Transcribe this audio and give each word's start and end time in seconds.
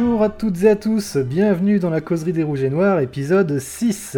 Bonjour 0.00 0.22
à 0.22 0.28
toutes 0.28 0.62
et 0.62 0.68
à 0.68 0.76
tous, 0.76 1.16
bienvenue 1.16 1.80
dans 1.80 1.90
la 1.90 2.00
causerie 2.00 2.32
des 2.32 2.44
Rouges 2.44 2.62
et 2.62 2.70
Noirs, 2.70 3.00
épisode 3.00 3.58
6. 3.58 4.16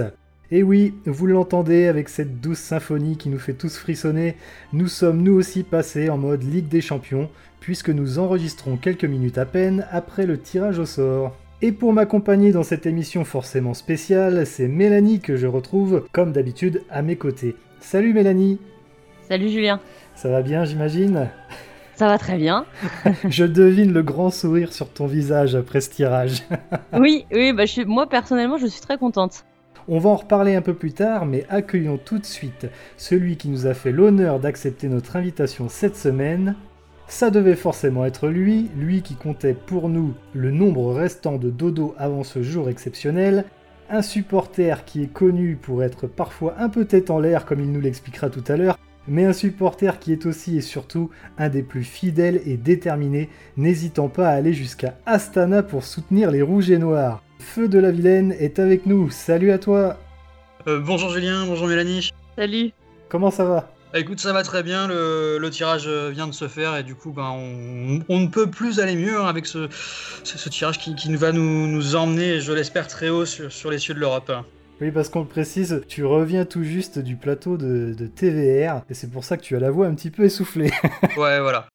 Et 0.50 0.62
oui, 0.62 0.92
vous 1.06 1.26
l'entendez 1.26 1.86
avec 1.86 2.10
cette 2.10 2.38
douce 2.38 2.58
symphonie 2.58 3.16
qui 3.16 3.30
nous 3.30 3.38
fait 3.38 3.54
tous 3.54 3.78
frissonner, 3.78 4.36
nous 4.74 4.88
sommes 4.88 5.22
nous 5.22 5.32
aussi 5.32 5.62
passés 5.62 6.10
en 6.10 6.18
mode 6.18 6.42
Ligue 6.42 6.68
des 6.68 6.82
Champions, 6.82 7.30
puisque 7.60 7.88
nous 7.88 8.18
enregistrons 8.18 8.76
quelques 8.76 9.06
minutes 9.06 9.38
à 9.38 9.46
peine 9.46 9.86
après 9.90 10.26
le 10.26 10.38
tirage 10.38 10.78
au 10.78 10.84
sort. 10.84 11.34
Et 11.62 11.72
pour 11.72 11.94
m'accompagner 11.94 12.52
dans 12.52 12.62
cette 12.62 12.84
émission 12.84 13.24
forcément 13.24 13.72
spéciale, 13.72 14.44
c'est 14.46 14.68
Mélanie 14.68 15.20
que 15.20 15.36
je 15.36 15.46
retrouve, 15.46 16.04
comme 16.12 16.32
d'habitude, 16.32 16.82
à 16.90 17.00
mes 17.00 17.16
côtés. 17.16 17.56
Salut 17.80 18.12
Mélanie 18.12 18.58
Salut 19.30 19.48
Julien 19.48 19.80
Ça 20.14 20.28
va 20.28 20.42
bien 20.42 20.66
j'imagine? 20.66 21.30
Ça 22.00 22.06
va 22.06 22.16
très 22.16 22.38
bien. 22.38 22.64
je 23.28 23.44
devine 23.44 23.92
le 23.92 24.02
grand 24.02 24.30
sourire 24.30 24.72
sur 24.72 24.88
ton 24.88 25.04
visage 25.06 25.54
après 25.54 25.82
ce 25.82 25.90
tirage. 25.90 26.44
oui, 26.98 27.26
oui, 27.30 27.52
bah 27.52 27.66
je 27.66 27.82
moi 27.82 28.08
personnellement 28.08 28.56
je 28.56 28.68
suis 28.68 28.80
très 28.80 28.96
contente. 28.96 29.44
On 29.86 29.98
va 29.98 30.08
en 30.08 30.16
reparler 30.16 30.54
un 30.54 30.62
peu 30.62 30.72
plus 30.72 30.94
tard, 30.94 31.26
mais 31.26 31.44
accueillons 31.50 31.98
tout 32.02 32.18
de 32.18 32.24
suite 32.24 32.68
celui 32.96 33.36
qui 33.36 33.50
nous 33.50 33.66
a 33.66 33.74
fait 33.74 33.92
l'honneur 33.92 34.40
d'accepter 34.40 34.88
notre 34.88 35.14
invitation 35.16 35.68
cette 35.68 35.94
semaine. 35.94 36.56
Ça 37.06 37.28
devait 37.28 37.54
forcément 37.54 38.06
être 38.06 38.28
lui, 38.28 38.70
lui 38.78 39.02
qui 39.02 39.14
comptait 39.14 39.52
pour 39.52 39.90
nous 39.90 40.14
le 40.32 40.50
nombre 40.50 40.94
restant 40.94 41.36
de 41.36 41.50
dodo 41.50 41.94
avant 41.98 42.24
ce 42.24 42.42
jour 42.42 42.70
exceptionnel, 42.70 43.44
un 43.90 44.00
supporter 44.00 44.86
qui 44.86 45.02
est 45.02 45.12
connu 45.12 45.58
pour 45.60 45.82
être 45.82 46.06
parfois 46.06 46.54
un 46.60 46.70
peu 46.70 46.86
tête 46.86 47.10
en 47.10 47.18
l'air 47.18 47.44
comme 47.44 47.60
il 47.60 47.70
nous 47.70 47.82
l'expliquera 47.82 48.30
tout 48.30 48.44
à 48.48 48.56
l'heure, 48.56 48.78
mais 49.08 49.24
un 49.24 49.32
supporter 49.32 49.98
qui 49.98 50.12
est 50.12 50.26
aussi 50.26 50.56
et 50.56 50.60
surtout 50.60 51.10
un 51.38 51.48
des 51.48 51.62
plus 51.62 51.84
fidèles 51.84 52.40
et 52.46 52.56
déterminés, 52.56 53.28
n'hésitant 53.56 54.08
pas 54.08 54.28
à 54.28 54.32
aller 54.32 54.52
jusqu'à 54.52 54.98
Astana 55.06 55.62
pour 55.62 55.84
soutenir 55.84 56.30
les 56.30 56.42
rouges 56.42 56.70
et 56.70 56.78
noirs. 56.78 57.22
Feu 57.38 57.68
de 57.68 57.78
la 57.78 57.90
Vilaine 57.90 58.34
est 58.38 58.58
avec 58.58 58.86
nous. 58.86 59.10
Salut 59.10 59.50
à 59.50 59.58
toi. 59.58 59.98
Euh, 60.66 60.78
bonjour 60.78 61.10
Julien, 61.10 61.46
bonjour 61.46 61.66
Mélanie. 61.66 62.10
Salut. 62.36 62.72
Comment 63.08 63.30
ça 63.30 63.44
va? 63.44 63.72
Bah, 63.92 63.98
Écoute, 63.98 64.20
ça 64.20 64.32
va 64.32 64.42
très 64.42 64.62
bien. 64.62 64.86
Le, 64.86 65.48
tirage 65.50 65.88
vient 65.88 66.26
de 66.26 66.32
se 66.32 66.46
faire 66.46 66.76
et 66.76 66.82
du 66.82 66.94
coup, 66.94 67.10
ben, 67.10 67.30
on, 68.08 68.20
ne 68.20 68.28
peut 68.28 68.48
plus 68.48 68.78
aller 68.78 68.94
mieux 68.94 69.20
hein, 69.20 69.26
avec 69.26 69.46
ce, 69.46 69.68
tirage 70.48 70.78
qui, 70.78 71.16
va 71.16 71.32
nous, 71.32 71.96
emmener, 71.96 72.40
je 72.40 72.52
l'espère, 72.52 72.86
très 72.86 73.08
haut 73.08 73.24
sur, 73.24 73.70
les 73.70 73.78
cieux 73.78 73.94
de 73.94 74.00
l'Europe. 74.00 74.30
Oui, 74.80 74.90
parce 74.90 75.10
qu'on 75.10 75.20
le 75.20 75.26
précise, 75.26 75.82
tu 75.88 76.06
reviens 76.06 76.46
tout 76.46 76.62
juste 76.62 76.98
du 76.98 77.16
plateau 77.16 77.58
de, 77.58 77.92
de 77.92 78.06
TVR 78.06 78.82
et 78.88 78.94
c'est 78.94 79.10
pour 79.10 79.24
ça 79.24 79.36
que 79.36 79.42
tu 79.42 79.54
as 79.54 79.60
la 79.60 79.70
voix 79.70 79.86
un 79.86 79.94
petit 79.94 80.10
peu 80.10 80.24
essoufflée. 80.24 80.70
ouais, 81.18 81.40
voilà. 81.40 81.68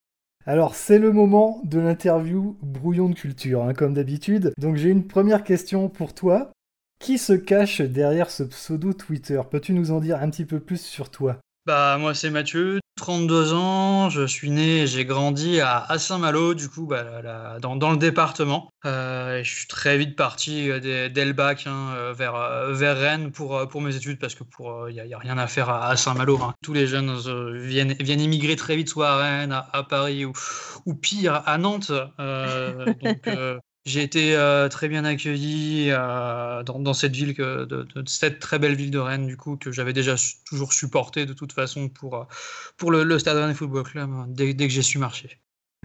Alors 0.48 0.76
c'est 0.76 0.98
le 0.98 1.12
moment 1.12 1.62
de 1.64 1.80
l'interview 1.80 2.58
brouillon 2.64 3.10
de 3.10 3.16
culture, 3.16 3.64
hein, 3.64 3.74
comme 3.74 3.94
d'habitude. 3.94 4.54
Donc 4.58 4.76
j'ai 4.76 4.90
une 4.90 5.06
première 5.06 5.44
question 5.44 5.88
pour 5.88 6.14
toi. 6.14 6.52
Qui 7.00 7.18
se 7.18 7.34
cache 7.34 7.82
derrière 7.82 8.32
ce 8.32 8.42
pseudo 8.44 8.94
Twitter? 8.94 9.40
Peux-tu 9.52 9.74
nous 9.74 9.92
en 9.92 10.00
dire 10.00 10.22
un 10.22 10.30
petit 10.30 10.46
peu 10.46 10.60
plus 10.60 10.82
sur 10.82 11.10
toi? 11.12 11.38
Bah 11.66 11.98
moi 11.98 12.14
c'est 12.14 12.30
Mathieu, 12.30 12.80
32 12.96 13.54
ans, 13.54 14.10
je 14.10 14.26
suis 14.26 14.52
né 14.52 14.84
et 14.84 14.88
j'ai 14.88 15.04
grandi 15.04 15.60
à, 15.62 15.98
Saint-Malo, 15.98 16.54
du 16.54 16.70
coup, 16.70 16.86
bah, 16.86 17.60
dans, 17.60 17.92
le 17.92 17.98
département. 17.98 18.70
Euh, 18.86 19.44
je 19.44 19.52
suis 19.52 19.68
très 19.68 19.98
vite 19.98 20.16
parti 20.16 20.70
euh, 20.70 21.10
dès, 21.10 21.26
le 21.26 21.34
bac 21.34 21.66
hein, 21.66 21.92
euh, 21.96 22.14
vers, 22.14 22.36
vers 22.72 22.98
Rennes 22.98 23.32
pour, 23.32 23.68
pour 23.68 23.82
mes 23.82 23.96
études, 23.96 24.20
parce 24.20 24.36
que 24.36 24.44
il 24.90 25.04
n'y 25.04 25.14
a, 25.14 25.18
rien 25.18 25.38
à 25.38 25.48
faire 25.48 25.70
à, 25.70 25.98
Saint-Malo. 25.98 26.40
Hein. 26.42 26.54
Tous 26.64 26.74
les 26.74 26.88
jeunes 26.88 27.18
viennent, 27.56 27.96
viennent 28.00 28.22
immigrer 28.22 28.56
très 28.56 28.76
vite, 28.76 28.90
soit 28.90 29.10
à 29.10 29.18
Rennes, 29.18 29.64
à, 29.74 29.84
Paris 29.84 30.24
ou, 30.24 30.34
ou, 30.86 30.94
pire, 30.94 31.42
à 31.46 31.58
Nantes. 31.58 31.92
J'ai 33.86 34.02
été 34.02 34.36
euh, 34.36 34.68
très 34.68 34.88
bien 34.88 35.06
accueilli 35.06 35.92
euh, 35.92 36.64
dans, 36.64 36.94
cette 36.94 37.16
ville, 37.16 37.36
cette 38.08 38.40
très 38.40 38.58
belle 38.58 38.76
ville 38.76 38.90
de 38.90 38.98
Rennes, 38.98 39.28
du 39.28 39.38
coup, 39.38 39.58
que 39.58 39.72
j'avais 39.72 39.94
déjà 39.94 40.16
toujours 40.46 40.74
supporté 40.74 41.28
de 41.28 41.34
toute 41.34 41.54
façon 41.54 41.88
pour, 41.88 42.16
euh, 42.16 42.24
pour 42.78 42.92
le, 42.92 43.20
Stade 43.20 43.38
Rennais 43.38 43.54
Football 43.54 43.84
Club 43.84 44.10
dès, 44.30 44.56
dès 44.56 44.68
que 44.68 44.74
j'ai 44.74 44.82
su 44.82 44.98
marcher. 44.98 45.40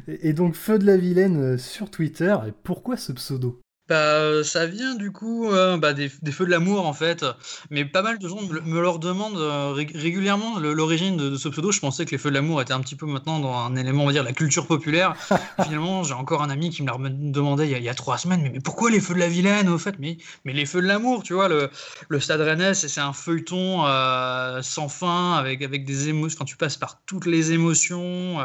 Et, 0.06 0.33
donc, 0.33 0.55
Feu 0.55 0.78
de 0.78 0.87
la 0.87 0.97
Vilaine 0.97 1.59
sur 1.59 1.91
Twitter, 1.91 2.34
et 2.49 2.53
pourquoi 2.62 2.97
ce 2.97 3.12
pseudo? 3.12 3.60
Bah, 3.91 4.45
ça 4.45 4.67
vient 4.67 4.95
du 4.95 5.11
coup 5.11 5.51
euh, 5.51 5.77
bah, 5.77 5.93
des, 5.95 6.09
feux 6.09 6.45
de 6.45 6.51
l'amour 6.51 6.87
en 6.87 6.93
fait, 6.93 7.25
mais 7.71 7.84
pas 7.84 8.03
mal 8.03 8.21
de 8.21 8.28
gens 8.28 8.41
me, 8.41 8.81
leur 8.81 9.01
demandent 9.01 9.37
euh, 9.37 9.73
régulièrement 9.73 10.61
l'origine 10.61 11.17
de, 11.17 11.37
ce 11.37 11.49
pseudo. 11.49 11.73
Je 11.73 11.81
pensais 11.81 12.05
que 12.05 12.12
les 12.12 12.19
feux 12.19 12.31
de 12.31 12.37
l'amour 12.37 12.62
étaient 12.62 12.73
un 12.73 12.78
petit 12.83 12.95
peu 12.95 13.06
maintenant 13.06 13.41
dans 13.41 13.53
un 13.53 13.75
élément, 13.75 14.05
on 14.05 14.06
va 14.06 14.12
dire, 14.12 14.23
la 14.23 14.33
culture 14.33 14.69
populaire. 14.69 15.17
Finalement, 15.65 16.05
j'ai 16.05 16.15
encore 16.15 16.41
un 16.41 16.51
ami 16.51 16.71
qui 16.71 16.84
me 16.84 16.87
l'a 16.87 16.97
demandé 17.11 17.67
il 17.67 17.83
y, 17.83 17.89
a, 17.89 17.95
trois 17.95 18.17
semaines, 18.17 18.43
mais, 18.43 18.61
pourquoi 18.61 18.93
les 18.93 19.01
feux 19.01 19.15
de 19.15 19.19
la 19.19 19.27
Vilaine 19.27 19.69
au 19.69 19.77
fait? 19.77 19.97
Mais, 19.99 20.19
mais 20.45 20.53
les 20.53 20.67
feux 20.67 20.81
de 20.81 20.87
l'amour, 20.87 21.25
tu 21.25 21.34
vois, 21.34 21.49
le, 21.49 21.69
le 22.09 22.21
Stade 22.21 22.43
Rennais, 22.43 22.75
c'est 22.75 23.01
un 23.01 23.12
feuilleton 23.12 23.87
euh, 23.87 24.62
sans 24.62 24.89
fin 24.89 25.33
avec, 25.33 25.62
avec 25.62 25.84
des 25.84 26.09
émotions, 26.09 26.39
quand 26.39 26.45
tu 26.45 26.57
passes 26.57 26.77
par 26.77 27.01
toutes 27.07 27.27
les 27.27 27.51
émotions. 27.51 28.37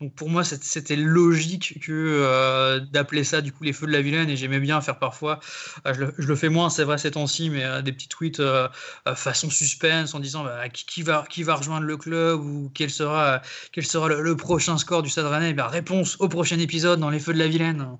donc 0.00 0.14
pour 0.14 0.30
moi, 0.30 0.42
c'était 0.42 0.96
logique 0.96 1.80
que 1.82 2.78
d'appeler 2.90 3.24
ça 3.24 3.42
du 3.42 3.52
coup 3.52 3.64
les 3.64 3.74
feux 3.74 3.86
de 3.86 3.92
la 3.92 4.00
Vilaine 4.00 4.30
et 4.30 4.36
j'aimais 4.36 4.58
bien 4.58 4.69
faire 4.80 4.98
parfois. 4.98 5.40
Euh, 5.86 5.94
je 5.94 6.26
le, 6.26 6.36
fais 6.36 6.48
moins, 6.48 6.70
c'est 6.70 6.84
vrai, 6.84 6.98
ces 6.98 7.10
temps-ci, 7.10 7.50
mais 7.50 7.64
euh, 7.64 7.82
des 7.82 7.92
petits 7.92 8.08
tweets 8.08 8.40
euh, 8.40 8.68
façon 9.14 9.50
suspense 9.50 10.14
en 10.14 10.20
disant 10.20 10.44
bah, 10.44 10.68
qui, 10.68 11.02
va, 11.02 11.24
qui 11.28 11.42
va 11.42 11.56
rejoindre 11.56 11.86
le 11.86 11.96
club 11.96 12.40
ou 12.40 12.70
quel 12.72 12.90
sera, 12.90 13.42
quel 13.72 13.84
sera 13.84 14.08
le, 14.08 14.36
prochain 14.36 14.78
score 14.78 15.02
du 15.02 15.10
Stade 15.10 15.26
Rennais? 15.26 15.52
Bah, 15.52 15.66
réponse 15.66 16.16
au 16.20 16.28
prochain 16.28 16.58
épisode 16.58 17.00
dans 17.00 17.10
Les 17.10 17.18
Feux 17.18 17.34
de 17.34 17.38
la 17.38 17.48
Vilaine. 17.48 17.98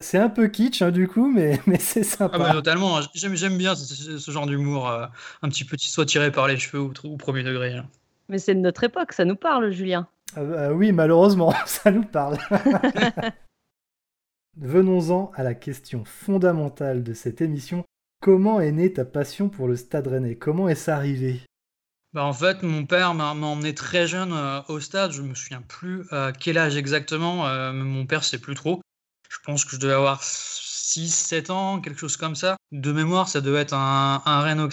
C'est 0.00 0.18
un 0.18 0.28
peu 0.28 0.46
kitsch 0.48 0.80
hein, 0.80 0.90
du 0.90 1.08
coup, 1.08 1.30
mais, 1.30 1.60
mais 1.66 1.78
c'est 1.78 2.04
sympa. 2.04 2.36
Ah 2.36 2.38
bah, 2.38 2.52
totalement, 2.52 3.00
j'aime 3.14 3.58
bien 3.58 3.74
ce, 3.74 4.30
genre 4.30 4.46
d'humour, 4.46 4.90
un 4.90 5.48
petit 5.48 5.64
peu 5.64 5.76
soit 5.78 6.06
tiré 6.06 6.32
par 6.32 6.48
les 6.48 6.56
cheveux 6.56 6.80
ou, 6.82 6.92
ou 7.04 7.16
premier 7.18 7.42
degré. 7.42 7.74
Hein. 7.74 7.86
Mais 8.28 8.38
c'est 8.38 8.54
de 8.54 8.60
notre 8.60 8.84
époque, 8.84 9.12
ça 9.12 9.24
nous 9.24 9.36
parle, 9.36 9.70
Julien. 9.70 10.06
Ah 10.36 10.44
bah 10.44 10.72
oui, 10.72 10.92
malheureusement, 10.92 11.54
ça 11.66 11.90
nous 11.90 12.04
parle. 12.04 12.38
Venons-en 14.60 15.30
à 15.36 15.44
la 15.44 15.54
question 15.54 16.04
fondamentale 16.04 17.04
de 17.04 17.14
cette 17.14 17.40
émission. 17.40 17.84
Comment 18.20 18.60
est 18.60 18.72
née 18.72 18.92
ta 18.92 19.04
passion 19.04 19.48
pour 19.48 19.68
le 19.68 19.76
Stade 19.76 20.08
Rennais? 20.08 20.34
Comment 20.34 20.68
est-ce 20.68 20.90
arrivé? 20.90 21.42
Bah 22.12 22.24
en 22.24 22.32
fait, 22.32 22.64
mon 22.64 22.84
père 22.84 23.14
m'a 23.14 23.30
emmené 23.30 23.72
très 23.72 24.08
jeune 24.08 24.32
euh, 24.32 24.60
au 24.66 24.80
stade. 24.80 25.12
Je 25.12 25.22
me 25.22 25.36
souviens 25.36 25.62
plus 25.62 26.06
à 26.10 26.32
quel 26.32 26.58
âge 26.58 26.76
exactement. 26.76 27.46
Euh, 27.46 27.72
mon 27.72 28.04
père, 28.04 28.24
c'est 28.24 28.40
plus 28.40 28.56
trop. 28.56 28.80
Je 29.30 29.36
pense 29.44 29.64
que 29.64 29.76
je 29.76 29.80
devais 29.80 29.92
avoir 29.92 30.24
6, 30.24 31.08
7 31.08 31.50
ans, 31.50 31.80
quelque 31.80 32.00
chose 32.00 32.16
comme 32.16 32.34
ça. 32.34 32.56
De 32.72 32.90
mémoire, 32.90 33.28
ça 33.28 33.40
devait 33.40 33.60
être 33.60 33.74
un, 33.74 34.22
un 34.24 34.40
Rennes. 34.40 34.68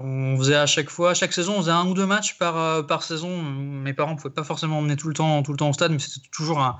On 0.00 0.36
faisait 0.36 0.56
à 0.56 0.66
chaque 0.66 0.90
fois, 0.90 1.14
chaque 1.14 1.32
saison, 1.32 1.54
on 1.54 1.60
faisait 1.60 1.70
un 1.70 1.86
ou 1.86 1.94
deux 1.94 2.04
matchs 2.04 2.36
par, 2.36 2.58
euh, 2.58 2.82
par 2.82 3.04
saison. 3.04 3.40
Mes 3.40 3.94
parents 3.94 4.12
ne 4.12 4.16
pouvaient 4.16 4.34
pas 4.34 4.42
forcément 4.42 4.78
emmener 4.78 4.96
tout 4.96 5.06
le 5.06 5.14
temps, 5.14 5.40
tout 5.44 5.52
le 5.52 5.56
temps 5.56 5.70
au 5.70 5.72
stade, 5.72 5.92
mais 5.92 6.00
c'était 6.00 6.26
toujours 6.32 6.58
un, 6.60 6.78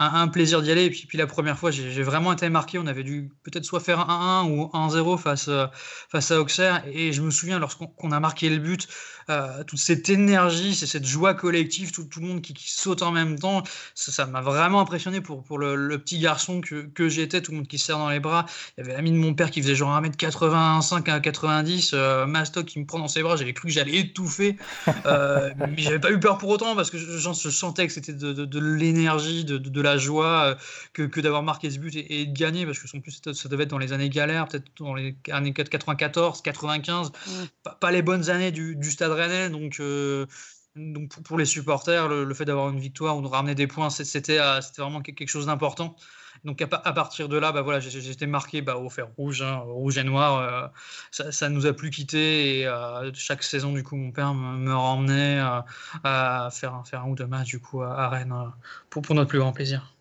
un, 0.00 0.26
plaisir 0.26 0.62
d'y 0.62 0.72
aller. 0.72 0.86
Et 0.86 0.90
puis, 0.90 1.06
puis 1.06 1.16
la 1.16 1.28
première 1.28 1.56
fois, 1.56 1.70
j'ai 1.70 2.02
vraiment 2.02 2.32
été 2.32 2.48
marqué. 2.48 2.80
On 2.80 2.86
avait 2.88 3.04
dû 3.04 3.30
peut-être 3.44 3.64
soit 3.64 3.78
faire 3.78 4.00
1-1 4.08 4.50
ou 4.50 4.64
1-0 4.74 5.16
face, 5.16 5.46
euh, 5.46 5.66
face 6.08 6.32
à 6.32 6.40
Auxerre. 6.40 6.82
Et 6.90 7.12
je 7.12 7.22
me 7.22 7.30
souviens, 7.30 7.60
lorsqu'on 7.60 8.10
a 8.10 8.18
marqué 8.18 8.50
le 8.50 8.58
but, 8.58 8.88
euh, 9.28 9.64
toute 9.64 9.80
cette 9.80 10.08
énergie, 10.08 10.74
c'est 10.76 10.86
cette 10.86 11.04
joie 11.04 11.34
collective, 11.34 11.90
tout, 11.90 12.08
le 12.16 12.26
monde 12.26 12.42
qui, 12.42 12.54
qui, 12.54 12.70
saute 12.70 13.02
en 13.02 13.10
même 13.10 13.38
temps, 13.38 13.64
ça 13.94 14.24
m'a 14.26 14.40
vraiment 14.40 14.80
impressionné 14.80 15.20
pour, 15.20 15.42
pour 15.42 15.58
le, 15.58 15.98
petit 15.98 16.20
garçon 16.20 16.60
que, 16.60 16.82
que 16.82 17.08
j'étais, 17.08 17.42
tout 17.42 17.50
le 17.50 17.58
monde 17.58 17.66
qui 17.66 17.78
se 17.78 17.86
serre 17.86 17.98
dans 17.98 18.10
les 18.10 18.20
bras. 18.20 18.46
Il 18.76 18.82
y 18.82 18.84
avait 18.84 18.94
l'ami 18.94 19.10
de 19.10 19.16
mon 19.16 19.34
père 19.34 19.50
qui 19.50 19.62
faisait 19.62 19.74
genre 19.74 20.00
1m85 20.00 21.10
à 21.10 21.20
90, 21.20 21.90
euh, 21.94 22.26
qui 22.62 22.78
me 22.78 22.86
prend 22.86 22.98
dans 22.98 23.08
ses 23.08 23.22
bras, 23.22 23.36
j'avais 23.36 23.52
cru 23.52 23.68
que 23.68 23.74
j'allais 23.74 23.96
étouffer. 23.96 24.56
Euh, 25.06 25.52
mais 25.58 25.78
j'avais 25.78 25.98
pas 25.98 26.10
eu 26.10 26.20
peur 26.20 26.38
pour 26.38 26.48
autant 26.48 26.74
parce 26.74 26.90
que 26.90 26.98
je, 26.98 27.18
je 27.18 27.50
sentais 27.50 27.86
que 27.86 27.92
c'était 27.92 28.12
de, 28.12 28.32
de, 28.32 28.58
l'énergie, 28.60 29.44
de, 29.44 29.58
de, 29.58 29.80
la 29.80 29.98
joie 29.98 30.42
euh, 30.42 30.54
que, 30.92 31.02
que 31.02 31.20
d'avoir 31.20 31.42
marqué 31.42 31.70
ce 31.70 31.78
but 31.78 31.94
et, 31.96 32.26
de 32.26 32.32
gagner 32.32 32.66
parce 32.66 32.78
que 32.78 32.96
en 32.96 33.00
plus 33.00 33.20
ça 33.32 33.48
devait 33.48 33.64
être 33.64 33.70
dans 33.70 33.78
les 33.78 33.92
années 33.92 34.08
galères, 34.08 34.48
peut-être 34.48 34.66
dans 34.78 34.94
les 34.94 35.16
années 35.30 35.52
94, 35.52 36.42
95, 36.42 37.12
pas, 37.80 37.90
les 37.90 38.02
bonnes 38.02 38.30
années 38.30 38.52
du, 38.52 38.76
du 38.76 38.90
Stade 38.90 39.12
Rennais. 39.12 39.50
Donc, 39.50 39.80
euh, 39.80 40.26
donc 40.76 41.08
pour, 41.22 41.38
les 41.38 41.46
supporters, 41.46 42.08
le, 42.08 42.24
le 42.24 42.34
fait 42.34 42.44
d'avoir 42.44 42.70
une 42.70 42.80
victoire 42.80 43.16
ou 43.16 43.22
de 43.22 43.28
ramener 43.28 43.54
des 43.54 43.66
points, 43.66 43.90
c'était 43.90 44.38
vraiment 44.78 45.00
quelque 45.00 45.26
chose 45.26 45.46
d'important. 45.46 45.96
Donc 46.44 46.62
à, 46.62 46.66
partir 46.66 47.28
de 47.28 47.36
là, 47.36 47.52
bah 47.52 47.62
voilà, 47.62 47.80
j'étais 47.80 48.26
marqué 48.26 48.62
bah, 48.62 48.76
au 48.76 48.88
fer 48.90 49.08
rouge, 49.16 49.42
hein, 49.42 49.56
rouge 49.56 49.98
et 49.98 50.04
noir. 50.04 50.38
Euh, 50.38 51.30
ça, 51.30 51.48
ne 51.48 51.54
nous 51.54 51.66
a 51.66 51.72
plus 51.72 51.90
quitté 51.90 52.60
et 52.60 52.66
euh, 52.66 53.10
chaque 53.14 53.42
saison, 53.42 53.72
du 53.72 53.82
coup, 53.82 53.96
mon 53.96 54.12
père 54.12 54.34
me, 54.34 54.56
me 54.56 54.74
ramenait 54.74 55.40
euh, 55.40 55.60
à 56.04 56.48
faire, 56.52 56.82
faire 56.86 57.02
un 57.02 57.08
ou 57.08 57.14
deux 57.14 57.26
matchs 57.26 57.48
du 57.48 57.60
coup 57.60 57.82
à, 57.82 58.08
Rennes 58.08 58.34
pour, 58.90 59.02
pour 59.02 59.14
notre 59.14 59.28
plus 59.28 59.38
grand 59.38 59.52
plaisir. 59.52 59.96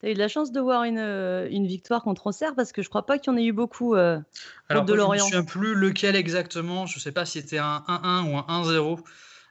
Tu 0.00 0.06
as 0.06 0.10
eu 0.10 0.14
de 0.14 0.18
la 0.18 0.28
chance 0.28 0.52
de 0.52 0.60
voir 0.60 0.84
une, 0.84 0.98
une 0.98 1.66
victoire 1.66 2.02
contre 2.02 2.26
Auxerre? 2.26 2.54
Parce 2.54 2.72
que 2.72 2.82
je 2.82 2.88
crois 2.88 3.06
pas 3.06 3.18
qu'il 3.18 3.32
y 3.32 3.34
en 3.34 3.38
ait 3.38 3.46
eu 3.46 3.52
beaucoup 3.52 3.94
euh, 3.94 4.20
Alors, 4.68 4.84
de 4.84 4.92
Lorient. 4.92 5.26
Je 5.26 5.36
ne 5.36 5.40
me 5.40 5.46
souviens 5.46 5.60
plus 5.60 5.74
lequel 5.74 6.16
exactement. 6.16 6.86
Je 6.86 6.98
ne 6.98 7.00
sais 7.00 7.12
pas 7.12 7.24
si 7.24 7.40
c'était 7.40 7.58
un 7.58 7.82
1-1 7.88 8.30
ou 8.30 8.36
un 8.36 8.62
1-0. 8.62 9.00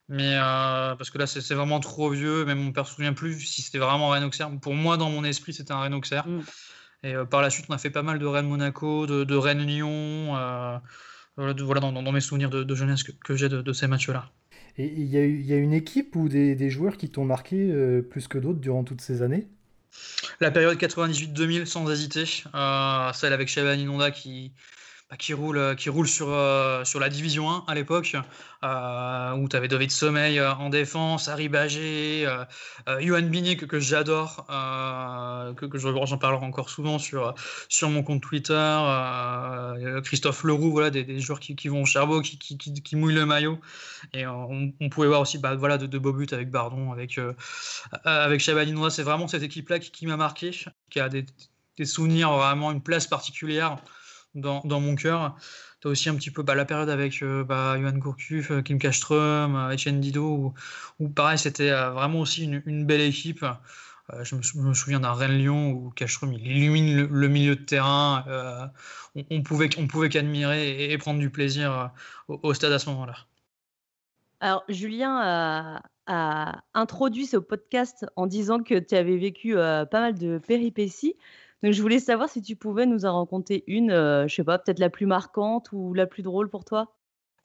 Mais 0.07 0.35
euh, 0.35 0.95
parce 0.95 1.09
que 1.09 1.17
là, 1.17 1.25
c'est 1.25 1.53
vraiment 1.53 1.79
trop 1.79 2.09
vieux. 2.09 2.45
Même 2.45 2.59
mon 2.59 2.71
père 2.71 2.87
se 2.87 2.95
souvient 2.95 3.13
plus 3.13 3.39
si 3.39 3.61
c'était 3.61 3.79
vraiment 3.79 4.13
un 4.13 4.23
Auxerre. 4.23 4.51
Pour 4.59 4.73
moi, 4.73 4.97
dans 4.97 5.09
mon 5.09 5.23
esprit, 5.23 5.53
c'était 5.53 5.71
un 5.71 5.81
Rennes 5.81 5.93
Auxerre. 5.93 6.27
Mm. 6.27 6.41
Et 7.03 7.13
par 7.29 7.41
la 7.41 7.49
suite, 7.49 7.65
on 7.69 7.73
a 7.73 7.77
fait 7.77 7.89
pas 7.89 8.01
mal 8.01 8.17
de 8.17 8.25
Rennes-Monaco, 8.25 9.05
de, 9.05 9.35
Rennes-Lyon, 9.35 10.33
voilà, 11.37 11.53
dans, 11.53 12.11
mes 12.11 12.21
souvenirs 12.21 12.49
de, 12.49 12.75
jeunesse 12.75 13.03
que, 13.03 13.35
j'ai 13.35 13.47
de, 13.47 13.73
ces 13.73 13.85
matchs-là. 13.85 14.31
Et 14.79 14.87
il 14.87 15.05
y, 15.05 15.53
a 15.53 15.57
une 15.57 15.73
équipe 15.73 16.15
ou 16.15 16.29
des, 16.29 16.69
joueurs 16.71 16.97
qui 16.97 17.09
t'ont 17.09 17.25
marqué 17.25 18.01
plus 18.09 18.27
que 18.27 18.39
d'autres 18.39 18.59
durant 18.59 18.83
toutes 18.83 19.01
ces 19.01 19.21
années? 19.21 19.47
La 20.39 20.49
période 20.49 20.79
98-2000, 20.79 21.65
sans 21.65 21.87
hésiter. 21.91 22.25
celle 22.25 23.33
avec 23.33 23.49
Shabani 23.49 23.83
Inonda 23.83 24.09
qui, 24.09 24.51
bah, 25.11 25.17
qui 25.17 25.33
roule, 25.33 25.59
euh, 25.59 25.75
qui 25.75 25.89
roule 25.89 26.07
sur, 26.07 26.29
euh, 26.29 26.83
sur 26.83 26.99
la 26.99 27.09
Division 27.09 27.47
1 27.47 27.65
à 27.67 27.75
l'époque, 27.75 28.15
euh, 28.63 29.31
où 29.33 29.47
tu 29.47 29.55
avais 29.55 29.67
David 29.67 29.91
Sommeil 29.91 30.41
en 30.41 30.69
défense, 30.69 31.27
Harry 31.27 31.47
Bagé, 31.47 32.27
Johan 33.01 33.21
Bigné 33.21 33.55
que, 33.55 33.79
j'adore, 33.79 34.47
que, 34.47 35.65
que 35.67 35.77
j'en 35.77 36.17
parlerai 36.17 36.43
encore 36.43 36.71
souvent 36.71 36.97
sur, 36.97 37.35
sur 37.69 37.89
mon 37.91 38.01
compte 38.01 38.23
Twitter, 38.23 38.79
Christophe 40.03 40.43
Leroux, 40.43 40.71
voilà, 40.71 40.89
des, 40.89 41.19
joueurs 41.19 41.39
qui, 41.39 41.55
qui, 41.55 41.67
vont 41.67 41.83
au 41.83 41.85
Cherbourg, 41.85 42.23
qui, 42.23 42.39
qui, 42.39 42.57
qui, 42.57 42.95
mouillent 42.95 43.13
le 43.13 43.27
maillot. 43.27 43.59
Et 44.13 44.25
on, 44.25 44.73
pouvait 44.89 45.07
voir 45.07 45.21
aussi 45.21 45.37
bah, 45.37 45.53
voilà, 45.55 45.77
de, 45.77 45.85
de 45.85 45.99
beaux 45.99 46.13
buts 46.13 46.25
avec 46.31 46.49
Bardon, 46.49 46.91
avec, 46.91 47.19
avec 48.05 48.39
Chabalinois. 48.39 48.89
C'est 48.89 49.03
vraiment 49.03 49.27
cette 49.27 49.43
équipe-là 49.43 49.77
qui, 49.77 50.07
m'a 50.07 50.17
marqué, 50.17 50.49
qui 50.89 50.99
a 50.99 51.09
des, 51.09 51.27
des 51.77 51.85
souvenirs, 51.85 52.31
vraiment 52.31 52.71
une 52.71 52.81
place 52.81 53.05
particulière 53.05 53.77
dans, 54.35 54.79
mon 54.79 54.95
cœur. 54.95 55.35
Tu 55.81 55.87
as 55.87 55.91
aussi 55.91 56.09
un 56.09 56.15
petit 56.15 56.31
peu 56.31 56.43
bah, 56.43 56.55
la 56.55 56.65
période 56.65 56.89
avec 56.89 57.21
euh, 57.23 57.43
bah, 57.43 57.77
Johan 57.79 57.97
Gourcuff, 57.97 58.51
euh, 58.51 58.61
Kim 58.61 58.77
Kastrom, 58.77 59.55
euh, 59.55 59.73
Etienne 59.73 59.99
Dido, 59.99 60.53
où, 60.99 61.09
pareil, 61.09 61.37
c'était 61.37 61.71
vraiment 61.71 62.19
aussi 62.19 62.45
une, 62.45 62.85
belle 62.85 63.01
équipe. 63.01 63.45
je, 64.21 64.35
me, 64.35 64.73
souviens 64.73 64.99
d'un 64.99 65.13
Rennes-Lyon 65.13 65.71
où 65.71 65.93
il 65.99 66.47
illumine 66.47 67.07
le, 67.07 67.27
milieu 67.27 67.55
de 67.55 67.63
terrain. 67.63 68.71
on, 69.15 69.25
on, 69.29 69.41
pouvait, 69.41 69.69
on 69.77 69.87
pouvait 69.87 70.09
qu'admirer 70.09 70.91
et, 70.91 70.97
prendre 70.97 71.19
du 71.19 71.29
plaisir 71.29 71.91
au, 72.27 72.53
stade 72.53 72.71
à 72.71 72.79
ce 72.79 72.89
moment-là. 72.89 73.15
Alors, 74.41 74.63
Julien 74.67 75.81
a, 76.07 76.61
introduit 76.73 77.25
ce 77.25 77.37
podcast 77.37 78.05
en 78.15 78.27
disant 78.27 78.61
que 78.61 78.77
tu 78.77 78.95
avais 78.95 79.17
vécu 79.17 79.55
pas 79.55 79.87
mal 79.91 80.13
de 80.13 80.37
péripéties. 80.37 81.15
Donc, 81.63 81.73
je 81.73 81.81
voulais 81.81 81.99
savoir 81.99 82.29
si 82.29 82.41
tu 82.41 82.55
pouvais 82.55 82.85
nous 82.85 83.05
en 83.05 83.19
raconter 83.19 83.63
une, 83.67 83.91
euh, 83.91 84.27
je 84.27 84.35
sais 84.35 84.43
pas, 84.43 84.57
peut-être 84.59 84.79
la 84.79 84.89
plus 84.89 85.05
marquante 85.05 85.69
ou 85.73 85.93
la 85.93 86.07
plus 86.07 86.23
drôle 86.23 86.49
pour 86.49 86.63
toi? 86.65 86.95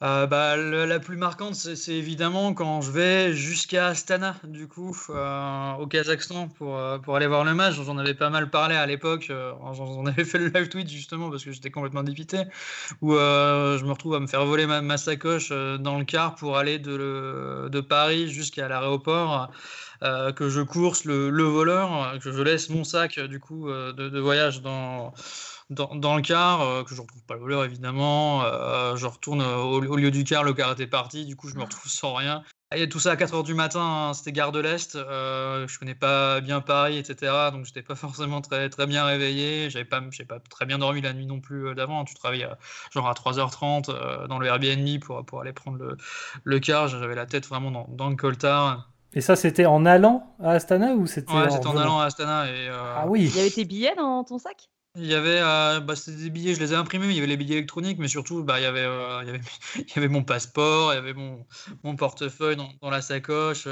Euh, 0.03 0.27
bah, 0.27 0.57
la 0.57 0.99
plus 0.99 1.17
marquante, 1.17 1.55
c'est 1.55 1.93
évidemment 1.93 2.55
quand 2.55 2.81
je 2.81 2.91
vais 2.91 3.35
jusqu'à 3.35 3.89
Astana, 3.89 4.37
du 4.45 4.67
coup, 4.67 4.97
euh, 5.11 5.73
au 5.75 5.87
Kazakhstan, 5.87 6.49
pour, 6.49 6.81
pour 7.03 7.17
aller 7.17 7.27
voir 7.27 7.45
le 7.45 7.55
match. 7.55 7.75
J'en 7.75 7.99
avais 7.99 8.15
pas 8.15 8.31
mal 8.31 8.49
parlé 8.49 8.77
à 8.77 8.87
l'époque. 8.87 9.31
j'en 9.31 10.07
avais 10.07 10.25
fait 10.25 10.39
le 10.39 10.49
live 10.49 10.69
tweet 10.69 10.89
justement 10.89 11.31
parce 11.31 11.45
que 11.45 11.53
j'étais 11.53 11.71
complètement 11.71 12.03
dépité. 12.03 12.45
Où 13.03 13.13
je 13.13 13.85
me 13.85 13.93
retrouve 13.93 14.15
à 14.15 14.21
me 14.21 14.27
faire 14.27 14.47
voler 14.47 14.67
ma, 14.67 14.97
sacoche 14.97 15.51
dans 15.51 15.99
le 15.99 16.05
car 16.05 16.35
pour 16.35 16.57
aller 16.57 16.79
de, 16.79 17.69
de 17.71 17.81
Paris 17.81 18.29
jusqu'à 18.29 18.69
l'aéroport. 18.69 19.51
Euh, 20.03 20.33
que 20.33 20.49
je 20.49 20.63
course 20.63 21.05
le, 21.05 21.43
voleur, 21.43 22.19
que 22.21 22.33
je 22.33 22.41
laisse 22.41 22.71
mon 22.71 22.85
sac 22.85 23.21
du 23.21 23.39
coup 23.39 23.69
euh, 23.69 23.93
de, 23.93 24.19
voyage 24.19 24.63
dans, 24.63 25.13
dans, 25.71 26.17
le 26.17 26.23
car, 26.23 26.61
euh, 26.61 26.83
que 26.83 26.95
je 26.95 27.01
retrouve 27.01 27.23
pas 27.25 27.35
le 27.35 27.41
voleur 27.41 27.65
évidemment, 27.65 28.43
je 28.97 29.07
retourne 29.07 29.43
au, 29.43 29.97
lieu 29.97 30.11
du 30.11 30.25
car, 30.25 30.45
le 30.45 30.53
car 30.53 30.73
était 30.73 30.87
parti, 30.87 31.25
du 31.25 31.37
coup 31.37 31.49
je 31.49 31.57
me 31.57 31.63
retrouve 31.63 31.91
sans 31.91 32.15
rien. 32.15 32.43
Il 32.73 32.79
y 32.79 32.83
a 32.83 32.87
tout 32.87 33.01
ça 33.01 33.11
à 33.11 33.17
4h 33.17 33.45
du 33.45 33.55
matin, 33.55 33.81
hein, 33.81 34.15
c'était 34.15 34.31
gare 34.31 34.53
de 34.53 34.61
l'Est, 34.61 34.95
je 34.95 35.79
connais 35.79 35.95
pas 35.95 36.41
bien 36.41 36.61
Paris, 36.61 36.99
etc. 36.99 37.33
Donc 37.53 37.65
j'étais 37.65 37.83
pas 37.83 37.95
forcément 37.97 38.41
très, 38.41 38.69
très 38.69 38.87
bien 38.87 39.05
réveillé, 39.05 39.71
j'avais 39.71 39.85
pas, 39.85 40.01
pas 40.29 40.39
très 40.39 40.67
bien 40.67 40.79
dormi 40.79 41.01
la 41.01 41.13
nuit 41.13 41.27
non 41.27 41.41
plus 41.41 41.75
d'avant. 41.75 42.05
Tu 42.05 42.15
travailles 42.15 42.49
genre 42.93 43.09
à 43.09 43.13
3h30 43.13 44.27
dans 44.27 44.39
le 44.39 44.47
Airbnb 44.47 45.01
pour, 45.01 45.25
pour 45.25 45.41
aller 45.41 45.53
prendre 45.53 45.79
le, 45.79 45.97
le 46.45 46.61
car, 46.61 46.89
j'avais 46.89 47.15
la 47.15 47.27
tête 47.27 47.47
vraiment 47.47 47.71
dans, 47.71 47.87
dans 47.89 48.09
le 48.09 48.17
coltard. 48.17 48.91
Et 49.13 49.21
ça, 49.21 49.35
c'était 49.35 49.67
en 49.67 49.87
allant 49.87 50.35
à 50.41 50.53
Astana 50.53 50.95
ou 50.95 51.07
c'était 51.07 51.33
Ouais, 51.33 51.51
c'était 51.51 51.67
en, 51.67 51.77
allant 51.77 51.99
à 51.99 52.05
Astana. 52.05 52.47
Et, 52.47 52.69
euh, 52.69 52.95
Ah 52.97 53.07
oui. 53.09 53.25
Il 53.25 53.37
y 53.37 53.41
avait 53.41 53.51
tes 53.51 53.65
billets 53.65 53.95
dans 53.97 54.23
ton 54.23 54.39
sac? 54.39 54.69
Il 54.97 55.07
y 55.07 55.15
avait, 55.15 55.41
euh, 55.41 55.81
bah, 55.81 55.95
des 56.07 56.31
billets, 56.31 56.55
je 56.55 56.61
les 56.61 56.73
ai 56.73 56.77
imprimés, 56.77 57.07
mais 57.07 57.13
il 57.13 57.17
y 57.17 57.19
avait 57.21 57.29
les 57.29 57.37
billets 57.37 57.57
électroniques, 57.59 57.99
mais 57.99 58.09
surtout, 58.09 58.43
bah, 58.43 58.59
il, 58.59 58.65
y 58.65 58.67
avait, 58.67 58.81
euh, 58.81 59.21
il, 59.23 59.27
y 59.29 59.31
avait, 59.31 59.41
il 59.77 59.89
y 59.95 59.99
avait 59.99 60.09
mon 60.09 60.25
passeport, 60.25 60.93
il 60.93 60.97
y 60.97 60.99
avait 60.99 61.15
mon, 61.15 61.47
mon 61.85 61.95
portefeuille 61.95 62.57
dans, 62.57 62.73
dans 62.83 62.91
la 62.91 63.01
sacoche 63.01 63.69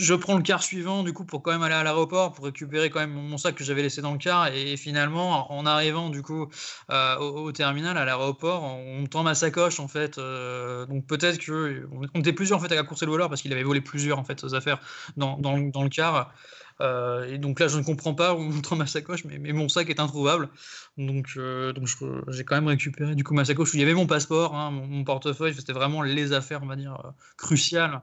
je 0.00 0.14
prends 0.14 0.36
le 0.36 0.42
car 0.42 0.62
suivant 0.62 1.02
du 1.02 1.12
coup 1.12 1.24
pour 1.24 1.42
quand 1.42 1.52
même 1.52 1.62
aller 1.62 1.74
à 1.74 1.84
l'aéroport 1.84 2.32
pour 2.32 2.46
récupérer 2.46 2.90
quand 2.90 3.00
même 3.00 3.12
mon 3.12 3.36
sac 3.36 3.54
que 3.54 3.64
j'avais 3.64 3.82
laissé 3.82 4.00
dans 4.00 4.12
le 4.12 4.18
car 4.18 4.48
et, 4.48 4.76
finalement 4.76 5.52
en 5.52 5.66
arrivant 5.66 6.08
du 6.08 6.22
coup 6.22 6.48
euh, 6.90 7.16
au, 7.18 7.52
terminal 7.52 7.98
à 7.98 8.04
l'aéroport 8.04 8.64
on, 8.64 9.06
tend 9.06 9.22
ma 9.22 9.34
sacoche 9.34 9.78
en 9.78 9.88
fait 9.88 10.18
euh, 10.18 10.86
donc 10.86 11.06
peut-être 11.06 11.38
que 11.38 11.86
on, 11.92 12.20
était 12.20 12.32
plusieurs 12.32 12.58
en 12.58 12.62
fait 12.62 12.72
à 12.72 12.76
la 12.76 12.82
course 12.82 13.02
et 13.02 13.06
le 13.06 13.12
voleur 13.12 13.28
parce 13.28 13.42
qu'il 13.42 13.52
avait 13.52 13.62
volé 13.62 13.80
plusieurs 13.80 14.18
en 14.18 14.24
fait 14.24 14.42
affaires 14.52 14.80
dans, 15.16 15.36
dans, 15.38 15.56
le 15.56 15.88
car 15.88 16.32
euh, 16.80 17.26
et 17.26 17.36
donc 17.36 17.60
là, 17.60 17.68
je 17.68 17.76
ne 17.76 17.84
comprends 17.84 18.14
pas 18.14 18.32
où 18.32 18.38
on 18.38 18.60
tend 18.62 18.74
ma 18.74 18.86
sacoche, 18.86 19.24
mais, 19.26 19.38
mais, 19.38 19.52
mon 19.52 19.68
sac 19.68 19.90
est 19.90 20.00
introuvable. 20.00 20.48
Donc, 20.96 21.36
donc 21.36 21.88
j'ai 22.28 22.44
quand 22.44 22.54
même 22.54 22.68
récupéré 22.68 23.14
du 23.14 23.22
coup 23.22 23.34
ma 23.34 23.44
sacoche 23.44 23.74
il 23.74 23.80
y 23.80 23.82
avait 23.82 23.92
mon 23.92 24.06
passeport, 24.06 24.54
hein, 24.54 24.70
mon, 24.70 24.86
mon, 24.86 25.04
portefeuille. 25.04 25.52
C'était 25.52 25.74
vraiment 25.74 26.00
les 26.00 26.32
affaires, 26.32 26.62
on 26.62 26.66
va 26.66 26.76
dire, 26.76 27.12
cruciales 27.36 28.00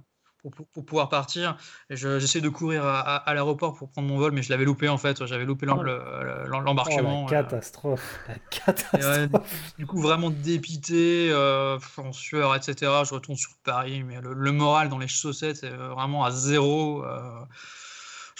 pour, 0.51 0.86
pouvoir 0.86 1.10
partir. 1.10 1.58
J'essaie 1.89 2.42
de 2.42 2.50
courir 2.50 2.86
à, 2.86 3.34
l'aéroport 3.34 3.75
pour 3.75 3.89
prendre 3.89 4.08
mon 4.08 4.18
vol, 4.18 4.32
mais 4.32 4.42
je 4.42 4.50
l'avais 4.50 4.66
loupé 4.66 4.89
en 4.89 4.98
fait. 4.98 5.25
J'avais 5.25 5.46
loupé 5.46 5.66
l'embarquement. 5.66 7.25
Oh, 7.25 7.32
la 7.32 7.44
catastrophe. 7.44 8.20
La 8.27 8.36
catastrophe. 8.50 9.74
du 9.77 9.86
coup, 9.86 10.01
vraiment 10.01 10.30
dépité, 10.30 11.30
euh, 11.32 11.77
en 11.98 12.12
sueur, 12.12 12.56
etc. 12.56 12.92
Je 13.08 13.13
retourne 13.13 13.38
sur 13.38 13.51
Paris, 13.63 14.04
mais 14.04 14.20
le, 14.22 14.51
moral 14.51 14.89
dans 14.89 14.98
les 14.98 15.08
chaussettes 15.08 15.63
est 15.63 15.70
vraiment 15.70 16.24
à 16.24 16.32
zéro. 16.32 17.04
Euh. 17.06 17.20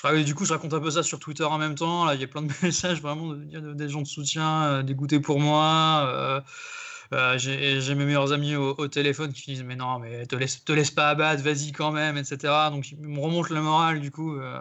Je, 0.04 0.24
du 0.24 0.36
coup, 0.36 0.46
je 0.46 0.54
raconte 0.54 0.74
un 0.74 0.80
peu 0.80 0.92
ça 0.92 1.02
sur 1.02 1.20
Twitter 1.20 1.44
en 1.44 1.58
même 1.58 1.76
temps. 1.76 2.06
Là, 2.06 2.14
il 2.14 2.22
y 2.22 2.24
a 2.24 2.28
plein 2.28 2.44
de 2.44 2.52
messages 2.64 3.02
vraiment 3.02 3.34
de, 3.34 3.74
des 3.74 3.90
gens 3.90 4.02
de 4.02 4.08
soutien, 4.08 4.64
euh, 4.64 4.84
dégoûtés 4.84 5.20
pour 5.20 5.40
moi. 5.40 6.06
Euh, 6.08 6.42
j'ai 7.38 7.96
mes 7.96 8.06
meilleurs 8.06 8.34
amis 8.34 8.56
au, 8.56 8.88
téléphone 8.88 9.34
qui 9.34 9.52
disent 9.52 9.64
mais 9.64 9.76
non 9.76 10.00
mais 10.00 10.26
te 10.26 10.36
laisse 10.36 10.64
te 10.64 10.72
laisse 10.72 10.92
pas 10.92 11.10
abattre 11.10 11.44
vas-y 11.44 11.72
quand 11.72 11.92
même 11.92 12.18
etc 12.18 12.54
donc 12.72 12.92
ils 12.92 13.00
me 13.00 13.20
remontent 13.20 13.54
le 13.54 13.62
moral 13.62 14.00
du 14.00 14.12
coup 14.12 14.38
euh, 14.38 14.60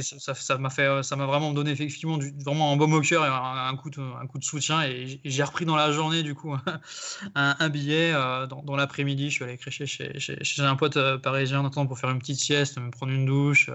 ça 0.00 0.58
m'a 0.58 0.70
fait 0.70 1.02
ça 1.02 1.16
m'a 1.16 1.26
vraiment 1.26 1.52
donné 1.52 1.70
effectivement 1.70 2.18
vraiment 2.44 2.72
un 2.72 2.76
beau 2.76 2.86
au 2.86 3.00
cœur 3.00 3.24
et 3.24 3.28
un, 3.28 3.76
coup 3.76 3.90
de, 3.90 4.00
un 4.00 4.26
coup 4.26 4.38
de 4.38 4.44
soutien. 4.44 4.82
Et 4.82 5.20
j'ai 5.24 5.42
repris 5.42 5.64
dans 5.64 5.76
la 5.76 5.90
journée 5.90 6.22
du 6.22 6.34
coup 6.34 6.54
un, 7.34 7.68
billet 7.70 8.12
euh, 8.14 8.46
dans, 8.46 8.76
l'après-midi. 8.76 9.30
Je 9.30 9.34
suis 9.34 9.44
allé 9.44 9.56
crécher 9.56 9.86
chez, 9.86 10.18
chez, 10.20 10.62
un 10.62 10.76
pote 10.76 10.98
parisien 11.22 11.68
temps 11.70 11.86
pour 11.86 11.98
faire 11.98 12.10
une 12.10 12.18
petite 12.18 12.38
sieste 12.38 12.78
me 12.78 12.90
prendre 12.90 13.12
une 13.12 13.26
douche 13.26 13.70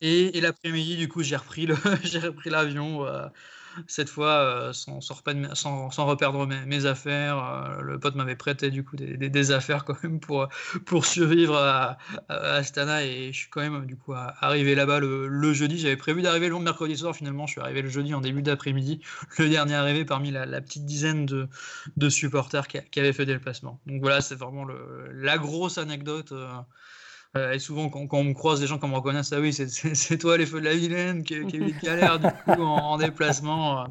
et, 0.00 0.40
l'après-midi 0.40 0.96
du 0.96 1.08
coup 1.08 1.22
j'ai 1.22 1.36
repris 1.36 1.66
l'avion 2.46 3.06
cette 3.86 4.08
fois 4.08 4.30
euh, 4.30 4.72
sans, 4.72 5.00
sans, 5.00 6.06
reperdre 6.06 6.46
mes, 6.46 6.86
affaires. 6.86 7.38
Euh, 7.38 7.82
le 7.82 7.98
pote 7.98 8.14
m'avait 8.14 8.36
prêté 8.36 8.70
du 8.70 8.84
coup 8.84 8.96
des, 8.96 9.50
affaires 9.50 9.84
quand 9.84 10.02
même 10.02 10.20
pour, 10.20 10.48
pour 10.86 11.04
survivre 11.04 11.56
à, 11.56 11.98
Astana 12.28 13.04
et 13.04 13.32
je 13.32 13.38
suis 13.38 13.50
quand 13.50 13.60
même 13.60 13.86
du 13.86 13.96
coup 13.96 14.14
arrivé 14.14 14.74
là-bas 14.74 15.00
le, 15.00 15.52
jeudi. 15.52 15.78
J'avais 15.78 15.96
prévu 15.96 16.22
d'arriver 16.22 16.48
le 16.48 16.58
mercredi 16.58 16.96
soir, 16.96 17.14
finalement 17.14 17.46
je 17.46 17.52
suis 17.52 17.60
arrivé 17.60 17.82
le 17.82 17.88
jeudi 17.88 18.14
en 18.14 18.20
début 18.20 18.42
d'après-midi, 18.42 19.00
le 19.38 19.48
dernier 19.48 19.74
arrivé 19.74 20.04
parmi 20.04 20.30
la, 20.30 20.60
petite 20.60 20.84
dizaine 20.84 21.26
de, 21.26 22.08
supporters 22.08 22.68
qui, 22.68 23.00
avaient 23.00 23.12
fait 23.12 23.26
des 23.26 23.34
déplacements. 23.34 23.80
Donc 23.86 24.00
voilà, 24.00 24.20
c'est 24.20 24.36
vraiment 24.36 24.66
la 25.12 25.38
grosse 25.38 25.78
anecdote. 25.78 26.32
Euh, 26.32 26.48
euh, 27.34 27.52
et 27.52 27.58
souvent, 27.58 27.88
quand, 27.88 28.06
on 28.12 28.24
me 28.24 28.34
croise, 28.34 28.60
des 28.60 28.66
gens 28.66 28.78
qui 28.78 28.86
me 28.86 28.94
reconnaissent, 28.94 29.32
ah 29.32 29.40
oui, 29.40 29.52
c'est 29.54 30.18
toi 30.18 30.36
les 30.36 30.46
feux 30.46 30.60
de 30.60 30.66
la 30.66 30.74
vilaine 30.74 31.22
qui, 31.22 31.34
qui 31.46 31.56
a 31.56 31.60
eu 31.60 31.72
des 31.72 31.78
galères 31.82 32.18
du 32.18 32.26
coup 32.26 32.62
en, 32.62 32.98
déplacement. 32.98 33.86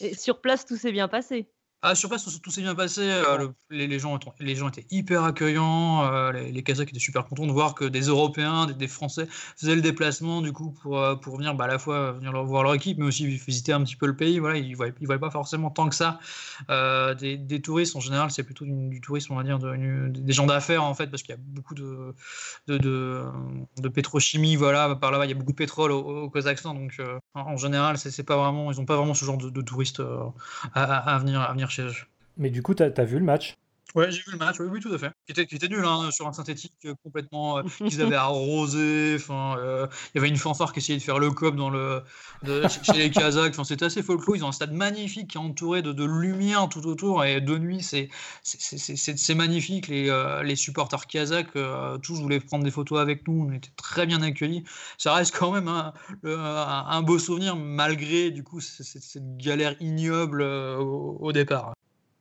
Et 0.00 0.14
sur 0.14 0.40
place, 0.40 0.64
tout 0.64 0.76
s'est 0.76 0.92
bien 0.92 1.08
passé. 1.08 1.50
Ah, 1.82 1.94
sur 1.94 2.10
place, 2.10 2.28
tout, 2.42 2.50
s'est 2.50 2.60
bien 2.60 2.74
passé. 2.74 3.00
Euh, 3.00 3.48
les, 3.70 3.98
gens, 3.98 4.18
les 4.38 4.54
gens 4.54 4.68
étaient 4.68 4.86
hyper 4.90 5.24
accueillants. 5.24 6.04
Euh, 6.12 6.30
les, 6.30 6.52
les, 6.52 6.62
Kazakhs 6.62 6.90
étaient 6.90 6.98
super 6.98 7.24
contents 7.24 7.46
de 7.46 7.52
voir 7.52 7.74
que 7.74 7.86
des 7.86 8.02
Européens, 8.02 8.66
des, 8.66 8.86
Français 8.86 9.26
faisaient 9.56 9.76
le 9.76 9.80
déplacement 9.80 10.42
du 10.42 10.52
coup 10.52 10.72
pour, 10.82 10.98
euh, 10.98 11.14
pour 11.14 11.38
venir 11.38 11.54
bah, 11.54 11.64
à 11.64 11.68
la 11.68 11.78
fois 11.78 12.12
venir 12.12 12.32
voir 12.44 12.64
leur 12.64 12.74
équipe, 12.74 12.98
mais 12.98 13.06
aussi 13.06 13.26
visiter 13.26 13.72
un 13.72 13.82
petit 13.82 13.96
peu 13.96 14.06
le 14.06 14.14
pays. 14.14 14.38
Voilà, 14.40 14.58
ils 14.58 14.72
ne 14.72 14.76
voyaient, 14.76 14.92
voyaient, 15.00 15.18
pas 15.18 15.30
forcément 15.30 15.70
tant 15.70 15.88
que 15.88 15.94
ça 15.94 16.18
des, 17.18 17.38
des, 17.38 17.62
touristes. 17.62 17.96
En 17.96 18.00
général, 18.00 18.30
c'est 18.30 18.44
plutôt 18.44 18.66
du, 18.66 19.00
tourisme, 19.00 19.32
on 19.32 19.36
va 19.36 19.42
dire, 19.42 19.58
de, 19.58 20.08
des 20.08 20.32
gens 20.34 20.44
d'affaires 20.44 20.84
en 20.84 20.92
fait, 20.92 21.06
parce 21.06 21.22
qu'il 21.22 21.34
y 21.34 21.38
a 21.38 21.40
beaucoup 21.40 21.74
de, 21.74 22.14
de, 22.68 22.76
de, 22.76 23.88
pétrochimie. 23.88 24.54
Voilà, 24.54 24.96
par 24.96 25.10
là-bas, 25.12 25.24
il 25.24 25.30
y 25.30 25.32
a 25.32 25.36
beaucoup 25.36 25.52
de 25.52 25.56
pétrole 25.56 25.92
au, 25.92 26.28
Kazakhstan. 26.28 26.74
Donc, 26.74 27.00
en, 27.32 27.56
général, 27.56 27.96
c'est 27.96 28.22
pas 28.22 28.36
vraiment, 28.36 28.70
ils 28.70 28.78
n'ont 28.78 28.84
pas 28.84 28.96
vraiment 28.96 29.14
ce 29.14 29.24
genre 29.24 29.38
de, 29.38 29.62
touristes 29.62 30.02
à, 30.74 31.14
à, 31.14 31.18
venir, 31.18 31.40
à 31.40 31.52
venir 31.52 31.69
mais 32.36 32.50
du 32.50 32.62
coup, 32.62 32.74
tu 32.74 32.82
as, 32.82 33.04
vu 33.04 33.18
le 33.18 33.24
match? 33.24 33.56
Ouais, 33.96 34.10
j'ai 34.10 34.18
vu 34.22 34.32
le 34.32 34.38
match, 34.38 34.56
oui, 34.60 34.66
oui, 34.70 34.80
tout 34.80 34.92
à 34.94 34.98
fait. 34.98 35.10
Qui 35.26 35.32
était, 35.32 35.46
qui 35.46 35.56
était 35.56 35.68
nul, 35.68 35.84
hein, 35.84 36.10
sur 36.12 36.26
un 36.28 36.32
synthétique 36.32 36.74
euh, 36.84 36.94
complètement 37.02 37.58
euh, 37.58 37.62
qu'ils 37.88 38.00
avaient 38.02 38.14
arrosé. 38.16 39.16
Enfin, 39.16 39.56
euh, 39.58 39.86
il 40.14 40.18
y 40.18 40.18
avait 40.18 40.28
une 40.28 40.36
fanfare 40.36 40.72
qui 40.72 40.78
essayait 40.78 40.98
de 40.98 41.02
faire 41.02 41.18
le 41.18 41.30
cop 41.30 41.56
dans 41.56 41.70
le, 41.70 42.02
de- 42.44 42.62
chez 42.68 42.92
les 42.92 43.10
Kazakhs. 43.10 43.52
Enfin, 43.54 43.64
c'était 43.64 43.86
assez 43.86 44.02
folklore. 44.02 44.36
Ils 44.36 44.44
ont 44.44 44.48
un 44.48 44.52
stade 44.52 44.72
magnifique 44.72 45.30
qui 45.30 45.38
est 45.38 45.40
entouré 45.40 45.82
de, 45.82 45.92
de 45.92 46.04
lumière 46.04 46.68
tout 46.68 46.86
autour. 46.86 47.24
Et 47.24 47.40
de 47.40 47.58
nuit, 47.58 47.82
c'est 47.82 48.08
c'est- 48.42 49.34
magnifique. 49.34 49.88
Les, 49.88 50.08
euh, 50.08 50.42
les 50.42 50.56
supporters 50.56 51.06
kazakhs, 51.06 51.52
tous 52.02 52.20
voulaient 52.20 52.40
prendre 52.40 52.64
des 52.64 52.70
photos 52.70 53.00
avec 53.00 53.26
nous. 53.26 53.46
On 53.48 53.52
était 53.52 53.70
très 53.76 54.06
bien 54.06 54.22
accueillis. 54.22 54.64
Ça 54.98 55.14
reste 55.14 55.34
quand 55.36 55.50
même 55.52 55.68
un, 55.68 55.92
un- 56.24 57.02
beau 57.02 57.18
souvenir, 57.18 57.56
malgré 57.56 58.30
du 58.30 58.44
coup 58.44 58.60
cette 58.60 59.36
galère 59.38 59.74
ignoble 59.80 60.42
au, 60.42 61.16
au 61.20 61.32
départ. 61.32 61.72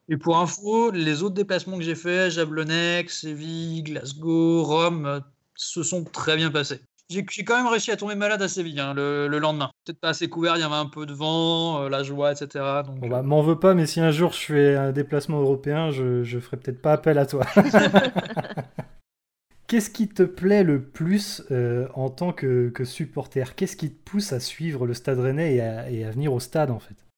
Et 0.09 0.17
pour 0.17 0.37
info, 0.37 0.91
les 0.91 1.21
autres 1.21 1.35
déplacements 1.35 1.77
que 1.77 1.83
j'ai 1.83 1.95
faits, 1.95 2.31
Jablonec, 2.31 3.11
Séville, 3.11 3.83
Glasgow, 3.83 4.63
Rome, 4.63 5.05
euh, 5.05 5.19
se 5.55 5.83
sont 5.83 6.03
très 6.03 6.35
bien 6.35 6.49
passés. 6.49 6.81
J'ai 7.09 7.23
quand 7.43 7.57
même 7.57 7.67
réussi 7.67 7.89
à 7.89 7.97
tomber 7.97 8.13
malade 8.13 8.41
à 8.41 8.47
Séville 8.47 8.79
hein, 8.79 8.93
le, 8.93 9.27
le 9.27 9.39
lendemain. 9.39 9.71
Peut-être 9.83 9.99
pas 9.99 10.09
assez 10.09 10.29
couvert, 10.29 10.57
il 10.57 10.59
y 10.59 10.63
avait 10.63 10.75
un 10.75 10.85
peu 10.85 11.07
de 11.07 11.13
vent, 11.13 11.81
euh, 11.81 11.89
la 11.89 12.03
joie, 12.03 12.31
etc. 12.31 12.47
Donc, 12.85 12.99
Bon 12.99 13.07
euh, 13.07 13.09
bah, 13.09 13.21
m'en 13.23 13.41
veux 13.41 13.59
pas, 13.59 13.73
mais 13.73 13.87
si 13.87 13.99
un 13.99 14.11
jour 14.11 14.31
je 14.31 14.39
fais 14.39 14.75
un 14.75 14.91
déplacement 14.91 15.41
européen, 15.41 15.89
je, 15.89 16.23
je 16.23 16.39
ferai 16.39 16.57
peut-être 16.57 16.81
pas 16.81 16.93
appel 16.93 17.17
à 17.17 17.25
toi. 17.25 17.45
Qu'est-ce 19.67 19.89
qui 19.89 20.07
te 20.07 20.23
plaît 20.23 20.63
le 20.63 20.83
plus 20.83 21.43
euh, 21.51 21.87
en 21.95 22.09
tant 22.09 22.31
que, 22.31 22.69
que 22.69 22.85
supporter? 22.85 23.55
Qu'est-ce 23.55 23.75
qui 23.75 23.91
te 23.91 24.09
pousse 24.09 24.31
à 24.31 24.39
suivre 24.39 24.85
le 24.85 24.93
Stade 24.93 25.19
Rennais 25.19 25.55
et 25.55 25.61
à, 25.61 25.89
et 25.89 26.05
à 26.05 26.11
venir 26.11 26.33
au 26.33 26.39
stade 26.39 26.71
en 26.71 26.79
fait? 26.79 27.08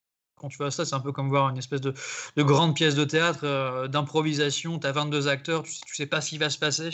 Quand 0.41 0.49
tu 0.49 0.57
vois 0.57 0.71
ça, 0.71 0.85
c'est 0.85 0.95
un 0.95 0.99
peu 0.99 1.11
comme 1.11 1.29
voir 1.29 1.49
une 1.49 1.57
espèce 1.57 1.81
de, 1.81 1.93
de 2.35 2.43
grande 2.43 2.75
pièce 2.75 2.95
de 2.95 3.05
théâtre, 3.05 3.41
euh, 3.43 3.87
d'improvisation. 3.87 4.79
Tu 4.79 4.87
as 4.87 4.91
22 4.91 5.27
acteurs, 5.27 5.63
tu 5.63 5.71
tu 5.85 5.95
sais 5.95 6.05
pas 6.07 6.21
ce 6.21 6.29
qui 6.29 6.37
va 6.37 6.49
se 6.49 6.57
passer. 6.59 6.89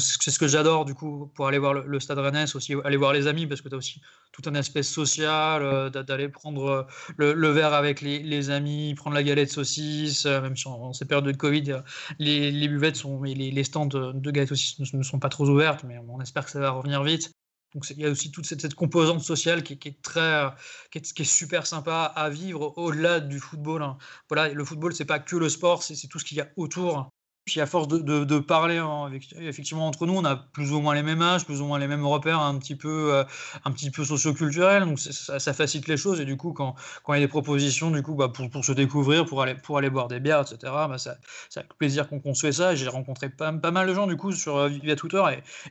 C'est 0.00 0.32
ce 0.32 0.38
que 0.40 0.48
j'adore, 0.48 0.84
du 0.84 0.94
coup, 0.94 1.30
pour 1.36 1.46
aller 1.46 1.58
voir 1.58 1.72
le, 1.72 2.00
Stade 2.00 2.18
Rennais, 2.18 2.56
aussi 2.56 2.74
aller 2.84 2.96
voir 2.96 3.12
les 3.12 3.28
amis, 3.28 3.46
parce 3.46 3.60
que 3.60 3.68
tu 3.68 3.74
as 3.76 3.78
aussi 3.78 4.00
tout 4.32 4.42
un 4.46 4.56
aspect 4.56 4.82
social, 4.82 5.62
euh, 5.62 5.88
d'a- 5.88 6.02
d'aller 6.02 6.28
prendre 6.28 6.64
euh, 6.66 6.82
le, 7.16 7.48
verre 7.50 7.72
avec 7.72 8.00
les, 8.00 8.50
amis, 8.50 8.94
prendre 8.96 9.14
la 9.14 9.22
galette 9.22 9.52
saucisse, 9.52 10.26
euh, 10.26 10.40
même 10.40 10.56
si 10.56 10.66
en, 10.66 10.92
ces 10.92 11.04
périodes 11.04 11.26
de 11.26 11.32
Covid, 11.32 11.82
les, 12.18 12.68
buvettes 12.68 12.96
sont, 12.96 13.24
et 13.24 13.34
les, 13.34 13.64
stands 13.64 13.86
de, 13.86 14.10
de 14.12 14.30
galettes 14.32 14.50
ne, 14.50 14.96
ne 14.98 15.02
sont 15.04 15.20
pas 15.20 15.28
trop 15.28 15.48
ouvertes, 15.48 15.84
mais 15.84 15.98
on 16.08 16.20
espère 16.20 16.44
que 16.44 16.50
ça 16.50 16.58
va 16.58 16.70
revenir 16.70 17.04
vite. 17.04 17.32
Donc 17.74 17.88
il 17.90 18.00
y 18.00 18.06
a 18.06 18.10
aussi 18.10 18.30
toute 18.30 18.46
cette, 18.46 18.74
composante 18.74 19.20
sociale 19.20 19.62
qui, 19.62 19.74
est- 19.74 20.02
très, 20.02 20.20
euh, 20.20 20.50
qui 20.90 20.98
est, 20.98 21.24
super 21.24 21.66
sympa 21.66 22.12
à 22.14 22.30
vivre 22.30 22.74
au-delà 22.76 23.20
du 23.20 23.38
football. 23.38 23.82
hein. 23.82 23.98
Voilà, 24.28 24.52
le 24.52 24.64
football, 24.64 24.94
c'est 24.94 25.04
pas 25.04 25.18
que 25.18 25.36
le 25.36 25.48
sport, 25.48 25.82
c'est 25.82 26.08
tout 26.08 26.18
ce 26.18 26.24
qu'il 26.24 26.38
y 26.38 26.40
a 26.40 26.48
autour. 26.56 27.10
Puis 27.44 27.60
à 27.60 27.66
force 27.66 27.88
de, 27.88 28.38
parler 28.38 28.78
hein, 28.78 29.10
effectivement 29.40 29.88
entre 29.88 30.06
nous, 30.06 30.14
on 30.14 30.24
a 30.24 30.36
plus 30.36 30.72
ou 30.72 30.80
moins 30.80 30.94
les 30.94 31.02
mêmes 31.02 31.22
âges, 31.22 31.44
plus 31.44 31.60
ou 31.60 31.66
moins 31.66 31.80
les 31.80 31.88
mêmes 31.88 32.06
repères, 32.06 32.38
un 32.38 32.56
petit 32.56 32.76
peu, 32.76 33.12
euh, 33.14 33.24
un 33.64 33.72
petit 33.72 33.90
peu 33.90 34.04
socioculturels, 34.04 34.84
donc 34.84 35.00
ça, 35.00 35.52
facilite 35.52 35.88
les 35.88 35.96
choses. 35.96 36.20
Et 36.20 36.24
du 36.24 36.36
coup, 36.36 36.52
quand, 36.52 36.76
quand 37.02 37.14
il 37.14 37.20
y 37.20 37.22
a 37.22 37.26
des 37.26 37.28
propositions, 37.28 37.90
du 37.90 38.00
coup, 38.02 38.14
bah, 38.14 38.28
pour, 38.28 38.48
pour 38.48 38.64
se 38.64 38.70
découvrir, 38.70 39.26
pour 39.26 39.42
aller, 39.42 39.56
pour 39.56 39.76
aller 39.76 39.90
boire 39.90 40.06
des 40.06 40.20
bières, 40.20 40.42
etc., 40.42 40.86
bah, 40.86 40.98
c'est 40.98 41.10
avec 41.56 41.74
plaisir 41.78 42.08
qu'on 42.08 42.20
qu'on 42.20 42.34
se 42.34 42.46
fait 42.46 42.52
ça. 42.52 42.76
J'ai 42.76 42.86
rencontré 42.88 43.28
pas, 43.28 43.50
mal 43.50 43.88
de 43.88 43.94
gens 43.94 44.06
du 44.06 44.16
coup 44.16 44.30
sur 44.30 44.56
euh, 44.56 44.68
via 44.68 44.94
Twitter 44.94 45.22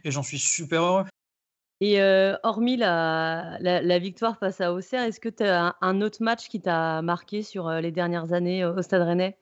et 0.03 0.11
j'en 0.11 0.23
suis 0.23 0.39
super 0.39 0.83
heureux. 0.83 1.05
Et 1.81 1.99
euh, 2.01 2.37
hormis 2.43 2.77
la, 2.77 3.57
la, 3.59 3.81
la 3.81 3.99
victoire 3.99 4.37
face 4.37 4.61
à 4.61 4.71
Auxerre, 4.73 5.03
est-ce 5.03 5.19
que 5.19 5.27
tu 5.29 5.43
as 5.43 5.65
un, 5.67 5.75
un 5.81 6.01
autre 6.01 6.21
match 6.23 6.47
qui 6.47 6.61
t'a 6.61 7.01
marqué 7.01 7.41
sur 7.43 7.67
euh, 7.67 7.81
les 7.81 7.91
dernières 7.91 8.31
années 8.33 8.63
euh, 8.63 8.75
au 8.75 8.81
Stade 8.81 9.01
Rennais? 9.01 9.37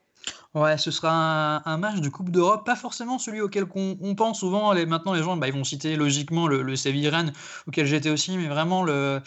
Ouais, 0.54 0.76
ce 0.78 0.90
sera 0.90 1.10
un, 1.12 1.62
un 1.64 1.76
match 1.76 2.00
de 2.00 2.08
Coupe 2.08 2.30
d'Europe, 2.30 2.64
pas 2.66 2.76
forcément 2.76 3.18
celui 3.18 3.40
auquel 3.40 3.64
on, 3.74 3.96
on 4.00 4.14
pense 4.14 4.40
souvent. 4.40 4.72
Les, 4.72 4.86
maintenant, 4.86 5.12
les 5.12 5.22
gens, 5.22 5.36
bah, 5.36 5.48
ils 5.48 5.54
vont 5.54 5.64
citer 5.64 5.96
logiquement 5.96 6.46
le, 6.46 6.62
le 6.62 6.76
Séville-Rennes, 6.76 7.32
auquel 7.66 7.86
j'étais 7.86 8.10
aussi, 8.10 8.36
mais 8.36 8.48
vraiment 8.48 8.82
le, 8.82 9.20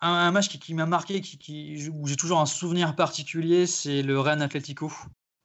un, 0.00 0.08
un 0.10 0.30
match 0.30 0.48
qui, 0.48 0.58
qui 0.58 0.74
m'a 0.74 0.86
marqué, 0.86 1.20
qui, 1.20 1.38
qui, 1.38 1.88
où 1.92 2.06
j'ai 2.06 2.16
toujours 2.16 2.40
un 2.40 2.46
souvenir 2.46 2.94
particulier, 2.96 3.66
c'est 3.66 4.02
le 4.02 4.18
Rennes 4.20 4.42
Atlético. 4.42 4.92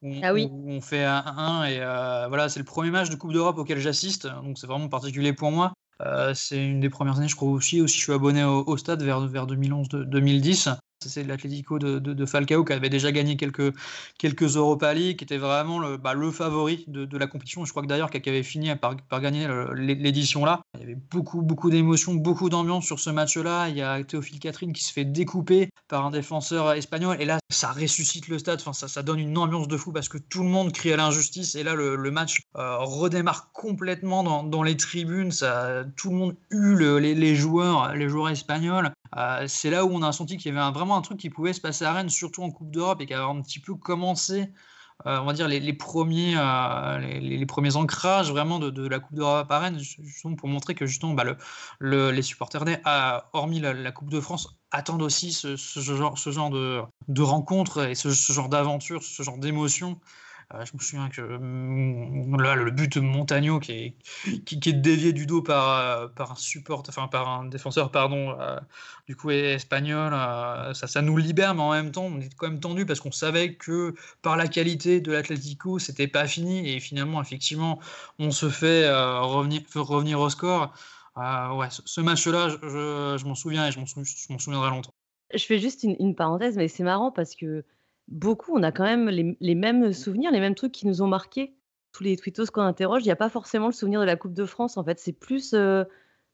Où, 0.02 0.14
Ah 0.22 0.32
oui. 0.32 0.46
où 0.52 0.70
on 0.70 0.80
fait 0.80 1.04
1-1 1.04 1.64
et 1.64 1.80
euh, 1.80 2.28
voilà, 2.28 2.48
c'est 2.48 2.60
le 2.60 2.64
premier 2.64 2.90
match 2.90 3.08
de 3.10 3.16
Coupe 3.16 3.32
d'Europe 3.32 3.58
auquel 3.58 3.78
j'assiste, 3.80 4.28
donc 4.28 4.56
c'est 4.58 4.68
vraiment 4.68 4.88
particulier 4.88 5.32
pour 5.32 5.50
moi. 5.50 5.72
Euh, 6.02 6.34
c'est 6.34 6.64
une 6.64 6.80
des 6.80 6.90
premières 6.90 7.18
années, 7.18 7.28
je 7.28 7.36
crois 7.36 7.50
aussi, 7.50 7.80
aussi 7.80 7.98
je 7.98 8.04
suis 8.04 8.12
abonné 8.12 8.44
au, 8.44 8.64
au 8.66 8.76
stade 8.76 9.02
vers, 9.02 9.20
vers 9.26 9.46
2011-2010. 9.46 10.68
C'est 11.00 11.22
l'Atlético 11.22 11.78
de, 11.78 12.26
Falcao 12.26 12.64
qui 12.64 12.72
avait 12.72 12.88
déjà 12.88 13.12
gagné 13.12 13.36
quelques, 13.36 13.72
quelques 14.18 14.56
Europa 14.56 14.92
League, 14.92 15.18
qui 15.18 15.24
était 15.24 15.38
vraiment 15.38 15.78
le, 15.78 15.96
bah, 15.96 16.14
favori 16.32 16.84
de, 16.88 17.16
la 17.16 17.28
compétition. 17.28 17.64
Je 17.64 17.70
crois 17.70 17.82
que 17.82 17.88
d'ailleurs, 17.88 18.10
qui 18.10 18.28
avait 18.28 18.42
fini 18.42 18.74
par, 18.74 18.96
gagner 19.20 19.46
l'édition 19.74 20.44
là. 20.44 20.60
Il 20.74 20.80
y 20.80 20.82
avait 20.82 20.98
beaucoup, 21.10 21.40
beaucoup 21.40 21.70
d'émotions, 21.70 22.14
beaucoup 22.14 22.50
d'ambiance 22.50 22.84
sur 22.84 22.98
ce 22.98 23.10
match-là. 23.10 23.68
Il 23.68 23.76
y 23.76 23.82
a 23.82 24.02
Théophile 24.02 24.40
Catherine 24.40 24.72
qui 24.72 24.82
se 24.82 24.92
fait 24.92 25.04
découper 25.04 25.70
par 25.86 26.04
un 26.04 26.10
défenseur 26.10 26.72
espagnol. 26.72 27.16
Et 27.20 27.24
là, 27.24 27.38
ça 27.48 27.70
ressuscite 27.70 28.26
le 28.26 28.38
stade. 28.38 28.60
Enfin, 28.64 28.72
ça, 28.72 29.02
donne 29.04 29.20
une 29.20 29.38
ambiance 29.38 29.68
de 29.68 29.76
fou 29.76 29.92
parce 29.92 30.08
que 30.08 30.18
tout 30.18 30.42
le 30.42 30.48
monde 30.48 30.72
crie 30.72 30.92
à 30.92 30.96
l'injustice. 30.96 31.54
Et 31.54 31.62
là, 31.62 31.74
le, 31.74 32.10
match 32.10 32.40
euh, 32.56 32.78
redémarre 32.78 33.52
complètement 33.52 34.24
dans, 34.24 34.42
dans, 34.42 34.64
les 34.64 34.76
tribunes. 34.76 35.30
Tout 35.96 36.10
le 36.10 36.16
monde 36.16 36.36
hule, 36.50 36.96
les 36.96 37.36
joueurs, 37.36 37.94
les 37.94 38.08
joueurs 38.08 38.30
espagnols. 38.30 38.90
Euh, 39.16 39.46
c'est 39.48 39.70
là 39.70 39.84
où 39.84 39.90
on 39.90 40.02
a 40.02 40.12
senti 40.12 40.36
qu'il 40.36 40.54
y 40.54 40.58
avait 40.58 40.72
vraiment 40.72 40.96
un 40.96 41.02
truc 41.02 41.18
qui 41.18 41.30
pouvait 41.30 41.52
se 41.52 41.60
passer 41.60 41.84
à 41.84 41.92
Rennes, 41.92 42.08
surtout 42.08 42.42
en 42.42 42.50
Coupe 42.50 42.70
d'Europe, 42.70 43.00
et 43.00 43.06
qui 43.06 43.14
avait 43.14 43.24
un 43.24 43.40
petit 43.40 43.60
peu 43.60 43.74
commencé, 43.74 44.52
euh, 45.06 45.18
on 45.20 45.24
va 45.24 45.32
dire, 45.32 45.48
les, 45.48 45.72
premiers, 45.72 46.34
euh, 46.36 46.98
les, 46.98 47.46
premiers 47.46 47.76
ancrages 47.76 48.30
vraiment 48.30 48.58
de, 48.58 48.88
la 48.88 49.00
Coupe 49.00 49.16
d'Europe 49.16 49.50
à 49.50 49.58
Rennes, 49.58 49.78
justement 49.78 50.34
pour 50.34 50.48
montrer 50.48 50.74
que 50.74 50.86
justement 50.86 51.14
bah, 51.14 51.24
le, 51.24 51.36
le, 51.78 52.10
les 52.10 52.22
supporters 52.22 52.64
nés, 52.64 52.78
hormis 53.32 53.60
la, 53.60 53.92
Coupe 53.92 54.10
de 54.10 54.20
France, 54.20 54.58
attendent 54.70 55.02
aussi 55.02 55.32
ce, 55.32 55.56
ce 55.56 55.80
genre, 55.80 56.18
ce 56.18 56.30
genre 56.30 56.50
de, 56.50 56.82
de 57.08 57.22
rencontres 57.22 57.88
et 57.88 57.94
ce, 57.94 58.10
ce 58.10 58.32
genre 58.32 58.48
d'aventure, 58.48 59.02
ce 59.02 59.22
genre 59.22 59.38
d'émotion. 59.38 59.98
Euh, 60.54 60.64
je 60.64 60.72
me 60.74 60.80
souviens 60.80 61.10
que 61.10 61.20
euh, 61.20 62.42
là, 62.42 62.54
le 62.54 62.70
but 62.70 62.94
de 62.94 63.00
Montagno 63.00 63.60
qui 63.60 63.94
est, 64.26 64.72
dévié 64.72 65.12
du 65.12 65.26
dos 65.26 65.42
par, 65.42 65.78
euh, 65.78 66.08
par 66.08 66.32
un 66.32 66.36
support, 66.36 66.82
enfin 66.88 67.06
par 67.06 67.28
un 67.28 67.44
défenseur, 67.44 67.90
pardon, 67.90 68.34
euh, 68.40 68.58
du 69.06 69.14
coup 69.14 69.30
espagnol, 69.30 70.14
ça, 70.74 71.02
nous 71.02 71.18
libère, 71.18 71.54
mais 71.54 71.60
en 71.60 71.72
même 71.72 71.92
temps, 71.92 72.04
on 72.04 72.18
est 72.20 72.34
quand 72.34 72.48
même 72.48 72.60
tendu 72.60 72.86
parce 72.86 73.00
qu'on 73.00 73.12
savait 73.12 73.54
que 73.54 73.94
par 74.22 74.38
la 74.38 74.48
qualité 74.48 75.02
de 75.02 75.12
l'Atlético, 75.12 75.78
c'était 75.78 76.08
pas 76.08 76.26
fini 76.26 76.70
et 76.70 76.80
finalement, 76.80 77.20
effectivement, 77.20 77.78
on 78.18 78.30
se 78.30 78.48
fait 78.48 78.88
revenir, 78.90 80.20
au 80.20 80.30
score. 80.30 80.72
Ouais, 81.16 81.68
ce, 81.70 82.00
match-là, 82.00 82.48
je, 82.48 83.24
m'en 83.26 83.34
souviens 83.34 83.66
et 83.66 83.72
je 83.72 83.78
m'en 83.80 84.38
souviendrai 84.38 84.70
longtemps. 84.70 84.94
Je 85.34 85.44
fais 85.44 85.58
juste 85.58 85.82
une 85.82 86.14
parenthèse, 86.14 86.56
mais 86.56 86.68
c'est 86.68 86.84
marrant 86.84 87.10
parce 87.10 87.34
que 87.34 87.64
beaucoup, 88.08 88.56
on 88.56 88.62
a 88.62 88.72
quand 88.72 88.84
même 88.84 89.08
les, 89.08 89.54
mêmes 89.54 89.92
souvenirs, 89.92 90.30
les 90.30 90.40
mêmes 90.40 90.54
trucs 90.54 90.72
qui 90.72 90.86
nous 90.86 91.02
ont 91.02 91.06
marqués. 91.06 91.54
Tous 91.92 92.04
les 92.04 92.16
tweetos 92.16 92.46
qu'on 92.46 92.62
interroge, 92.62 93.02
il 93.02 93.06
n'y 93.06 93.12
a 93.12 93.16
pas 93.16 93.28
forcément 93.28 93.66
le 93.66 93.72
souvenir 93.72 94.00
de 94.00 94.06
la 94.06 94.16
Coupe 94.16 94.34
de 94.34 94.44
France. 94.44 94.76
En 94.76 94.84
fait, 94.84 94.98
c'est 94.98 95.12
plus, 95.12 95.54
euh, 95.54 95.84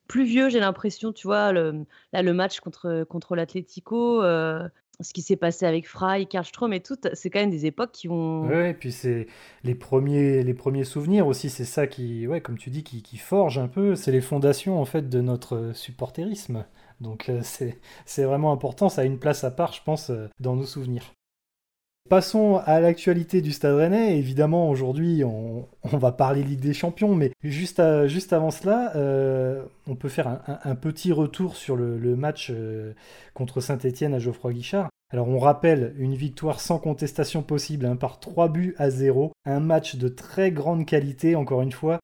plus 0.08 0.24
vieux, 0.24 0.48
j'ai 0.48 0.60
l'impression. 0.60 1.12
Tu 1.12 1.26
vois, 1.26 1.52
le, 1.52 1.84
là, 2.12 2.22
le 2.22 2.32
match 2.32 2.60
contre, 2.60 3.04
contre 3.08 3.36
l'Atlético, 3.36 4.22
euh, 4.22 4.68
ce 5.00 5.12
qui 5.12 5.22
s'est 5.22 5.36
passé 5.36 5.64
avec 5.64 5.88
Fry, 5.88 6.26
Karlstrom 6.26 6.72
et 6.72 6.80
tout, 6.80 6.96
c'est 7.14 7.30
quand 7.30 7.40
même 7.40 7.50
des 7.50 7.66
époques 7.66 7.92
qui 7.92 8.08
ont. 8.08 8.46
Ouais, 8.46 8.70
et 8.70 8.74
puis 8.74 8.92
c'est 8.92 9.26
les 9.62 9.74
premiers, 9.74 10.42
les 10.42 10.54
premiers 10.54 10.84
souvenirs 10.84 11.26
aussi. 11.26 11.50
C'est 11.50 11.64
ça 11.64 11.86
qui, 11.86 12.26
ouais, 12.26 12.40
comme 12.40 12.58
tu 12.58 12.70
dis, 12.70 12.84
qui, 12.84 13.02
qui 13.02 13.16
forge 13.16 13.58
un 13.58 13.68
peu. 13.68 13.94
C'est 13.94 14.12
les 14.12 14.20
fondations 14.20 14.80
en 14.80 14.84
fait 14.84 15.08
de 15.08 15.20
notre 15.20 15.72
supporterisme. 15.74 16.64
Donc 17.00 17.28
euh, 17.28 17.40
c'est 17.42 18.24
vraiment 18.24 18.52
important. 18.52 18.88
Ça 18.88 19.02
a 19.02 19.04
une 19.04 19.18
place 19.18 19.44
à 19.44 19.50
part, 19.50 19.72
je 19.72 19.82
pense, 19.82 20.10
euh, 20.10 20.28
dans 20.40 20.56
nos 20.56 20.66
souvenirs. 20.66 21.14
Passons 22.10 22.60
à 22.66 22.80
l'actualité 22.80 23.40
du 23.40 23.50
Stade 23.52 23.76
Rennais. 23.76 24.18
Évidemment, 24.18 24.68
aujourd'hui, 24.68 25.24
on, 25.24 25.66
va 25.84 26.12
parler 26.12 26.42
Ligue 26.42 26.60
des 26.60 26.74
Champions, 26.74 27.14
mais 27.14 27.32
juste, 27.42 27.80
avant 27.80 28.50
cela, 28.50 28.94
euh, 28.94 29.64
on 29.86 29.96
peut 29.96 30.10
faire 30.10 30.42
un, 30.46 30.74
petit 30.74 31.12
retour 31.12 31.56
sur 31.56 31.76
le, 31.76 31.98
match 32.14 32.50
euh, 32.50 32.92
contre 33.32 33.62
Saint-Etienne 33.62 34.12
à 34.12 34.18
Geoffroy 34.18 34.52
Guichard. 34.52 34.90
Alors, 35.10 35.28
on 35.28 35.38
rappelle 35.38 35.94
une 35.96 36.14
victoire 36.14 36.60
sans 36.60 36.78
contestation 36.78 37.42
possible, 37.42 37.86
hein, 37.86 37.96
par 37.96 38.20
3 38.20 38.48
buts 38.48 38.74
à 38.76 38.90
0. 38.90 39.32
Un 39.46 39.60
match 39.60 39.96
de 39.96 40.08
très 40.08 40.50
grande 40.50 40.84
qualité, 40.84 41.36
encore 41.36 41.62
une 41.62 41.72
fois. 41.72 42.00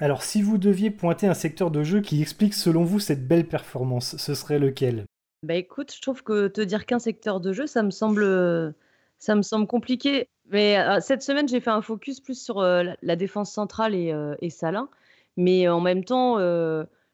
Alors, 0.00 0.24
si 0.24 0.42
vous 0.42 0.58
deviez 0.58 0.90
pointer 0.90 1.28
un 1.28 1.34
secteur 1.34 1.70
de 1.70 1.84
jeu 1.84 2.00
qui 2.00 2.20
explique 2.20 2.54
selon 2.54 2.82
vous 2.82 2.98
cette 2.98 3.28
belle 3.28 3.46
performance, 3.46 4.16
ce 4.16 4.34
serait 4.34 4.58
lequel? 4.58 5.04
Bah 5.44 5.54
écoute, 5.54 5.94
je 5.94 6.02
trouve 6.02 6.24
que 6.24 6.48
te 6.48 6.60
dire 6.60 6.86
qu'un 6.86 6.98
secteur 6.98 7.38
de 7.38 7.52
jeu, 7.52 7.68
ça 7.68 7.84
me 7.84 7.92
semble 7.92 8.74
ça 9.18 9.34
me 9.34 9.42
semble 9.42 9.66
compliqué. 9.66 10.28
Mais 10.50 10.78
euh, 10.78 11.00
cette 11.00 11.22
semaine, 11.22 11.48
j'ai 11.48 11.60
fait 11.60 11.70
un 11.70 11.82
focus 11.82 12.20
plus 12.20 12.40
sur 12.42 12.60
euh, 12.60 12.84
la, 13.02 13.16
défense 13.16 13.52
centrale 13.52 13.94
et, 13.94 14.12
euh, 14.12 14.34
et 14.40 14.50
Salin. 14.50 14.88
Mais 15.36 15.68
en 15.68 15.80
même 15.80 16.04
temps, 16.04 16.38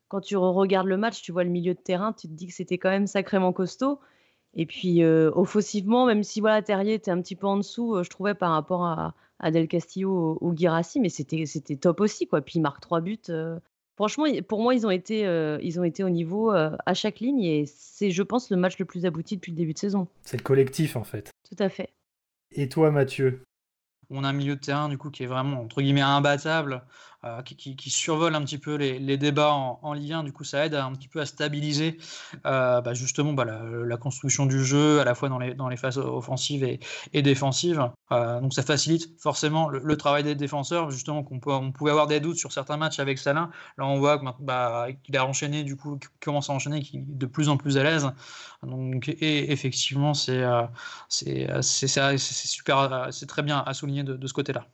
quand 0.08 0.20
tu 0.20 0.36
re 0.36 0.54
regardes 0.54 0.86
le 0.86 0.96
match, 0.96 1.20
tu 1.20 1.30
vois 1.30 1.44
le 1.44 1.50
milieu 1.50 1.74
de 1.74 1.78
terrain, 1.78 2.14
tu 2.14 2.26
te 2.26 2.32
dis 2.32 2.46
que 2.46 2.54
c'était 2.54 2.78
quand 2.78 2.88
même 2.88 3.06
sacrément 3.06 3.52
costaud. 3.52 4.00
Et 4.54 4.64
puis 4.64 5.04
offensivement, 5.04 6.06
même 6.06 6.22
si 6.22 6.40
voilà, 6.40 6.62
Terrier 6.62 6.94
était 6.94 7.10
un 7.10 7.20
petit 7.20 7.36
peu 7.36 7.46
en 7.46 7.58
dessous, 7.58 8.02
je 8.02 8.08
trouvais 8.08 8.34
par 8.34 8.52
rapport 8.52 8.86
à, 8.86 9.50
Del 9.50 9.68
Castillo 9.68 10.38
ou, 10.40 10.56
Girassi, 10.56 11.00
mais 11.00 11.10
c'était 11.10 11.76
top 11.76 12.00
aussi. 12.00 12.26
Quoi. 12.26 12.40
Puis 12.40 12.54
il 12.56 12.62
marque 12.62 12.80
trois 12.80 13.02
buts. 13.02 13.20
Franchement, 13.96 14.24
pour 14.48 14.60
moi, 14.60 14.74
ils 14.74 14.86
ont 14.86 14.90
été, 14.90 15.20
ils 15.62 15.80
ont 15.80 15.84
été 15.84 16.02
au 16.02 16.10
niveau 16.10 16.50
à 16.50 16.94
chaque 16.94 17.20
ligne 17.20 17.42
et 17.42 17.64
c'est, 17.66 18.10
je 18.10 18.22
pense, 18.22 18.50
le 18.50 18.56
match 18.56 18.78
le 18.78 18.84
plus 18.84 19.06
abouti 19.06 19.36
depuis 19.36 19.52
le 19.52 19.56
début 19.56 19.72
de 19.72 19.78
saison. 19.78 20.08
C'est 20.24 20.36
le 20.36 20.42
collectif 20.42 20.96
en 20.96 21.04
fait. 21.04 21.30
Tout 21.48 21.62
à 21.62 21.68
fait. 21.68 21.90
Et 22.50 22.68
toi, 22.68 22.90
Mathieu? 22.90 23.42
On 24.10 24.22
a 24.24 24.28
un 24.28 24.32
milieu 24.32 24.56
de 24.56 24.60
terrain 24.60 24.88
du 24.88 24.98
coup 24.98 25.10
qui 25.10 25.22
est 25.22 25.26
vraiment 25.26 25.60
entre 25.60 25.80
guillemets 25.80 26.00
imbattable. 26.00 26.82
Euh, 27.24 27.40
qui, 27.42 27.90
survole 27.90 28.34
un 28.34 28.42
petit 28.42 28.58
peu 28.58 28.74
les, 28.74 29.16
débats 29.16 29.52
en, 29.52 29.78
en, 29.82 29.92
Ligue 29.94 30.12
1. 30.12 30.24
Du 30.24 30.32
coup, 30.32 30.44
ça 30.44 30.66
aide 30.66 30.74
un 30.74 30.92
petit 30.92 31.08
peu 31.08 31.20
à 31.20 31.26
stabiliser 31.26 31.96
euh, 32.44 32.82
bah, 32.82 32.92
justement 32.92 33.32
bah, 33.32 33.46
la, 33.46 33.96
construction 33.96 34.44
du 34.44 34.62
jeu, 34.62 35.00
à 35.00 35.04
la 35.04 35.14
fois 35.14 35.30
dans 35.30 35.68
les, 35.68 35.76
phases 35.76 35.96
offensives 35.96 36.64
et, 37.12 37.22
défensives. 37.22 37.90
Euh, 38.12 38.40
donc 38.40 38.52
ça 38.52 38.62
facilite 38.62 39.18
forcément 39.18 39.70
le, 39.70 39.96
travail 39.96 40.22
des 40.22 40.34
défenseurs. 40.34 40.90
Justement, 40.90 41.22
qu'on 41.22 41.40
on 41.46 41.72
pouvait 41.72 41.92
avoir 41.92 42.08
des 42.08 42.20
doutes 42.20 42.36
sur 42.36 42.52
certains 42.52 42.76
matchs 42.76 42.98
avec 42.98 43.18
Salin. 43.18 43.50
Là, 43.78 43.86
on 43.86 43.98
voit 43.98 44.20
bah, 44.40 44.88
qu'il 45.02 45.16
a 45.16 45.24
enchaîné, 45.24 45.64
du 45.64 45.76
coup, 45.76 45.96
qu'il 45.96 46.10
commence 46.20 46.50
à 46.50 46.52
enchaîner, 46.52 46.82
qu'il 46.82 47.00
est 47.00 47.04
de 47.06 47.26
plus 47.26 47.48
en 47.48 47.56
plus 47.56 47.78
à 47.78 47.84
l'aise. 47.84 48.10
Donc, 48.62 49.08
et 49.08 49.50
effectivement, 49.50 50.12
c'est 50.12 50.44
super, 51.08 53.12
c'est 53.12 53.26
très 53.26 53.42
bien 53.42 53.62
à 53.64 53.72
souligner 53.72 54.02
de 54.02 54.26
ce 54.26 54.32
côté-là. 54.34 54.66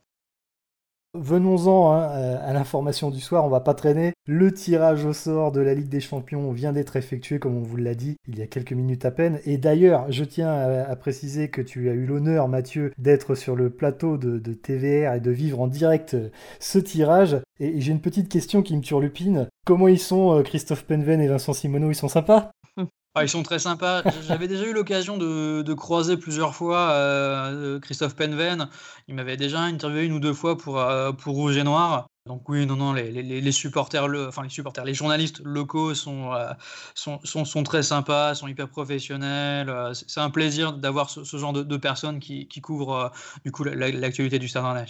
Venons-en 1.13 1.91
hein, 1.91 2.03
à 2.03 2.53
l'information 2.53 3.09
du 3.09 3.19
soir, 3.19 3.43
on 3.43 3.49
va 3.49 3.59
pas 3.59 3.73
traîner. 3.73 4.13
Le 4.25 4.53
tirage 4.53 5.03
au 5.03 5.11
sort 5.11 5.51
de 5.51 5.59
la 5.59 5.73
Ligue 5.73 5.89
des 5.89 5.99
Champions 5.99 6.53
vient 6.53 6.71
d'être 6.71 6.95
effectué, 6.95 7.37
comme 7.37 7.57
on 7.57 7.63
vous 7.63 7.75
l'a 7.75 7.95
dit, 7.95 8.15
il 8.29 8.39
y 8.39 8.41
a 8.41 8.47
quelques 8.47 8.71
minutes 8.71 9.03
à 9.03 9.11
peine. 9.11 9.41
Et 9.45 9.57
d'ailleurs, 9.57 10.09
je 10.09 10.23
tiens 10.23 10.49
à, 10.53 10.95
préciser 10.95 11.49
que 11.49 11.61
tu 11.61 11.89
as 11.89 11.93
eu 11.93 12.05
l'honneur, 12.05 12.47
Mathieu, 12.47 12.93
d'être 12.97 13.35
sur 13.35 13.57
le 13.57 13.69
plateau 13.69 14.17
de, 14.17 14.53
TVR 14.53 15.13
et 15.15 15.19
de 15.19 15.31
vivre 15.31 15.59
en 15.59 15.67
direct 15.67 16.13
euh, 16.13 16.29
ce 16.59 16.79
tirage. 16.79 17.37
Et, 17.59 17.81
j'ai 17.81 17.91
une 17.91 18.01
petite 18.01 18.29
question 18.29 18.61
qui 18.61 18.77
me 18.77 18.81
turlupine. 18.81 19.49
Comment 19.65 19.89
ils 19.89 19.99
sont, 19.99 20.37
euh, 20.37 20.43
Christophe 20.43 20.85
Penven 20.85 21.19
et 21.19 21.27
Vincent 21.27 21.53
Simoneau? 21.53 21.91
Ils 21.91 21.95
sont 21.95 22.07
sympas? 22.07 22.51
ah, 23.13 23.23
ils 23.23 23.29
sont 23.29 23.43
très 23.43 23.59
sympas. 23.59 24.03
J'avais 24.23 24.47
déjà 24.47 24.65
eu 24.65 24.73
l'occasion 24.73 25.17
de, 25.17 25.73
croiser 25.73 26.15
plusieurs 26.15 26.55
fois 26.55 26.91
euh, 26.91 27.79
Christophe 27.79 28.15
Penven. 28.15 28.69
Il 29.07 29.15
m'avait 29.15 29.35
déjà 29.35 29.59
interviewé 29.59 30.05
une 30.05 30.13
ou 30.13 30.19
deux 30.19 30.33
fois 30.33 30.57
pour, 30.57 30.79
euh, 30.79 31.11
pour 31.11 31.35
Rouge 31.35 31.57
et 31.57 31.63
Noir. 31.63 32.07
Donc 32.25 32.47
oui, 32.47 32.65
non, 32.65 32.75
non, 32.75 32.93
les, 32.93 33.51
supporters, 33.51 34.07
enfin 34.27 34.43
les 34.43 34.49
supporters, 34.49 34.85
les 34.85 34.93
journalistes 34.93 35.41
locaux 35.43 35.95
sont, 35.95 36.31
euh, 36.33 36.53
sont, 36.93 37.19
sont, 37.25 37.63
très 37.63 37.83
sympas, 37.83 38.35
sont 38.35 38.47
hyper 38.47 38.69
professionnels. 38.69 39.73
C'est 39.93 40.21
un 40.21 40.29
plaisir 40.29 40.73
d'avoir 40.73 41.09
ce, 41.09 41.37
genre 41.37 41.51
de, 41.51 41.77
personnes 41.77 42.19
qui, 42.19 42.47
qui 42.47 42.61
couvrent 42.61 43.11
du 43.43 43.51
coup 43.51 43.63
l'actualité 43.63 44.39
du 44.39 44.47
Stade 44.47 44.65
Rennais. 44.65 44.85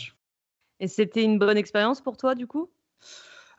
Et 0.80 0.88
c'était 0.88 1.24
une 1.24 1.40
bonne 1.40 1.58
expérience 1.58 2.02
pour 2.02 2.18
toi 2.18 2.36
du 2.36 2.48
coup? 2.48 2.70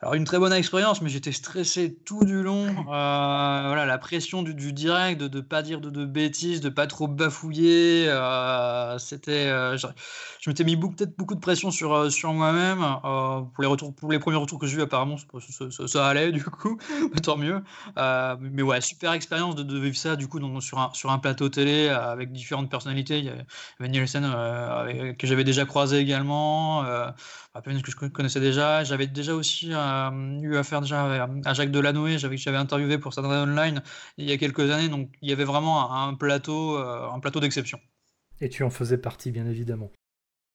Alors 0.03 0.15
une 0.15 0.25
très 0.25 0.37
bonne 0.37 0.51
expérience, 0.51 1.01
mais 1.01 1.07
j'étais 1.07 1.31
stressé 1.31 1.95
tout 2.05 2.25
du 2.25 2.43
long. 2.43 2.67
Euh, 2.93 3.63
voilà, 3.67 3.85
la 3.85 3.97
pression 3.97 4.43
du, 4.43 4.73
direct, 4.73 5.19
de 5.19 5.37
ne 5.37 5.41
pas 5.41 5.63
dire 5.63 5.79
de, 5.79 6.05
bêtises, 6.05 6.61
de 6.61 6.69
pas 6.69 6.85
trop 6.85 7.07
bafouiller. 7.07 8.05
Euh, 8.07 8.97
c'était, 8.99 9.47
euh, 9.47 9.77
je, 9.77 9.87
m'étais 10.49 10.63
mis 10.63 10.77
peut-être 10.77 11.17
beaucoup 11.17 11.33
de 11.33 11.39
pression 11.39 11.71
sur, 11.71 12.11
sur 12.11 12.33
moi-même. 12.33 12.79
pour 13.01 13.61
les 13.61 13.67
retours, 13.67 13.95
pour 13.95 14.11
les 14.11 14.19
premiers 14.19 14.37
retours 14.37 14.59
que 14.59 14.67
j'ai 14.67 14.77
eu, 14.77 14.81
apparemment, 14.81 15.15
ça, 15.87 16.07
allait 16.07 16.31
du 16.31 16.43
coup, 16.43 16.77
tant 17.23 17.37
mieux. 17.37 17.63
mais 18.41 18.61
ouais, 18.61 18.81
super 18.81 19.13
expérience 19.13 19.55
de, 19.55 19.79
vivre 19.79 19.97
ça 19.97 20.15
du 20.15 20.27
coup 20.27 20.39
sur 20.61 20.77
un 20.77 20.91
sur 20.93 21.11
un 21.11 21.19
plateau 21.19 21.49
télé 21.49 21.89
avec 21.89 22.31
différentes 22.31 22.69
personnalités. 22.69 23.19
Il 23.19 23.25
y 23.25 23.31
avait 23.79 23.89
Nielsen 23.89 25.15
que 25.17 25.25
j'avais 25.25 25.45
déjà 25.45 25.65
croisé 25.65 25.97
également 25.97 26.83
peine 27.61 27.81
que 27.81 27.91
je 27.91 27.95
connaissais 27.95 28.39
déjà. 28.39 28.83
J'avais 28.83 29.07
déjà 29.07 29.35
aussi 29.35 29.69
euh, 29.71 30.39
eu 30.41 30.55
affaire 30.57 30.81
déjà 30.81 31.27
à 31.45 31.53
Jacques 31.53 31.71
Delanoë, 31.71 32.17
j'avais 32.17 32.37
j'avais 32.37 32.57
interviewé 32.57 32.97
pour 32.97 33.13
Saturday 33.13 33.37
Online 33.37 33.81
il 34.17 34.29
y 34.29 34.31
a 34.31 34.37
quelques 34.37 34.71
années, 34.71 34.89
donc 34.89 35.09
il 35.21 35.29
y 35.29 35.33
avait 35.33 35.43
vraiment 35.43 35.93
un, 35.93 36.13
plateau, 36.15 36.77
euh, 36.77 37.09
un 37.09 37.19
plateau 37.19 37.39
d'exception. 37.39 37.79
Et 38.41 38.49
tu 38.49 38.63
en 38.63 38.69
faisais 38.69 38.97
partie, 38.97 39.31
bien 39.31 39.45
évidemment. 39.45 39.91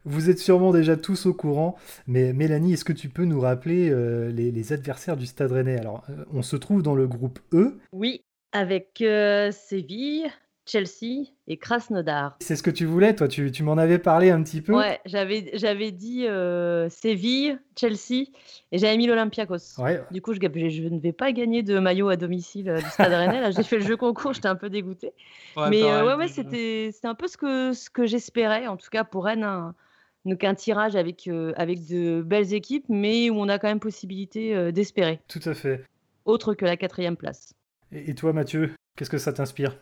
Vous 0.05 0.31
êtes 0.31 0.39
sûrement 0.39 0.73
déjà 0.73 0.97
tous 0.97 1.27
au 1.27 1.35
courant, 1.35 1.77
mais 2.07 2.33
Mélanie, 2.33 2.73
est-ce 2.73 2.85
que 2.85 2.93
tu 2.93 3.09
peux 3.09 3.25
nous 3.25 3.41
rappeler 3.41 3.91
euh, 3.91 4.31
les, 4.31 4.73
adversaires 4.73 5.17
du 5.17 5.27
Stade 5.27 5.53
Rennais? 5.53 5.79
Alors, 5.79 6.05
on 6.33 6.43
se 6.43 6.57
trouve 6.57 6.83
dans 6.83 6.95
le 6.95 7.07
groupe 7.07 7.41
E. 7.53 7.79
Oui, 7.93 8.23
avec 8.53 9.05
Séville, 9.53 10.31
Chelsea 10.69 11.31
et 11.47 11.57
Krasnodar. 11.57 12.37
C'est 12.41 12.55
ce 12.55 12.63
que 12.63 12.71
tu 12.71 12.85
voulais, 12.85 13.15
toi, 13.15 13.27
tu, 13.27 13.51
tu 13.51 13.63
m'en 13.63 13.79
avais 13.79 13.99
parlé 13.99 14.31
un 14.31 14.43
petit 14.43 14.61
peu. 14.61 14.75
Ouais, 14.75 15.01
j'avais, 15.07 15.51
j'avais 15.55 15.91
dit 15.91 16.27
euh, 16.27 16.89
Séville, 16.91 17.59
Chelsea 17.75 18.27
et 18.71 18.79
j'avais 18.79 18.97
mis 18.99 19.07
l'Olympiakos. 19.07 19.79
Ouais. 19.79 20.03
Du 20.11 20.21
coup, 20.21 20.35
je, 20.35 20.41
je, 20.41 20.83
ne 20.83 21.01
vais 21.01 21.13
pas 21.13 21.33
gagner 21.33 21.63
de 21.63 21.79
maillot 21.79 22.11
à 22.11 22.17
domicile 22.17 22.69
euh, 22.69 22.81
du 22.81 22.89
Stade 22.91 23.13
Rennais. 23.13 23.41
Là, 23.41 23.51
j'ai 23.51 23.63
fait 23.63 23.79
le 23.79 23.85
jeu 23.85 23.97
concours, 23.97 24.35
j'étais 24.35 24.49
un 24.49 24.57
peu 24.57 24.69
dégoûté. 24.69 25.13
Mais 25.57 25.83
euh, 25.83 26.05
ouais, 26.05 26.15
ouais, 26.15 26.29
c'était, 26.29 26.91
c'était 26.93 27.09
un 27.09 27.15
peu 27.15 27.29
ce 27.29 27.39
que, 27.39 27.73
ce 27.73 27.89
que 27.89 28.07
j'espérais, 28.07 28.67
en 28.67 28.77
tout 28.77 28.91
cas 28.91 29.05
pour 29.05 29.25
Rennes. 29.25 29.45
Un, 29.45 29.75
donc 30.27 30.45
un 30.45 30.55
tirage 30.55 30.95
avec, 30.97 31.31
avec 31.57 31.87
de 31.89 32.21
belles 32.21 32.53
équipes, 32.53 32.85
mais 32.91 33.31
où 33.31 33.37
on 33.37 33.49
a 33.49 33.59
quand 33.59 33.69
même 33.69 33.81
possibilité 33.81 34.73
d'espérer. 34.73 35.21
Tout 35.27 35.41
à 35.47 35.55
fait. 35.55 35.85
Autre 36.27 36.53
que 36.53 36.67
la 36.67 36.77
quatrième 36.77 37.17
place. 37.17 37.55
et 37.93 38.15
toi, 38.15 38.35
Mathieu, 38.35 38.75
qu'est-ce 38.97 39.09
que 39.09 39.17
ça 39.17 39.33
t'inspire? 39.33 39.79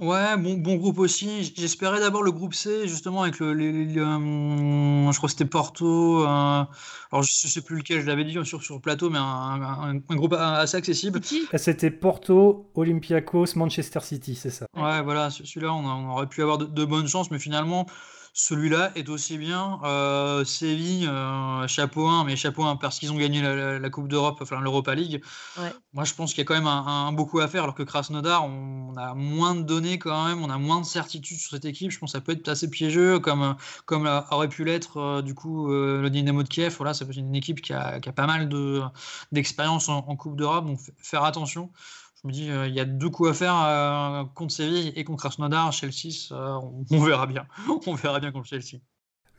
Ouais, 0.00 0.36
bon, 0.36 0.54
bon 0.54 0.76
groupe 0.76 0.98
aussi. 1.00 1.52
J'espérais 1.56 1.98
d'abord 1.98 2.22
le 2.22 2.30
groupe 2.30 2.54
C, 2.54 2.86
justement, 2.86 3.22
avec 3.22 3.40
le, 3.40 3.52
je 3.52 5.16
crois 5.16 5.26
que 5.26 5.32
c'était 5.32 5.44
Porto. 5.44 6.20
Euh, 6.20 6.24
alors, 6.24 7.22
je 7.22 7.48
sais 7.48 7.62
plus 7.62 7.78
lequel 7.78 8.00
je 8.00 8.06
l'avais 8.06 8.24
dit 8.24 8.32
sur, 8.44 8.62
sur 8.62 8.76
le 8.76 8.80
plateau, 8.80 9.10
mais 9.10 9.18
un, 9.18 9.96
groupe 10.10 10.34
assez 10.34 10.76
accessible. 10.76 11.20
C'était 11.56 11.90
Porto, 11.90 12.70
Olympiakos, 12.76 13.56
Manchester 13.56 14.00
City, 14.00 14.36
c'est 14.36 14.50
ça. 14.50 14.66
Ouais, 14.76 15.02
voilà, 15.02 15.30
celui-là, 15.30 15.72
on, 15.72 16.10
aurait 16.10 16.28
pu 16.28 16.42
avoir 16.42 16.58
de 16.58 16.84
bonnes 16.84 17.08
chances, 17.08 17.32
mais 17.32 17.40
finalement, 17.40 17.86
celui-là 18.38 18.92
est 18.94 19.08
aussi 19.08 19.36
bien. 19.36 19.80
Euh, 19.82 20.44
Séville, 20.44 21.08
euh, 21.08 21.66
chapeau 21.66 22.06
1, 22.06 22.22
mais 22.22 22.36
chapeau 22.36 22.62
1 22.62 22.76
parce 22.76 23.00
qu'ils 23.00 23.10
ont 23.10 23.16
gagné 23.16 23.42
la, 23.42 23.90
Coupe 23.90 24.06
d'Europe, 24.06 24.38
enfin 24.40 24.60
l'Europa 24.60 24.94
League. 24.94 25.20
Moi, 25.92 26.04
je 26.04 26.14
pense 26.14 26.30
qu'il 26.30 26.38
y 26.38 26.42
a 26.42 26.44
quand 26.44 26.54
même 26.54 26.68
un, 26.68 27.10
beaucoup 27.10 27.40
à 27.40 27.48
faire, 27.48 27.64
alors 27.64 27.74
que 27.74 27.82
Krasnodar, 27.82 28.44
on, 28.44 28.94
a 28.96 29.14
moins 29.14 29.56
de 29.56 29.62
données 29.62 29.98
quand 29.98 30.28
même, 30.28 30.40
on 30.44 30.50
a 30.50 30.58
moins 30.58 30.80
de 30.80 30.86
certitudes 30.86 31.38
sur 31.38 31.50
cette 31.50 31.64
équipe. 31.64 31.90
Je 31.90 31.98
pense 31.98 32.12
que 32.12 32.18
ça 32.18 32.20
peut 32.20 32.30
être 32.30 32.46
assez 32.46 32.70
piégeux, 32.70 33.18
comme, 33.18 33.56
comme 33.86 34.06
aurait 34.30 34.48
pu 34.48 34.62
l'être 34.62 34.98
euh, 34.98 35.22
du 35.22 35.34
coup 35.34 35.68
le 35.68 36.08
Dynamo 36.08 36.44
de 36.44 36.48
Kiev. 36.48 36.76
Voilà, 36.76 36.94
c'est 36.94 37.04
une 37.16 37.34
équipe 37.34 37.60
qui 37.60 37.72
a, 37.72 37.98
pas 38.14 38.26
mal 38.26 38.48
d'expérience 39.32 39.88
en, 39.88 39.98
en, 40.06 40.14
Coupe 40.14 40.36
d'Europe, 40.36 40.64
donc 40.64 40.78
faire 41.02 41.24
attention 41.24 41.70
je 42.22 42.28
me 42.28 42.32
dis, 42.32 42.50
euh, 42.50 42.66
il 42.66 42.74
y 42.74 42.80
a 42.80 42.84
deux 42.84 43.10
coups 43.10 43.30
à 43.30 43.34
faire 43.34 43.64
euh, 43.64 44.24
contre 44.34 44.52
Séville 44.52 44.92
et 44.96 45.04
contre 45.04 45.20
Krasnodar. 45.20 45.72
Chelsea, 45.72 46.32
on, 46.32 47.04
verra 47.04 47.26
bien. 47.26 47.46
on 47.86 47.94
verra 47.94 48.18
bien 48.18 48.32
contre 48.32 48.46
Chelsea. 48.46 48.80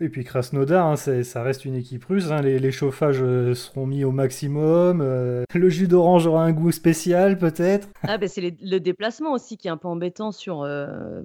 Et 0.02 0.08
puis 0.08 0.24
Krasnodar, 0.24 0.86
hein, 0.86 0.96
ça 0.96 1.44
reste 1.44 1.66
une 1.66 1.76
équipe 1.76 2.06
russe. 2.06 2.32
Hein. 2.32 2.42
les, 2.42 2.72
chauffages 2.72 3.22
euh, 3.22 3.54
seront 3.54 3.86
mis 3.86 4.06
au 4.06 4.12
maximum. 4.12 5.00
le 5.54 5.70
jus 5.70 5.90
d'orange 5.90 6.26
aura 6.26 6.46
un 6.46 6.54
goût 6.54 6.72
spécial, 6.72 7.38
peut-être. 7.38 7.90
Ah, 8.04 8.18
ben 8.18 8.30
c'est 8.30 8.56
le 8.62 8.80
déplacement 8.80 9.34
aussi 9.34 9.58
qui 9.58 9.68
est 9.68 9.72
un 9.72 9.78
peu 9.78 9.90
embêtant 9.90 10.32
sur, 10.32 10.66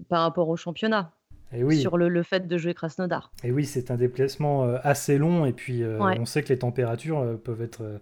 par 0.08 0.22
rapport 0.22 0.48
au 0.48 0.56
championnat. 0.56 1.12
Et 1.52 1.62
oui. 1.62 1.80
Sur 1.80 1.96
le, 1.96 2.22
fait 2.24 2.48
de 2.48 2.58
jouer 2.58 2.74
Krasnodar. 2.74 3.30
Et 3.44 3.52
oui, 3.52 3.64
c'est 3.64 3.92
un 3.92 3.96
déplacement 3.96 4.64
assez 4.82 5.18
long. 5.18 5.46
Et 5.46 5.52
puis, 5.52 5.84
on 5.84 6.24
sait 6.24 6.42
que 6.42 6.48
les 6.48 6.58
températures 6.58 7.38
peuvent 7.44 7.62
être 7.62 7.82
euh, 7.82 7.98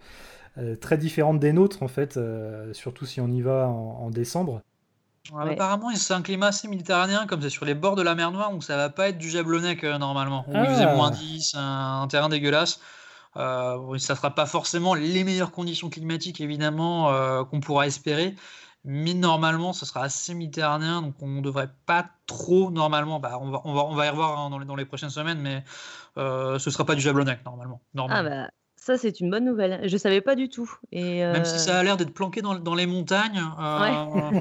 très 0.80 0.98
différente 0.98 1.38
des 1.38 1.52
nôtres, 1.52 1.82
en 1.82 1.88
fait, 1.88 2.16
euh, 2.16 2.72
surtout 2.74 3.06
si 3.06 3.20
on 3.20 3.28
y 3.28 3.40
va 3.40 3.68
en, 3.68 4.10
décembre. 4.10 4.60
Apparemment, 5.34 5.94
c'est 5.94 6.14
un 6.14 6.22
climat 6.22 6.48
assez 6.48 6.68
méditerranéen, 6.68 7.26
comme 7.26 7.40
c'est 7.40 7.50
sur 7.50 7.64
les 7.64 7.74
bords 7.74 7.96
de 7.96 8.02
la 8.02 8.14
mer 8.14 8.32
Noire, 8.32 8.50
donc 8.50 8.64
ça 8.64 8.76
va 8.76 8.88
pas 8.88 9.08
être 9.08 9.18
du 9.18 9.30
jablonnec 9.30 9.84
euh, 9.84 9.98
normalement. 9.98 10.44
Où 10.48 10.56
il 10.56 10.66
faisait 10.66 10.84
ah. 10.84 10.94
moins 10.94 11.10
10, 11.10 11.54
un, 11.56 12.06
terrain 12.08 12.28
dégueulasse. 12.28 12.80
Euh, 13.36 13.96
ça 13.98 14.14
sera 14.14 14.34
pas 14.34 14.46
forcément 14.46 14.94
les 14.94 15.24
meilleures 15.24 15.52
conditions 15.52 15.88
climatiques, 15.88 16.40
évidemment, 16.40 17.44
qu'on 17.44 17.60
pourra 17.60 17.86
espérer. 17.86 18.34
Mais 18.84 19.14
normalement, 19.14 19.72
ce 19.72 19.86
sera 19.86 20.02
assez 20.02 20.34
méditerranéen, 20.34 21.02
donc 21.02 21.14
on 21.20 21.28
ne 21.28 21.40
devrait 21.40 21.70
pas 21.86 22.06
trop, 22.26 22.72
normalement, 22.72 23.20
bah, 23.20 23.38
on, 23.40 23.48
va, 23.48 23.60
on, 23.64 23.72
va, 23.72 23.84
on 23.84 23.94
va 23.94 24.06
y 24.06 24.08
revoir 24.08 24.40
hein, 24.40 24.50
dans, 24.50 24.58
les, 24.58 24.66
dans, 24.66 24.74
les, 24.74 24.84
prochaines 24.84 25.10
semaines, 25.10 25.38
mais 25.38 25.62
ce 26.16 26.54
ne 26.54 26.58
sera 26.58 26.84
pas 26.84 26.96
du 26.96 27.00
jablonnec, 27.00 27.44
normalement. 27.46 27.80
normalement. 27.94 28.28
Ah 28.28 28.46
bah, 28.46 28.50
ça, 28.84 28.98
c'est 28.98 29.20
une 29.20 29.30
bonne 29.30 29.44
nouvelle. 29.44 29.80
Je 29.88 29.96
savais 29.96 30.20
pas 30.20 30.34
du 30.34 30.48
tout. 30.48 30.68
Et 30.90 31.20
Même 31.20 31.44
si 31.44 31.60
ça 31.60 31.78
a 31.78 31.82
l'air 31.84 31.96
d'être 31.96 32.12
planqué 32.12 32.42
dans, 32.42 32.56
dans 32.56 32.74
les 32.74 32.86
montagnes 32.86 33.40
euh, 33.60 34.40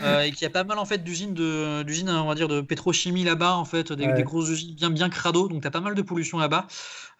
euh, 0.00 0.20
et 0.20 0.30
qu'il 0.30 0.42
y 0.42 0.46
a 0.46 0.50
pas 0.50 0.62
mal 0.62 0.78
en 0.78 0.84
fait 0.84 0.98
d'usines 0.98 1.34
de 1.34 1.82
d'usines 1.82 2.08
on 2.08 2.28
va 2.28 2.36
dire 2.36 2.46
de 2.46 2.60
pétrochimie 2.60 3.24
là-bas 3.24 3.56
en 3.56 3.64
fait, 3.64 3.92
des, 3.92 4.06
grosses 4.22 4.50
usines 4.50 4.76
bien 4.76 4.90
bien 4.90 5.08
crado, 5.08 5.48
donc 5.48 5.62
tu 5.62 5.66
as 5.66 5.72
pas 5.72 5.80
mal 5.80 5.96
de 5.96 6.02
pollution 6.02 6.38
là-bas. 6.38 6.68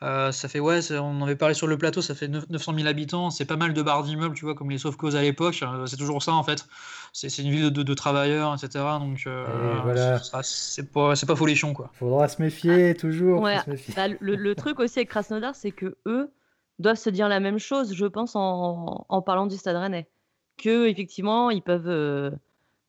Euh, 0.02 0.30
ça 0.30 0.46
fait 0.46 0.60
ouais, 0.60 0.78
on 0.92 1.22
en 1.22 1.22
avait 1.22 1.34
parlé 1.34 1.54
sur 1.54 1.66
le 1.66 1.76
plateau, 1.76 2.02
ça 2.02 2.14
fait 2.14 2.28
900 2.28 2.74
000 2.76 2.86
habitants, 2.86 3.30
c'est 3.30 3.46
pas 3.46 3.56
mal 3.56 3.74
de 3.74 3.82
barres 3.82 4.04
d'immeubles, 4.04 4.36
tu 4.36 4.44
vois, 4.44 4.54
comme 4.54 4.70
les 4.70 4.78
Sauf-Cause 4.78 5.16
à 5.16 5.22
l'époque. 5.22 5.64
c'est 5.86 5.96
toujours 5.96 6.22
ça 6.22 6.34
en 6.34 6.44
fait. 6.44 6.66
c'est 7.12 7.36
une 7.38 7.50
ville 7.50 7.70
de, 7.70 7.82
de, 7.82 7.94
travailleurs, 7.94 8.54
etc. 8.54 8.84
Donc 9.00 9.24
euh, 9.26 9.44
voilà. 9.82 10.20
c'est 10.44 10.88
pas, 10.92 11.14
pas 11.14 11.36
folichon 11.36 11.74
quoi. 11.74 11.90
Faudra 11.94 12.28
se 12.28 12.40
méfier 12.40 12.90
ah, 12.90 12.94
toujours. 12.94 13.42
Ouais, 13.42 13.58
se 13.64 13.70
méfier. 13.70 13.94
Bah, 13.96 14.06
le, 14.20 14.36
le, 14.36 14.54
truc 14.54 14.78
aussi 14.78 15.00
avec 15.00 15.08
Krasnodar, 15.08 15.56
c'est 15.56 15.72
que 15.72 15.96
eux 16.06 16.30
doivent 16.78 16.96
se 16.96 17.10
dire 17.10 17.28
la 17.28 17.40
même 17.40 17.58
chose, 17.58 17.94
je 17.94 18.06
pense, 18.06 18.36
en, 18.36 19.06
en 19.08 19.22
parlant 19.22 19.46
du 19.46 19.56
Stade 19.56 19.76
Rennais, 19.76 20.08
que 20.56 20.86
effectivement 20.88 21.50
ils 21.50 21.62
peuvent 21.62 21.88
euh, 21.88 22.30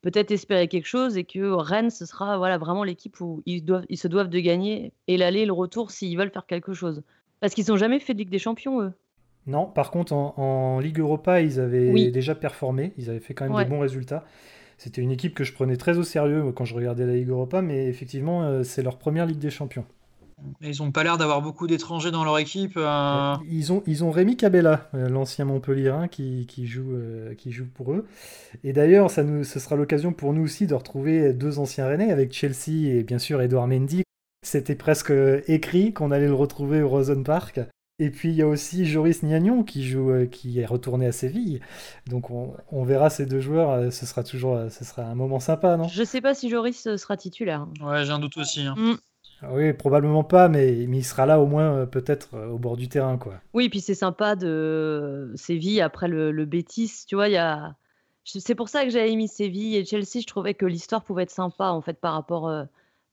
peut-être 0.02 0.30
espérer 0.30 0.68
quelque 0.68 0.86
chose 0.86 1.16
et 1.16 1.24
que 1.24 1.50
Rennes 1.50 1.90
ce 1.90 2.06
sera 2.06 2.38
voilà 2.38 2.58
vraiment 2.58 2.84
l'équipe 2.84 3.20
où 3.20 3.42
ils 3.46 3.64
doivent, 3.64 3.86
ils 3.88 3.98
se 3.98 4.08
doivent 4.08 4.28
de 4.28 4.40
gagner 4.40 4.92
et 5.08 5.16
l'aller 5.16 5.40
et 5.40 5.46
le 5.46 5.52
retour 5.52 5.90
s'ils 5.90 6.16
veulent 6.16 6.30
faire 6.30 6.46
quelque 6.46 6.74
chose. 6.74 7.02
Parce 7.40 7.54
qu'ils 7.54 7.66
n'ont 7.68 7.76
jamais 7.76 8.00
fait 8.00 8.14
de 8.14 8.18
Ligue 8.18 8.30
des 8.30 8.38
Champions 8.38 8.80
eux. 8.80 8.92
Non, 9.46 9.66
par 9.66 9.90
contre, 9.90 10.12
en, 10.12 10.80
Ligue 10.80 10.98
Europa, 10.98 11.40
ils 11.40 11.60
avaient 11.60 12.10
déjà 12.10 12.34
performé. 12.34 12.92
Ils 12.98 13.10
avaient 13.10 13.20
fait 13.20 13.34
quand 13.34 13.48
même 13.48 13.56
des 13.56 13.70
bons 13.70 13.78
résultats. 13.78 14.24
C'était 14.78 15.00
une 15.00 15.12
équipe 15.12 15.34
que 15.34 15.44
je 15.44 15.52
prenais 15.52 15.76
très 15.76 15.98
au 15.98 16.02
sérieux 16.02 16.52
quand 16.52 16.64
je 16.64 16.74
regardais 16.74 17.06
la 17.06 17.14
Ligue 17.14 17.28
Europa, 17.28 17.62
mais 17.62 17.86
effectivement, 17.86 18.42
euh, 18.42 18.62
c'est 18.62 18.82
leur 18.82 18.98
première 18.98 19.24
Ligue 19.24 19.38
des 19.38 19.50
Champions. 19.50 19.86
Ils 20.60 20.82
n'ont 20.82 20.92
pas 20.92 21.02
l'air 21.02 21.16
d'avoir 21.16 21.40
beaucoup 21.40 21.66
d'étrangers 21.66 22.10
dans 22.10 22.24
leur 22.24 22.38
équipe. 22.38 22.76
Euh. 22.76 23.34
Ils, 23.48 23.72
ont, 23.72 23.82
ils 23.86 24.04
ont 24.04 24.10
Rémi 24.10 24.36
Cabella, 24.36 24.88
euh, 24.94 25.08
l'ancien 25.08 25.44
Montpellierin, 25.44 26.08
qui, 26.08 26.46
qui, 26.46 26.66
joue, 26.66 26.96
qui 27.38 27.52
joue 27.52 27.66
pour 27.66 27.92
eux. 27.92 28.06
Et 28.62 28.72
d'ailleurs, 28.72 29.10
ça 29.10 29.22
nous, 29.22 29.44
ce 29.44 29.58
sera 29.58 29.76
l'occasion 29.76 30.12
pour 30.12 30.32
nous 30.32 30.42
aussi 30.42 30.66
de 30.66 30.74
retrouver 30.74 31.32
deux 31.32 31.58
anciens 31.58 31.86
Rennais 31.86 32.12
avec 32.12 32.32
Chelsea 32.32 32.88
et 32.88 33.02
bien 33.02 33.18
sûr 33.18 33.40
Edouard 33.40 33.66
Mendy. 33.66 34.02
C'était 34.46 34.76
presque 34.76 35.12
écrit 35.48 35.92
qu'on 35.92 36.10
allait 36.10 36.28
le 36.28 36.34
retrouver 36.34 36.82
au 36.82 36.88
Rosen 36.88 37.24
Park. 37.24 37.60
Et 37.98 38.10
puis 38.10 38.28
il 38.28 38.34
y 38.34 38.42
a 38.42 38.46
aussi 38.46 38.84
Joris 38.84 39.22
Niagnon 39.22 39.62
qui 39.62 39.86
joue, 39.86 40.10
euh, 40.10 40.26
qui 40.26 40.60
est 40.60 40.66
retourné 40.66 41.06
à 41.06 41.12
Séville. 41.12 41.60
Donc 42.06 42.30
on, 42.30 42.84
verra 42.84 43.08
ces 43.08 43.24
deux 43.24 43.40
joueurs. 43.40 43.70
Euh, 43.70 43.90
ce 43.90 44.04
sera 44.04 44.22
toujours, 44.22 44.54
euh, 44.54 44.68
ce 44.68 44.84
sera 44.84 45.02
un 45.02 45.14
moment 45.14 45.40
sympa, 45.40 45.78
non? 45.78 45.88
Je 45.88 46.04
sais 46.04 46.20
pas 46.20 46.34
si 46.34 46.50
Joris 46.50 46.96
sera 46.96 47.16
titulaire. 47.16 47.66
Ouais, 47.80 48.04
j'ai 48.04 48.12
un 48.12 48.18
doute 48.18 48.36
aussi. 48.36 48.62
Hein. 48.62 48.74
Mm. 48.76 48.96
Ah 49.42 49.52
oui, 49.52 49.72
probablement 49.74 50.24
pas, 50.24 50.48
mais, 50.48 50.74
il 50.76 51.04
sera 51.04 51.26
là 51.26 51.40
au 51.40 51.46
moins 51.46 51.86
peut-être 51.86 52.36
au 52.48 52.58
bord 52.58 52.76
du 52.76 52.88
terrain, 52.88 53.18
quoi. 53.18 53.34
Oui, 53.52 53.68
puis 53.68 53.80
c'est 53.80 53.94
sympa 53.94 54.34
de 54.34 55.32
Séville 55.34 55.80
après 55.82 56.08
le, 56.08 56.32
le. 56.32 56.48
Tu 57.06 57.14
vois, 57.14 57.26
a. 57.36 57.74
C'est 58.24 58.54
pour 58.54 58.68
ça 58.68 58.84
que 58.84 58.90
j'avais 58.90 59.14
mis 59.14 59.28
Séville 59.28 59.76
et 59.76 59.84
Chelsea. 59.84 60.20
Je 60.20 60.26
trouvais 60.26 60.54
que 60.54 60.66
l'histoire 60.66 61.04
pouvait 61.04 61.24
être 61.24 61.30
sympa 61.30 61.66
en 61.68 61.80
fait 61.80 62.00
par 62.00 62.14
rapport 62.14 62.50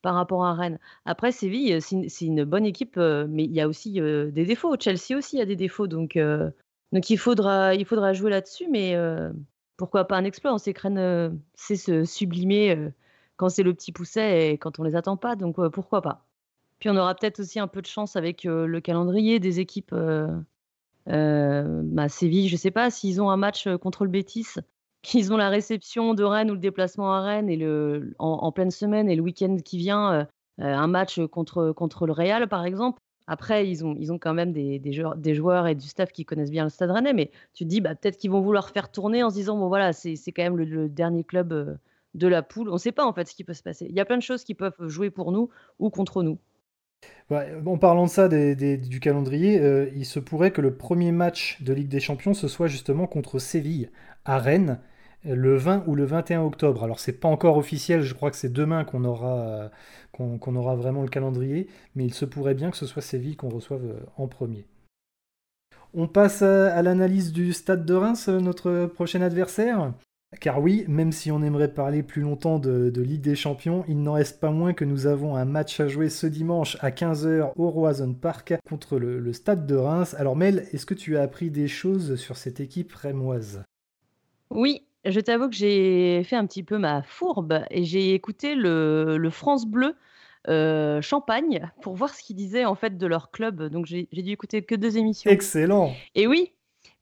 par 0.01 0.15
rapport 0.15 0.45
à 0.45 0.53
Rennes. 0.53 0.79
Après, 1.05 1.31
Séville, 1.31 1.79
c'est 1.81 2.25
une, 2.25 2.43
bonne 2.45 2.65
équipe, 2.65 2.97
mais 2.97 3.43
il 3.43 3.51
y 3.53 3.61
a 3.61 3.67
aussi 3.67 3.93
des 3.93 4.45
défauts. 4.45 4.75
Chelsea 4.79 5.17
aussi 5.17 5.39
a 5.39 5.45
des 5.45 5.55
défauts, 5.55 5.87
donc, 5.87 6.17
donc 6.91 7.09
il, 7.09 7.17
faudra, 7.17 7.75
il 7.75 7.85
faudra 7.85 8.13
jouer 8.13 8.31
là-dessus, 8.31 8.67
mais 8.69 8.95
pourquoi 9.77 10.05
pas 10.05 10.17
un 10.17 10.25
exploit 10.25 10.53
On 10.53 10.57
sait 10.57 10.73
que 10.73 10.81
Rennes 10.81 11.39
sait 11.53 11.75
se 11.75 12.05
sublimer 12.05 12.91
quand 13.37 13.49
c'est 13.49 13.63
le 13.63 13.73
petit 13.73 13.91
pousset 13.91 14.51
et 14.51 14.57
quand 14.57 14.79
on 14.79 14.83
les 14.83 14.95
attend 14.95 15.17
pas, 15.17 15.35
donc 15.35 15.55
pourquoi 15.69 16.01
pas 16.01 16.25
Puis 16.79 16.89
on 16.89 16.97
aura 16.97 17.15
peut-être 17.15 17.39
aussi 17.39 17.59
un 17.59 17.67
peu 17.67 17.81
de 17.81 17.87
chance 17.87 18.15
avec 18.15 18.43
le 18.43 18.79
calendrier 18.79 19.39
des 19.39 19.59
équipes. 19.59 19.95
Bah, 21.05 22.09
Séville, 22.09 22.47
je 22.47 22.55
sais 22.55 22.71
pas 22.71 22.89
s'ils 22.89 23.21
ont 23.21 23.29
un 23.29 23.37
match 23.37 23.67
contre 23.77 24.05
le 24.05 24.09
Bétis 24.09 24.55
qu'ils 25.03 25.33
ont 25.33 25.37
la 25.37 25.49
réception 25.49 26.15
de 26.15 26.23
Rennes 26.23 26.49
ou 26.49 26.53
le 26.53 26.59
déplacement 26.59 27.13
à 27.13 27.21
Rennes 27.21 27.49
et 27.49 27.57
le, 27.57 28.15
en, 28.17 28.51
pleine 28.51 28.71
semaine 28.71 29.09
et 29.09 29.15
le 29.15 29.21
week-end 29.21 29.57
qui 29.63 29.77
vient, 29.77 30.13
euh, 30.13 30.25
euh, 30.61 30.73
un 30.73 30.87
match 30.87 31.19
contre, 31.27 31.73
contre 31.73 32.07
le 32.07 32.13
Real, 32.13 32.47
par 32.47 32.65
exemple. 32.65 32.99
Après, 33.27 33.69
ils 33.69 33.85
ont, 33.85 33.95
ils 33.99 34.11
ont 34.11 34.17
quand 34.17 34.33
même 34.33 34.51
des, 34.53 34.79
des, 34.79 35.33
joueurs, 35.33 35.67
et 35.67 35.75
du 35.75 35.87
staff 35.87 36.11
qui 36.11 36.25
connaissent 36.25 36.51
bien 36.51 36.63
le 36.63 36.69
Stade 36.69 36.91
Rennais, 36.91 37.13
mais 37.13 37.31
tu 37.53 37.63
te 37.63 37.69
dis 37.69 37.79
bah, 37.79 37.95
peut-être 37.95 38.17
qu'ils 38.17 38.31
vont 38.31 38.41
vouloir 38.41 38.69
faire 38.69 38.91
tourner 38.91 39.23
en 39.23 39.29
se 39.29 39.35
disant 39.35 39.57
bon 39.57 39.67
voilà, 39.67 39.93
c'est 39.93 40.17
quand 40.31 40.43
même 40.43 40.57
le, 40.57 40.89
dernier 40.89 41.23
club 41.23 41.53
euh, 41.53 41.75
de 42.13 42.27
la 42.27 42.43
poule. 42.43 42.69
On 42.69 42.73
ne 42.73 42.77
sait 42.77 42.91
pas 42.91 43.05
en 43.05 43.13
fait 43.13 43.27
ce 43.27 43.35
qui 43.35 43.43
peut 43.43 43.53
se 43.53 43.63
passer. 43.63 43.85
Il 43.89 43.95
y 43.95 43.99
a 43.99 44.05
plein 44.05 44.17
de 44.17 44.23
choses 44.23 44.43
qui 44.43 44.53
peuvent 44.53 44.87
jouer 44.87 45.09
pour 45.09 45.31
nous 45.31 45.49
ou 45.79 45.89
contre 45.89 46.23
nous. 46.23 46.39
en 47.31 47.77
parlant 47.77 48.05
de 48.05 48.09
ça, 48.09 48.27
du 48.27 48.99
calendrier, 48.99 49.89
il 49.95 50.05
se 50.05 50.19
pourrait 50.19 50.51
que 50.51 50.61
le 50.61 50.75
premier 50.75 51.11
match 51.11 51.61
de 51.61 51.73
Ligue 51.73 51.89
des 51.89 51.99
Champions 51.99 52.33
ce 52.33 52.47
soit 52.47 52.67
justement 52.67 53.07
contre 53.07 53.39
Séville 53.39 53.89
à 54.25 54.37
Rennes 54.37 54.79
le 55.25 55.55
20 55.55 55.85
ou 55.87 55.95
le 55.95 56.05
21 56.05 56.43
octobre. 56.43 56.83
Alors 56.83 56.99
c'est 56.99 57.13
pas 57.13 57.27
encore 57.27 57.57
officiel, 57.57 58.01
je 58.01 58.13
crois 58.13 58.31
que 58.31 58.37
c'est 58.37 58.51
demain 58.51 58.83
qu'on 58.83 59.03
aura, 59.05 59.71
qu'on 60.11 60.55
aura 60.55 60.75
vraiment 60.75 61.01
le 61.01 61.09
calendrier, 61.09 61.67
mais 61.95 62.05
il 62.05 62.13
se 62.13 62.25
pourrait 62.25 62.55
bien 62.55 62.71
que 62.71 62.77
ce 62.77 62.85
soit 62.85 63.01
Séville 63.01 63.35
qu'on 63.35 63.49
reçoive 63.49 63.85
euh, 63.85 63.99
en 64.17 64.27
premier. 64.27 64.65
On 65.93 66.07
passe 66.07 66.41
à 66.41 66.81
l'analyse 66.81 67.31
du 67.31 67.53
stade 67.53 67.85
de 67.85 67.93
Reims, 67.93 68.27
euh, 68.27 68.39
notre 68.39 68.87
prochain 68.87 69.21
adversaire. 69.21 69.93
Car 70.39 70.61
oui, 70.61 70.85
même 70.87 71.11
si 71.11 71.31
on 71.31 71.41
aimerait 71.41 71.73
parler 71.73 72.03
plus 72.03 72.21
longtemps 72.21 72.59
de, 72.59 72.91
Ligue 73.01 73.21
des 73.21 73.35
Champions, 73.35 73.83
il 73.87 74.01
n'en 74.01 74.13
reste 74.13 74.39
pas 74.39 74.51
moins 74.51 74.73
que 74.73 74.85
nous 74.85 75.07
avons 75.07 75.35
un 75.35 75.45
match 75.45 75.79
à 75.79 75.87
jouer 75.87 76.09
ce 76.09 76.27
dimanche 76.27 76.77
à 76.81 76.91
15h 76.91 77.51
au 77.55 77.69
Roison 77.69 78.13
Park 78.13 78.53
contre 78.67 78.97
le, 78.97 79.19
le 79.19 79.33
Stade 79.33 79.65
de 79.67 79.75
Reims. 79.75 80.15
Alors 80.17 80.35
Mel, 80.35 80.67
est-ce 80.71 80.85
que 80.85 80.93
tu 80.93 81.17
as 81.17 81.21
appris 81.21 81.51
des 81.51 81.67
choses 81.67 82.15
sur 82.15 82.37
cette 82.37 82.59
équipe 82.59 82.93
rémoise? 82.93 83.63
Oui, 84.49 84.83
je 85.05 85.19
t'avoue 85.19 85.49
que 85.49 85.55
j'ai 85.55 86.23
fait 86.23 86.35
un 86.35 86.45
petit 86.45 86.63
peu 86.63 86.77
ma 86.77 87.01
fourbe 87.03 87.65
et 87.69 87.83
j'ai 87.83 88.13
écouté 88.13 88.55
le, 88.55 89.29
France 89.31 89.65
Bleu 89.65 89.95
euh, 90.47 91.01
Champagne 91.01 91.71
pour 91.81 91.95
voir 91.95 92.13
ce 92.13 92.23
qu'ils 92.23 92.35
disaient 92.35 92.65
en 92.65 92.75
fait 92.75 92.97
de 92.97 93.07
leur 93.07 93.31
club. 93.31 93.63
Donc 93.63 93.85
j'ai 93.85 94.07
dû 94.11 94.31
écouter 94.31 94.61
que 94.63 94.75
deux 94.75 94.97
émissions. 94.97 95.29
Excellent. 95.29 95.93
Et 96.15 96.27
oui, 96.27 96.53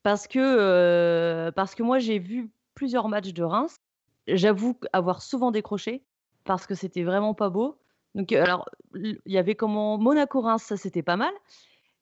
parce 0.03 0.27
que, 0.27 0.39
euh, 0.39 1.51
parce 1.51 1.75
que 1.75 1.83
moi 1.83 1.99
j'ai 1.99 2.19
vu 2.19 2.49
plusieurs 2.81 3.09
matchs 3.09 3.31
de 3.31 3.43
Reims. 3.43 3.77
J'avoue 4.25 4.75
avoir 4.91 5.21
souvent 5.21 5.51
décroché 5.51 6.01
parce 6.45 6.65
que 6.65 6.73
c'était 6.73 7.03
vraiment 7.03 7.35
pas 7.35 7.51
beau. 7.51 7.77
Donc 8.15 8.31
alors 8.31 8.67
il 8.95 9.19
y 9.27 9.37
avait 9.37 9.53
comment 9.53 9.99
Monaco-Reims, 9.99 10.63
ça 10.63 10.77
c'était 10.77 11.03
pas 11.03 11.15
mal. 11.15 11.31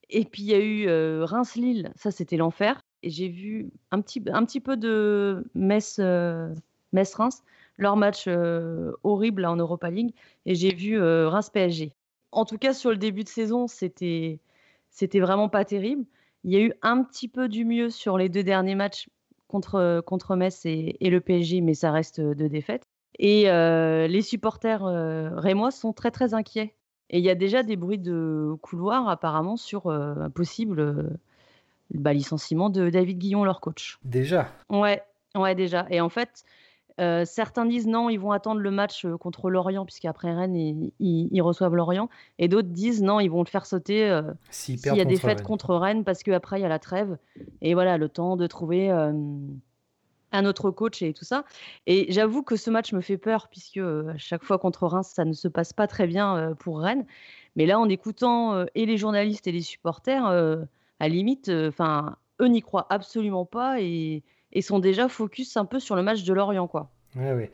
Et 0.09 0.23
puis 0.23 0.43
il 0.43 0.47
y 0.47 0.53
a 0.53 0.59
eu 0.59 0.87
euh, 0.87 1.25
Reims-Lille, 1.25 1.91
ça 1.97 2.11
c'était 2.11 2.37
l'enfer 2.37 2.81
et 3.03 3.09
j'ai 3.09 3.27
vu 3.27 3.71
un 3.91 3.99
petit, 3.99 4.23
un 4.31 4.45
petit 4.45 4.61
peu 4.61 4.77
de 4.77 5.43
Metz, 5.53 5.97
euh, 5.99 6.53
leur 7.77 7.97
match 7.97 8.23
euh, 8.27 8.93
horrible 9.03 9.45
en 9.45 9.57
Europa 9.57 9.89
League, 9.89 10.13
et 10.45 10.55
j'ai 10.55 10.73
vu 10.73 10.97
euh, 10.97 11.27
Reims 11.27 11.49
PSG. 11.49 11.91
En 12.31 12.45
tout 12.45 12.57
cas, 12.57 12.73
sur 12.73 12.89
le 12.89 12.97
début 12.97 13.25
de 13.25 13.29
saison, 13.29 13.67
c'était 13.67 14.39
c'était 14.91 15.19
vraiment 15.19 15.49
pas 15.49 15.65
terrible. 15.65 16.05
Il 16.45 16.53
y 16.53 16.55
a 16.55 16.61
eu 16.61 16.73
un 16.83 17.03
petit 17.03 17.27
peu 17.27 17.49
du 17.49 17.65
mieux 17.65 17.89
sur 17.89 18.17
les 18.17 18.29
deux 18.29 18.43
derniers 18.43 18.75
matchs 18.75 19.09
contre, 19.49 20.01
contre 20.05 20.37
Metz 20.37 20.65
et, 20.65 20.95
et 21.01 21.09
le 21.09 21.19
PSG, 21.19 21.59
mais 21.59 21.73
ça 21.73 21.91
reste 21.91 22.21
de 22.21 22.47
défaites. 22.47 22.83
Et 23.17 23.43
les 23.43 24.21
supporters 24.21 24.83
rémois 25.35 25.71
sont 25.71 25.91
très 25.91 26.11
très 26.11 26.33
inquiets. 26.33 26.73
Et 27.09 27.17
il 27.17 27.25
y 27.25 27.29
a 27.29 27.35
déjà 27.35 27.63
des 27.63 27.75
bruits 27.75 27.97
de 27.97 28.55
couloir 28.61 29.09
apparemment 29.09 29.57
sur 29.57 29.87
un 29.87 30.29
possible 30.29 31.19
bah, 31.93 32.13
licenciement 32.13 32.69
de 32.69 32.89
David 32.89 33.17
Guillon, 33.17 33.43
leur 33.43 33.59
coach. 33.59 33.99
Déjà? 34.05 34.47
Ouais, 34.69 35.01
ouais, 35.35 35.55
déjà. 35.55 35.85
Et 35.89 35.99
en 35.99 36.09
fait, 36.09 36.45
euh, 36.99 37.23
certains 37.25 37.65
disent 37.65 37.87
non, 37.87 38.09
ils 38.09 38.19
vont 38.19 38.31
attendre 38.31 38.59
le 38.59 38.71
match 38.71 39.05
euh, 39.05 39.17
contre 39.17 39.49
Lorient, 39.49 39.85
puisqu'après 39.85 40.33
Rennes, 40.33 40.55
ils, 40.55 40.91
ils, 40.99 41.41
reçoivent 41.41 41.75
Lorient. 41.75 42.09
Et 42.37 42.47
d'autres 42.47 42.69
disent 42.69 43.01
non, 43.01 43.19
ils 43.19 43.29
vont 43.29 43.43
le 43.43 43.49
faire 43.49 43.65
sauter 43.65 44.09
euh, 44.09 44.21
s'il 44.49 44.79
y 44.79 45.01
a 45.01 45.05
des 45.05 45.15
fêtes 45.15 45.41
contre 45.41 45.75
Rennes, 45.75 46.03
parce 46.03 46.23
qu'après, 46.23 46.59
il 46.59 46.63
y 46.63 46.65
a 46.65 46.69
la 46.69 46.79
trêve. 46.79 47.17
Et 47.61 47.73
voilà, 47.73 47.97
le 47.97 48.09
temps 48.09 48.35
de 48.35 48.47
trouver 48.47 48.89
un 50.31 50.45
autre 50.45 50.71
coach 50.71 51.01
et 51.01 51.13
tout 51.13 51.25
ça. 51.25 51.45
Et 51.87 52.11
j'avoue 52.11 52.43
que 52.43 52.55
ce 52.55 52.69
match 52.69 52.93
me 52.93 53.01
fait 53.01 53.17
peur, 53.17 53.47
puisque 53.49 53.77
à 53.77 54.17
chaque 54.17 54.43
fois 54.43 54.59
contre 54.59 54.85
Reims, 54.87 55.11
ça 55.13 55.25
ne 55.25 55.33
se 55.33 55.47
passe 55.47 55.73
pas 55.73 55.87
très 55.87 56.07
bien 56.07 56.53
pour 56.59 56.81
Rennes. 56.81 57.05
Mais 57.55 57.65
là, 57.65 57.79
en 57.79 57.87
écoutant 57.89 58.65
et 58.75 58.85
les 58.85 58.97
journalistes 58.97 59.47
et 59.47 59.51
les 59.51 59.61
supporters, 59.61 60.25
à 60.99 61.07
limite, 61.07 61.49
enfin, 61.49 62.17
eux 62.41 62.47
n'y 62.47 62.61
croient 62.61 62.87
absolument 62.89 63.45
pas 63.45 63.81
et, 63.81 64.23
sont 64.61 64.79
déjà 64.79 65.07
focus 65.09 65.57
un 65.57 65.65
peu 65.65 65.79
sur 65.79 65.95
le 65.95 66.03
match 66.03 66.23
de 66.23 66.33
Lorient, 66.33 66.67
quoi. 66.67 66.91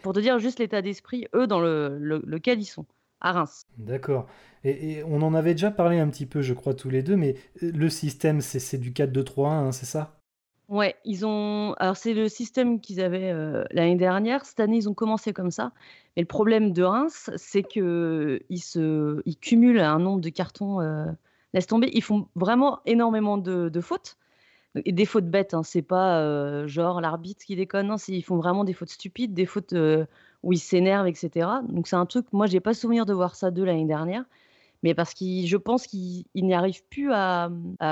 Pour 0.01 0.13
te 0.13 0.19
dire 0.19 0.38
juste 0.39 0.60
l'état 0.60 0.81
d'esprit, 0.81 1.27
eux, 1.34 1.47
dans 1.47 1.60
le, 1.60 1.97
lequel 1.99 2.60
ils 2.60 2.65
sont, 2.65 2.86
à 3.21 3.31
Reims. 3.31 3.65
D'accord. 3.77 4.27
Et, 4.63 5.03
on 5.03 5.21
en 5.21 5.34
avait 5.34 5.53
déjà 5.53 5.71
parlé 5.71 5.99
un 5.99 6.10
petit 6.10 6.25
peu, 6.25 6.41
je 6.41 6.53
crois, 6.53 6.73
tous 6.73 6.89
les 6.89 7.03
deux, 7.03 7.15
mais 7.15 7.36
le 7.62 7.89
système, 7.89 8.41
c'est 8.41 8.77
du 8.77 8.91
4-2-3-1, 8.91 9.47
hein, 9.47 9.71
c'est 9.71 9.86
ça? 9.86 10.19
Ouais, 10.67 10.95
ils 11.05 11.25
ont. 11.27 11.73
Alors, 11.77 11.95
c'est 11.95 12.15
le 12.15 12.27
système 12.27 12.81
qu'ils 12.81 12.99
avaient 12.99 13.31
l'année 13.69 13.97
dernière. 13.97 14.45
Cette 14.45 14.60
année, 14.60 14.77
ils 14.77 14.89
ont 14.89 14.95
commencé 14.95 15.31
comme 15.31 15.51
ça. 15.51 15.71
Mais 16.15 16.23
le 16.23 16.27
problème 16.27 16.73
de 16.73 16.81
Reims, 16.81 17.29
c'est 17.36 17.62
qu'ils 17.62 18.41
se... 18.49 19.21
ils 19.25 19.38
cumulent 19.38 19.79
un 19.79 19.99
nombre 19.99 20.21
de 20.21 20.29
cartons 20.29 20.79
laisse 21.55 21.67
tomber. 21.67 21.89
Ils 21.93 22.03
font 22.03 22.27
vraiment 22.36 22.81
énormément 22.86 23.38
de, 23.38 23.81
fautes. 23.81 24.17
Et 24.83 24.91
des 24.91 25.05
fautes 25.05 25.29
bêtes, 25.29 25.53
hein. 25.53 25.63
c'est 25.63 25.81
pas 25.81 26.19
euh, 26.19 26.67
genre 26.67 26.99
l'arbitre 26.99 27.45
qui 27.45 27.55
déconne, 27.55 27.88
non, 27.88 27.95
ils 28.09 28.23
font 28.23 28.35
vraiment 28.35 28.65
des 28.65 28.73
fautes 28.73 28.89
stupides, 28.89 29.33
des 29.33 29.45
fautes 29.45 29.71
euh, 29.73 30.05
où 30.43 30.51
ils 30.51 30.59
s'énervent, 30.59 31.07
etc. 31.07 31.47
Donc 31.69 31.88
c'est 31.88 31.95
un 31.95 32.05
truc, 32.05 32.25
moi 32.33 32.45
j'ai 32.45 32.59
pas 32.59 32.73
souvenir 32.73 33.05
de 33.05 33.13
voir 33.13 33.35
ça 33.35 33.51
de 33.51 33.63
l'année 33.63 33.85
dernière, 33.85 34.25
mais 34.83 34.93
parce 34.93 35.13
que 35.13 35.23
je 35.45 35.55
pense 35.55 35.88
qu'ils 35.88 36.25
n'y 36.35 36.53
arrivent 36.53 36.83
plus 36.89 37.09
à, 37.13 37.49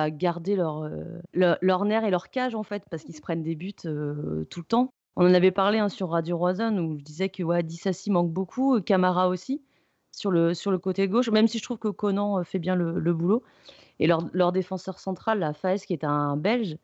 garder 0.09 0.57
leur, 0.57 0.83
euh, 0.83 1.21
leur, 1.33 1.85
nerf 1.85 2.03
et 2.03 2.11
leur 2.11 2.29
cage 2.29 2.53
en 2.53 2.63
fait, 2.63 2.83
parce 2.91 3.03
qu'ils 3.03 3.15
se 3.15 3.21
prennent 3.21 3.43
des 3.43 3.55
buts 3.55 3.73
tout 3.73 3.87
le 3.89 4.65
temps. 4.67 4.91
On 5.15 5.25
en 5.25 5.33
avait 5.33 5.51
parlé 5.51 5.77
hein, 5.77 5.89
sur 5.89 6.09
Radio 6.09 6.37
Roison 6.37 6.77
où 6.79 6.97
je 6.97 7.03
disais 7.03 7.29
que 7.29 7.43
ouais, 7.43 7.63
Dissassi 7.63 8.11
manque 8.11 8.31
beaucoup, 8.31 8.81
Camara 8.81 9.29
aussi, 9.29 9.61
sur 10.11 10.31
le, 10.31 10.53
sur 10.53 10.71
le 10.71 10.79
côté 10.79 11.07
gauche, 11.07 11.29
même 11.29 11.47
si 11.47 11.59
je 11.59 11.63
trouve 11.63 11.77
que 11.77 11.87
Conan 11.87 12.43
fait 12.43 12.59
bien 12.59 12.75
le, 12.75 13.13
boulot. 13.13 13.41
Et 13.99 14.08
leur, 14.08 14.27
leur, 14.34 14.51
défenseur 14.51 14.99
central, 14.99 15.39
la 15.39 15.53
Faes, 15.53 15.79
qui 15.86 15.93
est 15.93 16.03
un 16.03 16.36
Belge, 16.36 16.77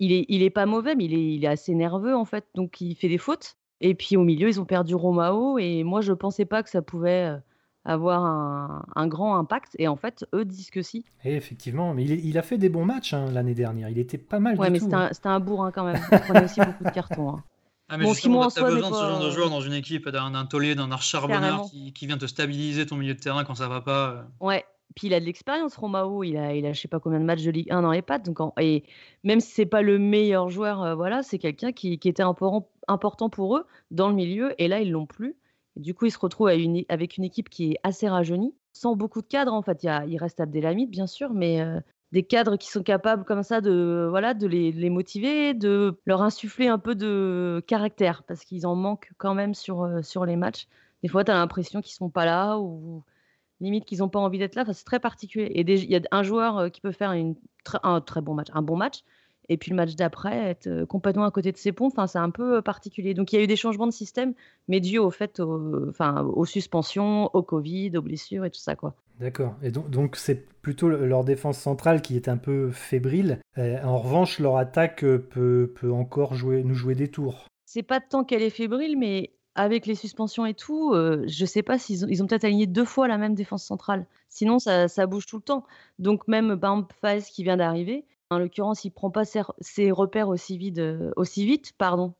il 0.00 0.12
est, 0.12 0.26
il 0.28 0.42
est 0.42 0.50
pas 0.50 0.66
mauvais, 0.66 0.94
mais 0.94 1.04
il 1.04 1.14
est, 1.14 1.34
il 1.34 1.44
est 1.44 1.48
assez 1.48 1.74
nerveux 1.74 2.16
en 2.16 2.24
fait, 2.24 2.46
donc 2.54 2.80
il 2.80 2.94
fait 2.94 3.08
des 3.08 3.18
fautes. 3.18 3.56
Et 3.80 3.94
puis 3.94 4.16
au 4.16 4.24
milieu, 4.24 4.48
ils 4.48 4.60
ont 4.60 4.64
perdu 4.64 4.94
Romao, 4.94 5.58
et 5.58 5.84
moi 5.84 6.00
je 6.00 6.12
pensais 6.12 6.44
pas 6.44 6.62
que 6.62 6.70
ça 6.70 6.82
pouvait 6.82 7.38
avoir 7.84 8.24
un, 8.94 9.06
grand 9.06 9.36
impact. 9.36 9.74
Et 9.78 9.88
en 9.88 9.96
fait, 9.96 10.24
eux 10.34 10.44
disent 10.44 10.70
que 10.70 10.82
si. 10.82 11.04
Et 11.24 11.34
effectivement, 11.34 11.94
mais 11.94 12.04
il, 12.04 12.24
il, 12.26 12.38
a 12.38 12.42
fait 12.42 12.58
des 12.58 12.68
bons 12.68 12.84
matchs 12.84 13.14
hein, 13.14 13.30
l'année 13.32 13.54
dernière. 13.54 13.88
Il 13.88 13.98
était 13.98 14.18
pas 14.18 14.40
mal. 14.40 14.58
Ouais, 14.58 14.70
mais 14.70 14.78
c'était 14.78 14.94
un, 14.94 15.10
un, 15.24 15.40
bourrin 15.40 15.70
quand 15.72 15.84
même. 15.84 16.00
Il 16.12 16.18
prenait 16.18 16.44
aussi 16.44 16.60
beaucoup 16.60 16.84
de 16.84 16.90
cartons. 16.90 17.30
Hein. 17.30 17.44
Ah, 17.88 17.96
mais 17.96 18.04
bon, 18.04 18.12
justement, 18.12 18.48
tu 18.50 18.60
as 18.60 18.64
besoin 18.64 18.90
de 18.90 18.94
ce 18.94 19.00
genre 19.00 19.20
de 19.20 19.30
joueur 19.30 19.48
dans 19.48 19.62
une 19.62 19.72
équipe, 19.72 20.08
d'un 20.10 20.44
taulier, 20.44 20.74
d'un 20.74 20.94
charbonneur 20.98 21.62
qui, 21.70 21.92
qui, 21.94 22.06
vient 22.06 22.18
te 22.18 22.26
stabiliser 22.26 22.84
ton 22.84 22.96
milieu 22.96 23.14
de 23.14 23.20
terrain 23.20 23.44
quand 23.44 23.54
ça 23.54 23.68
va 23.68 23.80
pas. 23.80 24.10
Euh. 24.10 24.22
Ouais, 24.40 24.64
puis 24.98 25.06
il 25.06 25.14
a 25.14 25.20
de 25.20 25.24
l'expérience, 25.24 25.76
Romao. 25.76 26.24
Il 26.24 26.36
a, 26.36 26.54
il 26.56 26.66
a 26.66 26.72
je 26.72 26.80
sais 26.80 26.88
pas 26.88 26.98
combien 26.98 27.20
de 27.20 27.24
matchs 27.24 27.44
de 27.44 27.52
Ligue 27.52 27.70
1 27.70 27.82
dans 27.82 27.92
les 27.92 28.02
pattes. 28.02 28.24
Donc 28.24 28.40
et 28.60 28.82
même 29.22 29.38
si 29.38 29.52
c'est 29.52 29.66
pas 29.66 29.80
le 29.80 29.96
meilleur 29.96 30.48
joueur, 30.50 30.82
euh, 30.82 30.94
voilà, 30.96 31.22
c'est 31.22 31.38
quelqu'un 31.38 31.70
qui, 31.70 32.00
qui, 32.00 32.08
était 32.08 32.24
important 32.24 33.30
pour 33.30 33.56
eux 33.56 33.66
dans 33.92 34.08
le 34.08 34.14
milieu. 34.16 34.60
Et 34.60 34.66
là, 34.66 34.80
ils 34.80 34.90
l'ont 34.90 35.06
plus. 35.06 35.36
du 35.76 35.94
coup, 35.94 36.06
ils 36.06 36.10
se 36.10 36.18
retrouvent 36.18 36.48
avec 36.48 37.16
une 37.16 37.24
équipe 37.24 37.48
qui 37.48 37.72
est 37.72 37.76
assez 37.84 38.08
rajeunie, 38.08 38.56
sans 38.72 38.96
beaucoup 38.96 39.22
de 39.22 39.28
cadres. 39.28 39.52
En 39.54 39.62
fait, 39.62 39.84
il 39.84 40.18
reste 40.18 40.40
Abdelhamid, 40.40 40.90
bien 40.90 41.06
sûr, 41.06 41.32
mais 41.32 41.60
euh, 41.60 41.78
des 42.10 42.24
cadres 42.24 42.56
qui 42.56 42.68
sont 42.68 42.82
capables 42.82 43.24
comme 43.24 43.44
ça 43.44 43.60
de 43.60 44.08
voilà 44.10 44.34
de 44.34 44.48
les, 44.48 44.90
motiver, 44.90 45.54
de 45.54 46.00
leur 46.06 46.22
insuffler 46.22 46.66
un 46.66 46.78
peu 46.78 46.96
de 46.96 47.62
caractère 47.68 48.24
parce 48.24 48.44
qu'ils 48.44 48.66
en 48.66 48.74
manquent 48.74 49.12
quand 49.18 49.34
même 49.34 49.54
sur, 49.54 49.84
euh, 49.84 50.02
sur 50.02 50.24
les 50.24 50.34
matchs. 50.34 50.66
Des 51.04 51.08
fois, 51.08 51.22
tu 51.22 51.30
as 51.30 51.34
l'impression 51.34 51.80
qu'ils 51.82 51.94
sont 51.94 52.10
pas 52.10 52.24
là 52.24 52.58
ou 52.58 53.04
limite 53.60 53.84
qu'ils 53.84 53.98
n'ont 53.98 54.08
pas 54.08 54.18
envie 54.18 54.38
d'être 54.38 54.54
là. 54.54 54.62
Enfin, 54.62 54.72
c'est 54.72 54.84
très 54.84 55.00
particulier. 55.00 55.46
Et 55.46 55.60
il 55.60 55.90
y 55.90 55.96
a 55.96 56.00
un 56.10 56.22
joueur 56.22 56.58
euh, 56.58 56.68
qui 56.68 56.80
peut 56.80 56.92
faire 56.92 57.12
une, 57.12 57.34
un 57.82 58.00
très 58.00 58.20
bon 58.20 58.34
match, 58.34 58.48
un 58.52 58.62
bon 58.62 58.76
match, 58.76 59.04
et 59.48 59.56
puis 59.56 59.70
le 59.70 59.76
match 59.76 59.94
d'après 59.94 60.36
être 60.36 60.66
euh, 60.66 60.86
complètement 60.86 61.24
à 61.24 61.30
côté 61.30 61.52
de 61.52 61.56
ses 61.56 61.72
ponts. 61.72 61.86
Enfin, 61.86 62.06
c'est 62.06 62.18
un 62.18 62.30
peu 62.30 62.62
particulier. 62.62 63.14
Donc 63.14 63.32
il 63.32 63.36
y 63.36 63.38
a 63.40 63.42
eu 63.42 63.48
des 63.48 63.56
changements 63.56 63.86
de 63.86 63.92
système, 63.92 64.34
mais 64.68 64.80
dû 64.80 64.98
au 64.98 65.10
fait, 65.10 65.40
enfin, 65.40 66.22
aux 66.22 66.46
suspensions, 66.46 67.30
au 67.34 67.42
Covid, 67.42 67.96
aux 67.96 68.02
blessures 68.02 68.44
et 68.44 68.50
tout 68.50 68.60
ça, 68.60 68.76
quoi. 68.76 68.94
D'accord. 69.20 69.56
Et 69.62 69.70
donc, 69.70 70.16
c'est 70.16 70.46
plutôt 70.62 70.88
leur 70.88 71.24
défense 71.24 71.58
centrale 71.58 72.02
qui 72.02 72.14
est 72.14 72.28
un 72.28 72.36
peu 72.36 72.70
fébrile. 72.70 73.40
Euh, 73.58 73.82
en 73.82 73.98
revanche, 73.98 74.38
leur 74.38 74.56
attaque 74.56 75.02
euh, 75.02 75.18
peut, 75.18 75.72
peut 75.74 75.90
encore 75.90 76.34
jouer, 76.34 76.62
nous 76.62 76.74
jouer 76.74 76.94
des 76.94 77.08
tours. 77.08 77.46
C'est 77.64 77.82
pas 77.82 78.00
tant 78.00 78.24
qu'elle 78.24 78.42
est 78.42 78.50
fébrile, 78.50 78.96
mais 78.96 79.32
avec 79.58 79.86
les 79.86 79.94
suspensions 79.94 80.46
et 80.46 80.54
tout, 80.54 80.92
euh, 80.94 81.24
je 81.26 81.44
sais 81.44 81.62
pas 81.62 81.78
s'ils 81.78 82.04
ont, 82.04 82.08
ils 82.08 82.22
ont 82.22 82.26
peut-être 82.26 82.44
aligné 82.44 82.66
deux 82.66 82.84
fois 82.84 83.08
la 83.08 83.18
même 83.18 83.34
défense 83.34 83.64
centrale. 83.64 84.06
Sinon, 84.28 84.58
ça, 84.58 85.06
bouge 85.06 85.26
tout 85.26 85.36
le 85.36 85.42
temps. 85.42 85.64
Donc 85.98 86.28
même 86.28 86.54
Bamp 86.54 86.86
qui 87.32 87.42
vient 87.42 87.56
d'arriver, 87.56 88.04
en 88.30 88.38
l'occurrence, 88.38 88.84
il 88.84 88.90
prend 88.90 89.10
pas 89.10 89.24
ses, 89.24 89.90
repères 89.90 90.28
aussi 90.28 90.58
vite, 90.58 90.80
aussi 91.16 91.44
vite 91.44 91.72
pardon. 91.76 92.14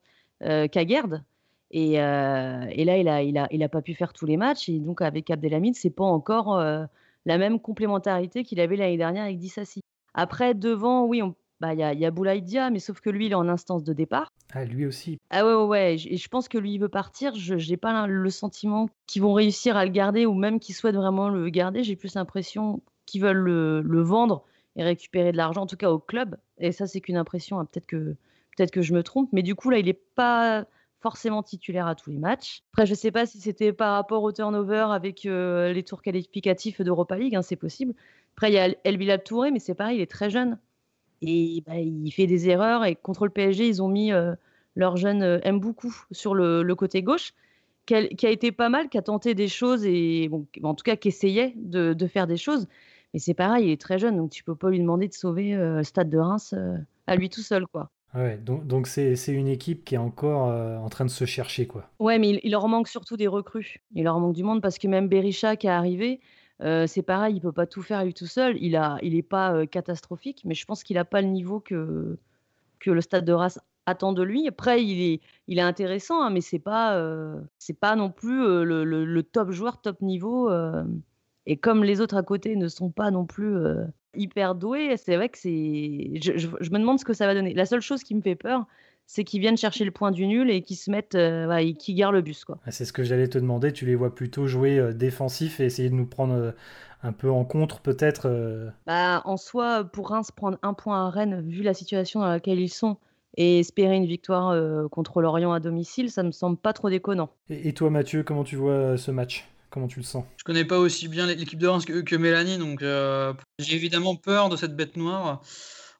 Et, 1.71 2.01
euh, 2.01 2.65
et, 2.71 2.83
là, 2.83 3.21
il 3.21 3.63
a, 3.63 3.69
pas 3.69 3.81
pu 3.81 3.93
faire 3.93 4.13
tous 4.13 4.25
les 4.25 4.37
matchs. 4.37 4.69
Et 4.69 4.79
donc, 4.79 5.01
avec 5.01 5.29
Abdelhamid, 5.29 5.75
c'est 5.75 5.89
pas 5.89 6.03
encore 6.03 6.57
euh, 6.57 6.85
la 7.25 7.37
même 7.37 7.59
complémentarité 7.59 8.43
qu'il 8.43 8.59
avait 8.59 8.75
l'année 8.75 8.97
dernière 8.97 9.23
avec 9.25 9.37
Dissassi. 9.37 9.81
Après, 10.13 10.53
devant, 10.53 11.05
oui, 11.05 11.21
bah, 11.59 11.73
il 11.73 11.79
y, 11.79 11.83
a, 11.83 11.93
y 11.93 12.05
a 12.05 12.11
Boulaïdia, 12.11 12.69
mais 12.69 12.79
sauf 12.79 12.99
que 13.01 13.09
lui, 13.09 13.27
il 13.27 13.31
est 13.31 13.35
en 13.35 13.47
instance 13.47 13.83
de 13.83 13.93
départ. 13.93 14.29
Ah, 14.53 14.65
lui 14.65 14.85
aussi. 14.85 15.19
Ah 15.29 15.45
ouais, 15.45 15.53
ouais, 15.53 15.65
ouais. 15.65 15.95
Et 16.05 16.17
je 16.17 16.27
pense 16.27 16.47
que 16.47 16.57
lui, 16.57 16.73
il 16.73 16.79
veut 16.79 16.89
partir. 16.89 17.35
Je 17.35 17.55
n'ai 17.55 17.77
pas 17.77 18.07
le 18.07 18.29
sentiment 18.29 18.89
qu'ils 19.05 19.21
vont 19.21 19.33
réussir 19.33 19.77
à 19.77 19.85
le 19.85 19.91
garder 19.91 20.25
ou 20.25 20.33
même 20.33 20.59
qu'ils 20.59 20.75
souhaitent 20.75 20.95
vraiment 20.95 21.29
le 21.29 21.49
garder. 21.49 21.83
J'ai 21.83 21.95
plus 21.95 22.15
l'impression 22.15 22.81
qu'ils 23.05 23.21
veulent 23.21 23.37
le, 23.37 23.81
le, 23.81 24.01
vendre 24.01 24.43
et 24.75 24.83
récupérer 24.83 25.31
de 25.31 25.37
l'argent, 25.37 25.61
en 25.61 25.67
tout 25.67 25.77
cas 25.77 25.91
au 25.91 25.99
club. 25.99 26.35
Et 26.57 26.71
ça, 26.71 26.87
c'est 26.87 26.99
qu'une 26.99 27.17
impression. 27.17 27.59
Hein. 27.59 27.65
Peut-être 27.65 27.85
que, 27.85 28.15
peut 28.57 28.65
que 28.65 28.81
je 28.81 28.93
me 28.93 29.03
trompe. 29.03 29.29
Mais 29.33 29.43
du 29.43 29.53
coup, 29.53 29.69
là, 29.69 29.77
il 29.77 29.85
n'est 29.85 29.93
pas 29.93 30.65
forcément 30.99 31.43
titulaire 31.43 31.87
à 31.87 31.95
tous 31.95 32.09
les 32.09 32.17
matchs. 32.17 32.63
Après, 32.73 32.85
je 32.85 32.91
ne 32.91 32.97
sais 32.97 33.11
pas 33.11 33.25
si 33.25 33.39
c'était 33.39 33.71
par 33.71 33.93
rapport 33.93 34.23
au 34.23 34.31
turnover 34.31 34.87
avec 34.91 35.25
euh, 35.25 35.71
les 35.71 35.83
tours 35.83 36.01
qualificatifs 36.01 36.81
d'Europa 36.81 37.17
League, 37.17 37.35
hein, 37.35 37.41
c'est 37.41 37.55
possible. 37.55 37.93
Après, 38.35 38.51
il 38.51 38.55
y 38.55 38.57
a 38.57 38.69
El 38.83 39.23
Touré, 39.23 39.51
mais 39.51 39.59
c'est 39.59 39.75
pareil, 39.75 39.97
il 39.97 40.01
est 40.01 40.11
très 40.11 40.29
jeune. 40.29 40.57
Et 41.21 41.63
bah, 41.65 41.77
il 41.77 42.11
fait 42.11 42.27
des 42.27 42.49
erreurs. 42.49 42.85
Et 42.85 42.95
contre 42.95 43.25
le 43.25 43.31
PSG, 43.31 43.67
ils 43.67 43.81
ont 43.81 43.87
mis 43.87 44.11
euh, 44.11 44.35
leur 44.75 44.97
jeune 44.97 45.23
euh, 45.23 45.51
Mboukou 45.51 45.93
sur 46.11 46.35
le, 46.35 46.73
côté 46.75 47.03
gauche, 47.03 47.33
qui 47.85 47.95
a, 47.95 48.29
été 48.29 48.51
pas 48.51 48.69
mal, 48.69 48.89
qui 48.89 48.97
a 48.97 49.01
tenté 49.01 49.33
des 49.33 49.47
choses, 49.47 49.83
et 49.85 50.27
bon, 50.29 50.45
en 50.63 50.75
tout 50.75 50.83
cas 50.83 50.95
qui 50.95 51.07
essayait 51.07 51.53
de, 51.55 51.93
de, 51.93 52.07
faire 52.07 52.27
des 52.27 52.37
choses. 52.37 52.67
Mais 53.13 53.19
c'est 53.19 53.33
pareil, 53.33 53.67
il 53.67 53.71
est 53.71 53.81
très 53.81 53.97
jeune, 53.97 54.17
donc 54.17 54.29
tu 54.29 54.43
peux 54.43 54.55
pas 54.55 54.69
lui 54.69 54.79
demander 54.79 55.07
de 55.07 55.13
sauver 55.13 55.55
le 55.55 55.83
Stade 55.83 56.11
de 56.11 56.19
Reims 56.19 56.53
à 57.07 57.15
lui 57.15 57.29
tout 57.29 57.41
seul. 57.41 57.65
quoi. 57.65 57.89
Ouais, 58.15 58.37
donc 58.37 58.65
donc 58.65 58.87
c'est 58.87 59.15
une 59.27 59.47
équipe 59.47 59.85
qui 59.85 59.95
est 59.95 59.99
encore 59.99 60.49
euh, 60.49 60.77
en 60.77 60.89
train 60.89 61.05
de 61.05 61.11
se 61.11 61.25
chercher, 61.25 61.67
quoi. 61.67 61.89
Ouais, 61.99 62.17
mais 62.17 62.39
il, 62.43 62.51
leur 62.51 62.67
manque 62.67 62.87
surtout 62.87 63.17
des 63.17 63.27
recrues. 63.27 63.81
Il 63.93 64.03
leur 64.03 64.19
manque 64.19 64.33
du 64.33 64.43
monde 64.43 64.61
parce 64.61 64.79
que 64.79 64.87
même 64.87 65.07
Berisha 65.07 65.55
qui 65.55 65.67
est 65.67 65.71
arrivé, 65.71 66.19
c'est 66.59 67.01
pareil, 67.03 67.35
il 67.35 67.41
peut 67.41 67.51
pas 67.51 67.65
tout 67.65 67.81
faire 67.81 68.03
lui 68.03 68.13
tout 68.13 68.27
seul. 68.27 68.57
Il 68.61 68.75
a, 68.75 68.97
il 69.01 69.15
est 69.15 69.21
pas 69.21 69.65
catastrophique, 69.67 70.41
mais 70.45 70.55
je 70.55 70.65
pense 70.65 70.83
qu'il 70.83 70.97
a 70.97 71.05
pas 71.05 71.21
le 71.21 71.27
niveau 71.27 71.59
que 71.59 72.17
que 72.79 72.91
le 72.91 73.01
Stade 73.01 73.25
de 73.25 73.33
Reims 73.33 73.59
attend 73.85 74.13
de 74.13 74.23
lui. 74.23 74.47
Après, 74.47 74.83
il 74.83 75.01
est, 75.01 75.21
il 75.47 75.57
est 75.59 75.61
intéressant, 75.61 76.21
hein, 76.21 76.29
mais 76.29 76.41
c'est 76.41 76.59
pas, 76.59 77.01
c'est 77.57 77.77
pas 77.79 77.95
non 77.95 78.09
plus 78.11 78.63
le, 78.63 78.83
le, 78.85 79.23
top 79.23 79.51
joueur, 79.51 79.81
top 79.81 80.01
niveau. 80.01 80.49
et 81.45 81.57
comme 81.57 81.83
les 81.83 82.01
autres 82.01 82.17
à 82.17 82.23
côté 82.23 82.55
ne 82.55 82.67
sont 82.67 82.89
pas 82.89 83.11
non 83.11 83.25
plus 83.25 83.57
hyper 84.15 84.55
doué. 84.55 84.97
C'est 84.97 85.15
vrai 85.15 85.29
que 85.29 85.37
c'est. 85.37 86.19
Je, 86.21 86.47
me 86.71 86.79
demande 86.79 86.99
ce 86.99 87.05
que 87.05 87.13
ça 87.13 87.25
va 87.25 87.33
donner. 87.33 87.53
La 87.53 87.65
seule 87.65 87.81
chose 87.81 88.03
qui 88.03 88.15
me 88.15 88.21
fait 88.21 88.35
peur, 88.35 88.65
c'est 89.11 89.23
qu'ils 89.23 89.41
viennent 89.41 89.57
chercher 89.57 89.85
le 89.85 89.91
point 89.91 90.11
du 90.11 90.27
nul 90.27 90.51
et 90.51 90.61
qu'ils 90.61 90.77
se 90.77 90.91
mettent, 90.91 91.15
euh, 91.15 91.73
qui 91.73 91.95
gardent 91.95 92.13
le 92.13 92.21
bus. 92.21 92.45
Quoi. 92.45 92.59
Ah, 92.67 92.71
c'est 92.71 92.85
ce 92.85 92.93
que 92.93 93.03
j'allais 93.03 93.27
te 93.27 93.39
demander. 93.39 93.73
Tu 93.73 93.87
les 93.87 93.95
vois 93.95 94.13
plutôt 94.13 94.45
jouer 94.45 94.77
euh, 94.77 94.93
défensif 94.93 95.59
et 95.59 95.65
essayer 95.65 95.89
de 95.89 95.95
nous 95.95 96.05
prendre 96.05 96.35
euh, 96.35 96.51
un 97.01 97.11
peu 97.11 97.31
en 97.31 97.43
contre, 97.43 97.79
peut-être 97.79 98.71
bah, 98.85 99.23
En 99.25 99.37
soi, 99.37 99.83
pour 99.83 100.09
Reims, 100.09 100.29
prendre 100.29 100.59
un 100.61 100.75
point 100.75 101.07
à 101.07 101.09
Rennes, 101.09 101.41
vu 101.41 101.63
la 101.63 101.73
situation 101.73 102.19
dans 102.19 102.27
laquelle 102.27 102.59
ils 102.59 102.69
sont, 102.69 102.97
et 103.35 103.57
espérer 103.59 103.95
une 103.95 104.05
victoire 104.05 104.53
contre 104.89 105.21
l'Orient 105.21 105.53
à 105.53 105.59
domicile, 105.59 106.11
ça 106.11 106.21
me 106.21 106.31
semble 106.31 106.57
pas 106.57 106.73
trop 106.73 106.89
déconnant. 106.89 107.29
et 107.49 107.73
toi, 107.73 107.89
Mathieu, 107.89 108.21
comment 108.23 108.43
tu 108.43 108.57
vois 108.57 108.97
ce 108.97 109.11
match? 109.11 109.47
Comment 109.69 109.87
tu 109.87 109.99
le 109.99 110.05
sens? 110.05 110.25
Je 110.37 110.43
connais 110.43 110.65
pas 110.65 110.79
aussi 110.79 111.07
bien 111.07 111.27
l'équipe 111.27 111.59
de 111.59 111.67
Reims 111.67 111.85
que, 111.85 112.15
Mélanie, 112.15 112.57
donc 112.57 112.81
euh, 112.81 113.33
j'ai 113.59 113.75
évidemment 113.75 114.15
peur 114.15 114.49
de 114.49 114.55
cette 114.55 114.75
bête 114.75 114.97
noire. 114.97 115.41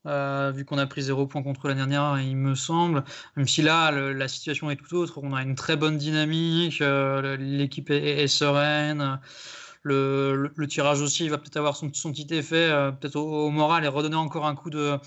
Euh, 0.05 0.51
vu 0.51 0.63
qu'on 0.65 0.77
a 0.77 0.87
pris 0.87 1.01
zéro 1.01 1.27
point 1.27 1.43
contre 1.43 1.67
la 1.67 1.73
dernière, 1.73 2.19
il 2.19 2.37
me 2.37 2.55
semble. 2.55 3.03
Même 3.35 3.47
si 3.47 3.61
là, 3.61 3.91
la 3.91 4.27
situation 4.27 4.71
est 4.71 4.77
tout 4.77 4.95
autre, 4.95 5.19
on 5.21 5.33
a 5.33 5.41
une 5.41 5.55
très 5.55 5.75
bonne 5.75 5.97
dynamique, 5.97 6.81
euh, 6.81 7.37
l'équipe 7.37 7.89
est, 7.89 8.27
sereine, 8.27 9.19
le, 9.83 10.51
tirage 10.69 11.01
aussi 11.01 11.27
va 11.29 11.37
peut-être 11.37 11.57
avoir 11.57 11.75
son, 11.75 11.89
petit 11.89 12.27
effet, 12.31 12.69
peut-être 12.99 13.17
au, 13.17 13.49
moral 13.49 13.83
et 13.83 13.87
redonner 13.87 14.15
encore 14.15 14.45
un 14.45 14.55
coup 14.55 14.69
de. 14.69 14.97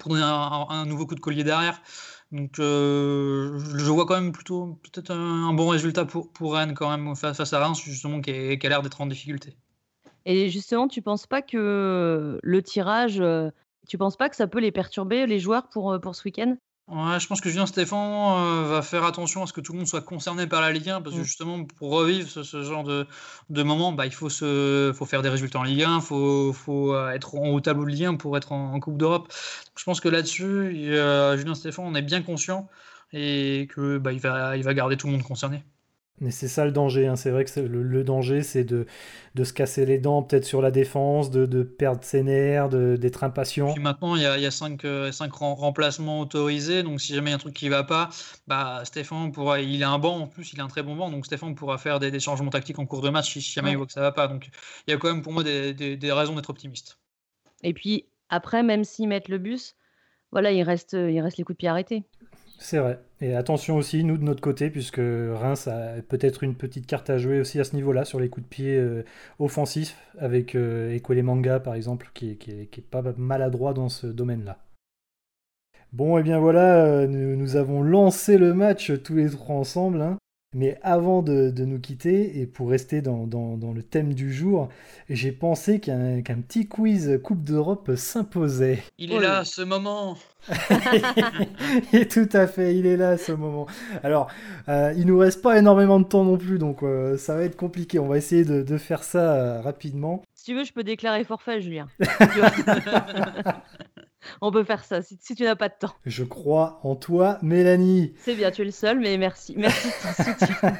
pour 0.00 0.10
donner 0.10 0.22
un 0.24 0.86
nouveau 0.86 1.06
coup 1.06 1.14
de 1.14 1.20
collier 1.20 1.44
derrière. 1.44 1.80
Donc 2.34 2.58
euh, 2.58 3.60
je 3.76 3.90
vois 3.90 4.06
quand 4.06 4.20
même 4.20 4.32
plutôt 4.32 4.80
peut-être 4.82 5.12
un, 5.12 5.52
bon 5.52 5.68
résultat 5.68 6.04
pour, 6.04 6.52
Rennes 6.52 6.74
quand 6.74 6.90
même 6.90 7.14
face, 7.14 7.52
à 7.52 7.58
Reims 7.60 7.80
justement 7.84 8.20
qui, 8.20 8.30
a 8.30 8.68
l'air 8.68 8.82
d'être 8.82 9.00
en 9.00 9.06
difficulté. 9.06 9.56
Et 10.26 10.48
justement, 10.50 10.88
tu 10.88 11.00
penses 11.00 11.28
pas 11.28 11.42
que 11.42 12.40
le 12.42 12.62
tirage, 12.62 13.20
euh, 13.20 13.50
tu 13.86 13.98
penses 13.98 14.16
pas 14.16 14.28
que 14.28 14.36
ça 14.36 14.46
peut 14.46 14.60
les 14.60 14.72
perturber 14.72 15.26
les 15.26 15.38
joueurs 15.38 15.68
pour, 15.68 15.92
euh, 15.92 15.98
pour 15.98 16.14
ce 16.14 16.24
week-end? 16.24 16.56
Ouais, 16.86 17.18
je 17.18 17.26
pense 17.26 17.40
que 17.40 17.48
Julien 17.48 17.64
Stéphane 17.64 17.98
euh, 17.98 18.68
va 18.68 18.82
faire 18.82 19.04
attention 19.04 19.42
à 19.42 19.46
ce 19.46 19.54
que 19.54 19.62
tout 19.62 19.72
le 19.72 19.78
monde 19.78 19.88
soit 19.88 20.02
concerné 20.02 20.46
par 20.46 20.60
la 20.60 20.70
Ligue 20.70 20.90
1, 20.90 21.00
parce 21.00 21.16
que 21.16 21.20
mmh. 21.20 21.24
justement, 21.24 21.64
pour 21.64 21.92
revivre 21.92 22.28
ce, 22.28 22.62
genre 22.62 22.84
de, 22.84 23.06
de 23.48 23.62
moment, 23.62 23.92
bah, 23.92 24.04
il 24.04 24.12
faut, 24.12 24.28
se, 24.28 24.92
faut 24.94 25.06
faire 25.06 25.22
des 25.22 25.30
résultats 25.30 25.60
en 25.60 25.62
Ligue 25.62 25.82
1, 25.82 25.96
il 25.96 26.02
faut, 26.02 26.52
faut 26.52 26.94
euh, 26.94 27.10
être 27.10 27.36
en 27.36 27.48
haut 27.48 27.60
tableau 27.60 27.86
de 27.86 27.90
Ligue 27.90 28.04
1 28.04 28.14
pour 28.16 28.36
être 28.36 28.52
en, 28.52 28.78
Coupe 28.80 28.98
d'Europe. 28.98 29.32
Je 29.78 29.84
pense 29.84 30.00
que 30.00 30.08
là-dessus, 30.08 30.72
Julien 30.72 31.54
Stéphane 31.54 31.86
on 31.86 31.94
est 31.94 32.02
bien 32.02 32.20
conscient 32.20 32.68
et 33.14 33.66
que 33.70 33.96
bah, 33.96 34.12
il, 34.12 34.20
va, 34.20 34.56
il 34.58 34.62
va 34.62 34.74
garder 34.74 34.98
tout 34.98 35.06
le 35.06 35.14
monde 35.14 35.22
concerné. 35.22 35.64
Mais 36.20 36.30
c'est 36.30 36.46
ça 36.46 36.64
le 36.64 36.70
danger, 36.70 37.08
hein. 37.08 37.16
c'est 37.16 37.30
vrai 37.30 37.44
que 37.44 37.58
le, 37.58 38.04
danger 38.04 38.44
c'est 38.44 38.62
de, 38.62 38.86
de, 39.34 39.42
se 39.42 39.52
casser 39.52 39.84
les 39.84 39.98
dents 39.98 40.22
peut-être 40.22 40.44
sur 40.44 40.62
la 40.62 40.70
défense, 40.70 41.28
de, 41.32 41.44
de 41.44 41.64
perdre 41.64 42.04
ses 42.04 42.22
nerfs, 42.22 42.68
d'être 42.68 43.24
impatient. 43.24 43.72
Puis 43.72 43.82
maintenant 43.82 44.14
il 44.14 44.22
y 44.22 44.26
a, 44.26 44.38
y 44.38 44.46
a 44.46 44.52
cinq, 44.52 44.84
euh, 44.84 45.10
cinq, 45.10 45.32
remplacements 45.32 46.20
autorisés, 46.20 46.84
donc 46.84 47.00
si 47.00 47.14
jamais 47.14 47.30
il 47.30 47.32
y 47.32 47.32
a 47.32 47.36
un 47.36 47.40
truc 47.40 47.54
qui 47.54 47.68
va 47.68 47.82
pas, 47.82 48.10
bah, 48.46 48.82
Stéphane 48.84 49.32
pourra, 49.32 49.60
il 49.60 49.82
a 49.82 49.90
un 49.90 49.98
banc 49.98 50.18
en 50.18 50.28
plus, 50.28 50.52
il 50.52 50.60
a 50.60 50.64
un 50.64 50.68
très 50.68 50.84
bon 50.84 50.94
banc, 50.94 51.10
donc 51.10 51.26
Stéphane 51.26 51.56
pourra 51.56 51.78
faire 51.78 51.98
des, 51.98 52.20
changements 52.20 52.50
tactiques 52.50 52.78
en 52.78 52.86
cours 52.86 53.02
de 53.02 53.10
match 53.10 53.32
si, 53.32 53.40
jamais 53.40 53.72
il 53.72 53.76
voit 53.76 53.86
que 53.86 53.92
ça 53.92 54.00
va 54.00 54.12
pas. 54.12 54.28
Donc 54.28 54.48
il 54.86 54.92
y 54.92 54.94
a 54.94 54.98
quand 54.98 55.08
même 55.08 55.22
pour 55.22 55.32
moi 55.32 55.42
des, 55.42 55.74
des, 55.74 56.12
raisons 56.12 56.36
d'être 56.36 56.50
optimiste. 56.50 57.00
Et 57.64 57.74
puis 57.74 58.06
après, 58.28 58.62
même 58.62 58.84
s'ils 58.84 59.08
mettent 59.08 59.28
le 59.28 59.38
bus, 59.38 59.74
voilà, 60.30 60.52
il 60.52 60.62
reste, 60.62 60.92
il 60.92 61.20
reste 61.20 61.38
les 61.38 61.44
coups 61.44 61.56
de 61.56 61.58
pied 61.58 61.68
arrêtés. 61.68 62.04
C'est 62.60 62.78
vrai. 62.78 63.00
Et 63.24 63.34
attention 63.34 63.76
aussi, 63.76 64.04
nous 64.04 64.18
de 64.18 64.22
notre 64.22 64.42
côté, 64.42 64.68
puisque 64.68 65.00
Reims 65.00 65.66
a 65.66 66.02
peut-être 66.06 66.42
une 66.42 66.54
petite 66.54 66.86
carte 66.86 67.08
à 67.08 67.16
jouer 67.16 67.40
aussi 67.40 67.58
à 67.58 67.64
ce 67.64 67.74
niveau-là, 67.74 68.04
sur 68.04 68.20
les 68.20 68.28
coups 68.28 68.44
de 68.44 68.48
pied 68.50 68.76
euh, 68.76 69.02
offensifs, 69.38 69.96
avec 70.18 70.54
euh, 70.54 70.98
Manga 71.22 71.58
par 71.58 71.74
exemple, 71.74 72.10
qui, 72.12 72.32
est- 72.32 72.36
qui 72.36 72.66
qui 72.66 72.80
est 72.80 72.82
pas 72.82 73.02
maladroit 73.16 73.72
dans 73.72 73.88
ce 73.88 74.06
domaine-là. 74.06 74.58
Bon, 75.94 76.18
et 76.18 76.22
bien 76.22 76.38
voilà, 76.38 76.84
euh, 76.84 77.06
nous, 77.06 77.34
nous 77.34 77.56
avons 77.56 77.82
lancé 77.82 78.36
le 78.36 78.52
match 78.52 78.92
tous 79.02 79.14
les 79.14 79.30
trois 79.30 79.56
ensemble. 79.56 80.02
hein. 80.02 80.18
Mais 80.54 80.78
avant 80.82 81.20
de, 81.22 81.50
de 81.50 81.64
nous 81.64 81.80
quitter, 81.80 82.40
et 82.40 82.46
pour 82.46 82.70
rester 82.70 83.02
dans, 83.02 83.26
dans- 83.26 83.56
dans 83.56 83.72
le 83.72 83.82
thème 83.82 84.14
du 84.14 84.32
jour, 84.32 84.68
j'ai 85.10 85.32
pensé 85.32 85.80
qu'un 85.80 86.22
petit 86.22 86.66
quiz 86.68 87.18
Coupe 87.22 87.42
d'Europe 87.44 87.90
s'imposait. 87.96 88.78
Il 88.98 89.12
Oh 89.12 89.16
est 89.16 89.20
là. 89.22 89.28
là, 89.38 89.44
ce 89.44 89.62
moment. 89.62 90.16
Et 91.92 92.06
tout 92.06 92.28
à 92.32 92.46
fait, 92.46 92.76
il 92.76 92.86
est 92.86 92.96
là 92.96 93.16
ce 93.16 93.32
moment. 93.32 93.66
Alors, 94.02 94.28
euh, 94.68 94.92
il 94.96 95.06
nous 95.06 95.18
reste 95.18 95.42
pas 95.42 95.58
énormément 95.58 95.98
de 95.98 96.04
temps 96.04 96.24
non 96.24 96.36
plus, 96.36 96.58
donc 96.58 96.82
euh, 96.82 97.16
ça 97.16 97.34
va 97.34 97.42
être 97.44 97.56
compliqué. 97.56 97.98
On 97.98 98.06
va 98.08 98.16
essayer 98.18 98.44
de, 98.44 98.62
de 98.62 98.76
faire 98.78 99.02
ça 99.04 99.34
euh, 99.34 99.60
rapidement. 99.60 100.22
Si 100.34 100.44
tu 100.46 100.54
veux, 100.54 100.64
je 100.64 100.72
peux 100.72 100.84
déclarer 100.84 101.24
forfait, 101.24 101.60
Julien. 101.60 101.88
On 104.40 104.50
peut 104.50 104.64
faire 104.64 104.84
ça 104.84 105.02
si, 105.02 105.18
si 105.20 105.34
tu 105.34 105.44
n'as 105.44 105.56
pas 105.56 105.68
de 105.68 105.74
temps. 105.78 105.94
Je 106.06 106.24
crois 106.24 106.80
en 106.82 106.96
toi, 106.96 107.38
Mélanie. 107.42 108.14
C'est 108.18 108.34
bien, 108.34 108.50
tu 108.50 108.62
es 108.62 108.64
le 108.64 108.70
seul, 108.70 109.00
mais 109.00 109.16
merci. 109.18 109.54
Merci 109.56 109.88
de 109.88 109.92
ton 110.02 110.24
soutien. 110.46 110.76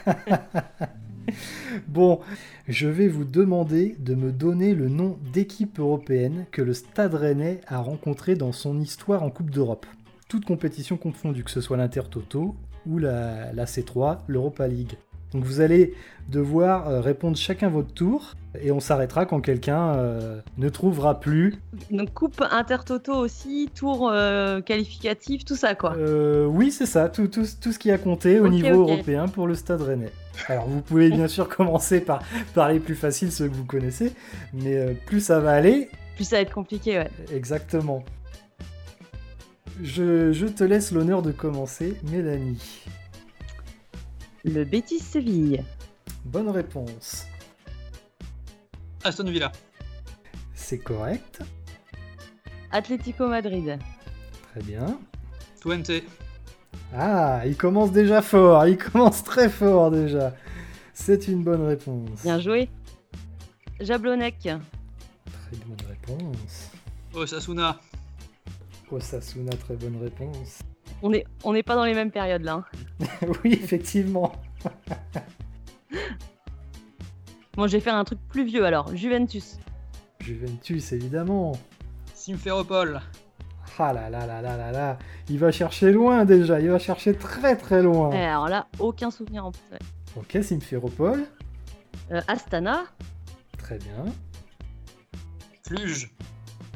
Bon, 1.89 2.21
je 2.69 2.89
vais 2.89 3.09
vous 3.09 3.25
demander 3.25 3.97
de 3.99 4.15
me 4.15 4.31
donner 4.31 4.75
le 4.75 4.89
nom 4.89 5.19
d'équipe 5.33 5.79
européenne 5.79 6.47
que 6.53 6.63
le 6.63 6.75
Stade 6.75 7.15
Rennais 7.15 7.61
a 7.67 7.79
rencontré 7.79 8.35
dans 8.35 8.53
son 8.53 8.81
histoire 8.81 9.23
en 9.23 9.31
Coupe 9.31 9.51
d'Europe. 9.51 9.87
Toute 10.29 10.45
compétition 10.45 10.97
confondue, 10.97 11.45
que 11.45 11.51
ce 11.51 11.61
soit 11.61 11.77
l'Intertoto 11.77 12.55
ou 12.87 12.99
la, 12.99 13.53
la 13.53 13.65
C3, 13.65 14.19
l'Europa 14.29 14.69
League. 14.69 14.97
Donc 15.35 15.45
vous 15.45 15.61
allez 15.61 15.95
devoir 16.29 16.89
euh, 16.89 17.01
répondre 17.01 17.37
chacun 17.37 17.69
votre 17.69 17.93
tour 17.93 18.33
et 18.63 18.71
on 18.71 18.79
s'arrêtera 18.81 19.27
quand 19.27 19.41
quelqu'un 19.41 19.95
euh, 19.97 20.41
ne 20.59 20.69
trouvera 20.69 21.19
plus. 21.21 21.57
Donc, 21.91 22.15
coupe 22.15 22.41
intertoto 22.51 23.13
aussi, 23.13 23.69
tour 23.75 24.09
euh, 24.11 24.61
qualificatif, 24.61 25.45
tout 25.45 25.57
ça, 25.57 25.75
quoi. 25.75 25.97
Euh, 25.97 26.47
oui, 26.47 26.71
c'est 26.71 26.87
ça, 26.87 27.09
tout, 27.09 27.27
tout- 27.27 27.43
tout 27.61 27.73
ce 27.73 27.79
qui 27.81 27.91
a 27.91 27.99
compté 27.99 28.39
au 28.41 28.49
niveau 28.49 28.83
européen 28.83 29.27
pour 29.27 29.47
le 29.49 29.55
Stade 29.57 29.83
Rennais. 29.83 30.13
Alors 30.49 30.67
vous 30.69 30.81
pouvez 30.81 31.11
bien 31.11 31.29
sûr 31.29 31.49
commencer 31.55 32.01
par, 32.01 32.23
par 32.55 32.69
les 32.71 32.79
plus 32.79 32.95
faciles, 32.95 33.33
ceux 33.33 33.49
que 33.49 33.55
vous 33.55 33.65
connaissez, 33.67 34.13
mais 34.53 34.95
plus 35.07 35.21
ça 35.21 35.41
va 35.41 35.51
aller, 35.53 35.91
Plus 36.15 36.25
ça 36.29 36.37
va 36.37 36.43
être 36.43 36.55
compliqué, 36.55 36.99
ouais. 36.99 37.11
exactement. 37.33 38.05
Je, 39.83 40.33
je 40.33 40.47
te 40.47 40.63
laisse 40.63 40.93
l'honneur 40.93 41.23
de 41.23 41.33
commencer, 41.33 41.97
Mélanie. 42.11 42.85
Le 44.45 44.65
Betis 44.65 44.99
Séville. 45.01 45.65
Bonne 46.25 46.49
réponse. 46.51 47.27
Aston 49.03 49.25
Villa. 49.31 49.53
C'est 50.55 50.79
correct, 50.79 51.41
Atlético 52.71 53.29
Madrid. 53.29 53.79
très 54.51 54.63
bien. 54.63 54.99
Twente. 55.61 55.91
Ah, 56.95 57.43
il 57.47 57.57
commence 57.57 57.93
déjà 57.93 58.23
fort, 58.23 58.67
il 58.67 58.79
commence 58.79 59.23
très 59.25 59.49
fort 59.49 59.91
déjà. 59.91 60.35
C'est 60.95 61.29
une 61.29 61.43
bonne 61.43 61.63
réponse. 61.67 62.23
Bien 62.23 62.39
joué. 62.39 62.69
Jablonec. 63.81 64.39
Très 64.41 65.57
bonne 65.67 65.89
réponse. 65.89 66.71
Osasuna. 67.13 67.81
Osasuna, 68.91 69.53
très 69.57 69.77
bonne 69.77 69.97
réponse. 70.03 70.61
On 71.07 71.11
n'est 71.11 71.27
on 71.45 71.53
n'est 71.53 71.63
pas 71.63 71.75
dans 71.75 71.85
les 71.85 71.93
mêmes 71.93 72.11
périodes 72.11 72.45
là. 72.45 72.65
hein. 73.03 73.07
oui, 73.45 73.53
effectivement. 73.53 74.33
Bon, 77.57 77.69
je 77.69 77.73
vais 77.73 77.81
faire 77.81 77.95
un 77.95 78.03
truc 78.05 78.19
plus 78.29 78.45
vieux 78.45 78.65
alors. 78.65 78.95
Juventus. 78.97 79.59
Juventus, 80.19 80.91
évidemment. 80.93 81.53
Simferopol. 82.15 83.01
Ah 83.79 83.93
là 83.93 84.11
là 84.11 84.27
là 84.27 84.41
là 84.43 84.57
là 84.57 84.73
là. 84.73 84.99
Il 85.29 85.39
va 85.39 85.53
chercher 85.53 85.93
loin 85.93 86.25
déjà, 86.25 86.59
il 86.61 86.69
va 86.71 86.79
chercher 86.81 87.15
très 87.15 87.57
très 87.57 87.83
loin. 87.83 88.11
Eh, 88.13 88.17
alors 88.25 88.49
là, 88.49 88.67
aucun 88.81 89.11
souvenir 89.13 89.47
en 89.47 89.53
plus. 89.53 89.61
ouais. 89.71 89.79
Ok, 90.17 90.43
Simferopol. 90.43 91.25
Euh, 92.11 92.21
Astana. 92.27 92.85
Très 93.59 93.79
bien. 93.79 94.05
Cluj. 95.65 96.11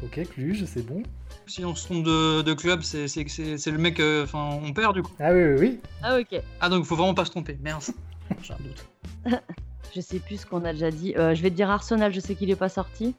Ok, 0.04 0.20
Cluj, 0.30 0.64
c'est 0.64 0.82
bon. 0.86 1.02
Si 1.48 1.64
on 1.64 1.74
se 1.74 1.86
trompe 1.86 2.04
de, 2.04 2.42
de 2.42 2.52
club, 2.54 2.82
c'est 2.82 3.06
le 3.16 3.78
mec. 3.78 3.98
euh, 4.00 4.24
Enfin, 4.24 4.60
on 4.62 4.72
perd 4.72 4.94
du 4.94 5.02
coup. 5.02 5.12
Ah 5.18 5.32
oui, 5.32 5.42
oui, 5.44 5.56
oui. 5.58 5.80
Ah 6.02 6.18
ok. 6.18 6.40
Ah, 6.60 6.68
donc 6.68 6.84
faut 6.84 6.94
vraiment 6.96 7.14
pas 7.14 7.24
se 7.24 7.30
tromper. 7.30 7.58
Merde. 7.62 7.82
J'ai 8.42 8.52
un 8.52 8.56
doute. 8.58 8.86
Je 9.94 10.00
sais 10.02 10.18
plus 10.18 10.42
ce 10.42 10.46
qu'on 10.46 10.64
a 10.66 10.72
déjà 10.74 10.90
dit. 10.90 11.14
Euh, 11.16 11.34
je 11.34 11.42
vais 11.42 11.48
te 11.48 11.54
dire 11.56 11.70
Arsenal, 11.70 12.12
je 12.12 12.20
sais 12.20 12.34
qu'il 12.34 12.50
est 12.50 12.56
pas 12.56 12.68
sorti. 12.68 13.14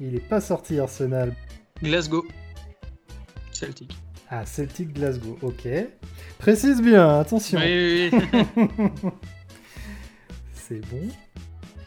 Il 0.00 0.14
est 0.14 0.28
pas 0.28 0.42
sorti 0.42 0.78
Arsenal. 0.78 1.34
Glasgow. 1.82 2.26
Celtic. 3.52 3.96
Ah, 4.28 4.44
Celtic 4.44 4.92
Glasgow, 4.92 5.38
ok. 5.40 5.66
Précise 6.38 6.82
bien, 6.82 7.20
attention. 7.20 7.58
Oui, 7.58 8.10
oui, 8.12 8.20
oui. 8.56 9.10
C'est 10.52 10.80
bon. 10.90 11.08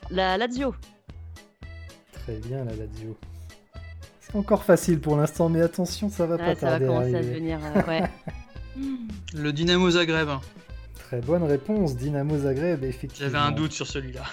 La 0.10 0.36
Lazio. 0.38 0.74
Très 2.12 2.38
bien, 2.38 2.66
la 2.66 2.74
Lazio. 2.76 3.16
Encore 4.34 4.64
facile 4.64 5.00
pour 5.00 5.16
l'instant, 5.18 5.48
mais 5.50 5.62
attention, 5.62 6.10
ça 6.10 6.26
va 6.26 6.36
Ah, 6.40 6.46
pas 6.54 6.56
ça 6.56 6.66
va 6.66 6.72
tarder 6.80 6.86
à 6.86 6.88
commencer 6.88 7.14
à 7.14 7.18
arriver. 7.18 7.34
devenir. 7.36 7.60
euh, 7.64 7.82
ouais. 7.88 8.04
le 9.36 9.54
Dynamo 9.54 9.90
Zagreb. 9.92 10.30
Très 10.98 11.22
bonne 11.22 11.44
réponse, 11.44 11.96
Dynamo 11.96 12.38
Zagreb, 12.40 12.84
effectivement. 12.84 13.30
J'avais 13.32 13.44
un 13.46 13.52
doute 13.52 13.72
sur 13.74 13.86
celui-là. 13.86 14.24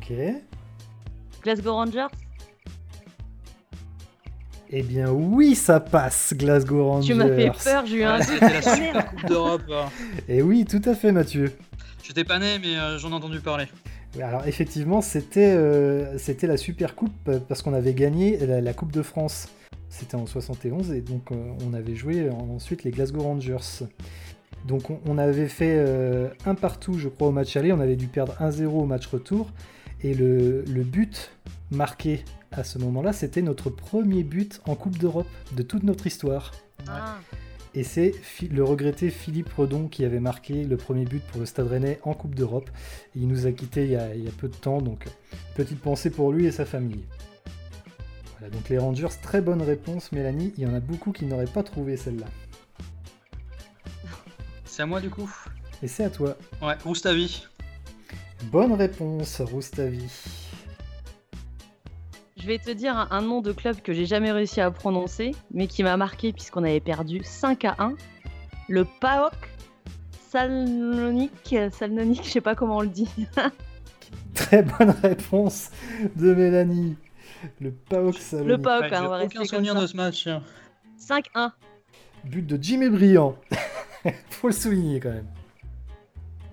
Ok. 0.00 0.12
Glasgow 1.42 1.72
Rangers? 1.74 2.06
Eh 4.72 4.82
bien 4.82 5.10
oui, 5.10 5.56
ça 5.56 5.80
passe, 5.80 6.32
Glasgow 6.36 6.86
Rangers. 6.88 7.08
Tu 7.08 7.14
m'as 7.14 7.26
fait 7.26 7.50
peur, 7.64 7.86
j'ai 7.86 7.96
eu 7.96 8.02
un 8.04 8.18
doute. 8.18 8.28
C'était 8.28 8.52
la 8.52 8.62
Super 8.62 9.06
Coupe 9.10 9.26
d'Europe. 9.26 9.62
Et 10.28 10.42
oui, 10.42 10.64
tout 10.64 10.82
à 10.84 10.94
fait, 10.94 11.10
Mathieu. 11.10 11.52
J'étais 12.04 12.22
pas 12.24 12.38
né, 12.38 12.58
mais 12.60 12.76
euh, 12.76 12.96
j'en 12.98 13.10
ai 13.10 13.14
entendu 13.14 13.40
parler. 13.40 13.66
Alors 14.18 14.46
effectivement, 14.46 15.00
c'était 15.00 15.52
euh, 15.52 16.18
c'était 16.18 16.46
la 16.46 16.56
Super 16.56 16.96
Coupe 16.96 17.12
euh, 17.28 17.38
parce 17.38 17.62
qu'on 17.62 17.74
avait 17.74 17.94
gagné 17.94 18.36
la, 18.38 18.72
Coupe 18.74 18.92
de 18.92 19.02
France. 19.02 19.48
C'était 19.88 20.16
en 20.16 20.26
71 20.26 20.92
et 20.92 21.00
donc 21.00 21.30
euh, 21.30 21.36
on 21.66 21.74
avait 21.74 21.94
joué 21.94 22.28
en- 22.28 22.50
ensuite 22.56 22.84
les 22.84 22.90
Glasgow 22.90 23.22
Rangers. 23.22 23.84
Donc 24.66 24.90
on, 25.06 25.16
avait 25.16 25.48
fait 25.48 25.82
un 26.44 26.54
partout, 26.54 26.98
je 26.98 27.08
crois, 27.08 27.28
au 27.28 27.30
match 27.30 27.56
aller. 27.56 27.72
On 27.72 27.80
avait 27.80 27.96
dû 27.96 28.08
perdre 28.08 28.34
1-0 28.40 28.66
au 28.66 28.84
match 28.84 29.06
retour. 29.06 29.50
Et 30.02 30.12
le, 30.12 30.64
le 30.66 30.82
but 30.82 31.30
marqué 31.70 32.24
à 32.52 32.62
ce 32.62 32.78
moment-là, 32.78 33.14
c'était 33.14 33.40
notre 33.40 33.70
premier 33.70 34.22
but 34.22 34.60
en 34.66 34.74
Coupe 34.74 34.98
d'Europe 34.98 35.28
de 35.56 35.62
toute 35.62 35.82
notre 35.82 36.06
histoire. 36.06 36.52
Ah, 36.86 37.16
Et 37.72 37.84
c'est 37.84 38.14
le 38.50 38.64
regretté 38.64 39.10
Philippe 39.10 39.52
Redon 39.52 39.86
qui 39.86 40.04
avait 40.04 40.18
marqué 40.18 40.64
le 40.64 40.76
premier 40.76 41.04
but 41.04 41.22
pour 41.22 41.38
le 41.38 41.46
Stade 41.46 41.68
Rennais 41.68 42.00
en 42.02 42.14
Coupe 42.14 42.34
d'Europe. 42.34 42.68
Il 43.14 43.28
nous 43.28 43.46
a 43.46 43.52
quittés 43.52 43.84
il 43.84 43.92
y 43.92 43.96
a, 43.96 44.12
il 44.14 44.24
y 44.24 44.28
a 44.28 44.32
peu 44.32 44.48
de 44.48 44.56
temps, 44.56 44.82
donc 44.82 45.04
petite 45.54 45.80
pensée 45.80 46.10
pour 46.10 46.32
lui 46.32 46.46
et 46.46 46.50
sa 46.50 46.64
famille. 46.64 47.04
Voilà, 48.38 48.52
donc 48.52 48.68
les 48.68 48.78
Rangers, 48.78 49.06
très 49.22 49.40
bonne 49.40 49.62
réponse, 49.62 50.10
Mélanie. 50.10 50.52
Il 50.56 50.64
y 50.64 50.66
en 50.66 50.74
a 50.74 50.80
beaucoup 50.80 51.12
qui 51.12 51.26
n'auraient 51.26 51.44
pas 51.44 51.62
trouvé 51.62 51.96
celle-là. 51.96 52.26
C'est 54.64 54.82
à 54.82 54.86
moi 54.86 55.00
du 55.00 55.10
coup? 55.10 55.30
Et 55.82 55.88
c'est 55.88 56.04
à 56.04 56.10
toi. 56.10 56.36
Ouais, 56.60 56.74
Roustavi. 56.84 57.44
Bonne 58.50 58.72
réponse, 58.72 59.40
Roustavi. 59.40 60.10
Je 62.40 62.46
vais 62.46 62.58
te 62.58 62.70
dire 62.70 62.96
un, 63.10 63.20
nom 63.20 63.42
de 63.42 63.52
club 63.52 63.82
que 63.82 63.92
j'ai 63.92 64.06
jamais 64.06 64.32
réussi 64.32 64.62
à 64.62 64.70
prononcer, 64.70 65.32
mais 65.50 65.66
qui 65.66 65.82
m'a 65.82 65.98
marqué 65.98 66.32
puisqu'on 66.32 66.64
avait 66.64 66.80
perdu 66.80 67.20
5 67.22 67.66
à 67.66 67.76
1. 67.78 67.94
Le 68.68 68.86
PAOK 68.86 69.34
Salonique, 70.30 71.54
Salonique, 71.70 72.24
je 72.24 72.30
sais 72.30 72.40
pas 72.40 72.54
comment 72.54 72.78
on 72.78 72.80
le 72.80 72.88
dit. 72.88 73.10
Très 74.34 74.62
bonne 74.62 74.90
réponse 75.02 75.70
de 76.16 76.32
Mélanie. 76.32 76.96
Le 77.60 77.72
PAOK 77.72 78.14
Le 78.14 78.20
Salonique. 78.20 78.62
PAOK, 78.62 78.82
Ouais, 78.84 78.94
hein, 78.94 79.02
on 79.04 79.08
va 79.08 79.24
aucun 79.24 79.44
souvenir 79.44 79.74
de 79.74 79.86
ce 79.86 79.96
match. 79.96 80.26
5-1. 80.98 81.50
But 82.24 82.46
de 82.46 82.62
Jimmy 82.62 82.88
Briand. 82.88 83.36
Faut 84.30 84.48
le 84.48 84.54
souligner 84.54 84.98
quand 84.98 85.10
même. 85.10 85.28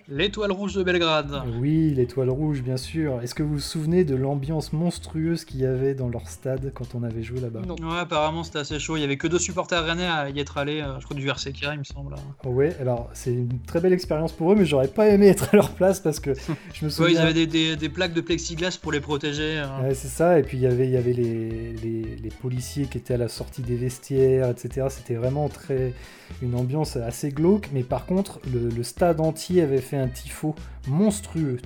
L'étoile 0.10 0.54
rouge 0.54 0.74
de 0.74 0.84
Belgrade. 0.84 1.42
Oui, 1.60 1.94
l'étoile 1.94 2.30
rouge, 2.30 2.62
bien 2.62 2.78
sûr. 2.78 3.20
Est-ce 3.22 3.36
que 3.36 3.44
vous 3.44 3.56
vous 3.56 3.60
souvenez 3.60 4.06
de 4.06 4.16
l'ambiance 4.16 4.72
monstrueuse 4.72 5.44
qu'il 5.44 5.60
y 5.60 5.66
avait 5.66 5.96
dans 5.96 6.08
leur 6.08 6.30
stade 6.30 6.72
quand 6.74 6.96
on 6.96 7.04
avait 7.04 7.24
joué 7.24 7.42
là-bas? 7.42 7.60
Non. 7.68 7.76
Ouais, 7.76 8.00
apparemment 8.00 8.44
c'était 8.46 8.60
assez 8.60 8.80
chaud. 8.80 8.96
Il 8.96 9.02
y 9.02 9.04
avait 9.04 9.18
que 9.18 9.28
deux 9.28 9.38
supporters 9.38 9.84
rennais 9.84 10.06
à 10.08 10.30
y 10.30 10.40
être 10.40 10.58
allés. 10.58 10.80
euh, 10.80 10.98
Je 11.02 11.06
crois 11.06 11.18
du 11.18 11.28
RC 11.28 11.52
Kira, 11.52 11.74
il 11.74 11.80
me 11.80 11.84
semble. 11.84 12.16
Ouais, 12.46 12.74
alors 12.80 13.10
c'est 13.14 13.34
une 13.34 13.60
très 13.68 13.82
belle 13.82 13.92
expérience 13.92 14.32
pour 14.32 14.54
eux, 14.54 14.56
mais 14.56 14.66
j'aurais 14.66 14.88
pas 14.88 15.10
aimé 15.10 15.28
être 15.28 15.50
à 15.54 15.58
leur 15.58 15.72
place 15.72 16.00
parce 16.00 16.22
que 16.22 16.34
je 16.74 16.86
me 16.86 16.90
Ouais, 16.90 16.90
souviens. 16.90 17.10
ils 17.12 17.18
avaient 17.18 17.34
des, 17.34 17.46
des- 17.48 17.76
des 17.76 17.90
plaques 17.90 18.14
de 18.14 18.22
plexiglas 18.22 18.80
pour 18.82 18.94
les 18.94 19.02
protéger. 19.02 19.60
euh. 19.60 19.82
Ouais, 19.90 19.94
c'est 19.94 20.08
ça, 20.08 20.40
et 20.40 20.44
puis 20.44 20.58
il 20.58 20.62
y 20.62 20.68
avait, 20.68 20.86
il 20.88 20.92
y 20.92 20.98
avait 20.98 21.12
les, 21.14 21.74
les, 21.84 22.16
les 22.16 22.30
policiers 22.30 22.86
qui 22.86 22.98
étaient 22.98 23.16
à 23.16 23.18
la 23.18 23.28
sortie 23.28 23.62
des 23.62 23.76
vestiaires, 23.76 24.50
etc. 24.52 24.88
C'était 24.90 25.16
vraiment 25.16 25.50
très 25.50 25.94
une 26.42 26.56
ambiance 26.56 26.96
assez 26.96 27.30
glauque, 27.30 27.70
mais 27.74 27.84
par 27.84 28.06
contre, 28.06 28.40
le, 28.54 28.70
le 28.70 28.84
stade 28.84 29.20
entier 29.20 29.62
avait 29.62 29.82
fait 29.82 29.97
un 29.98 30.08
tifo 30.08 30.56
monstrueux. 30.88 31.58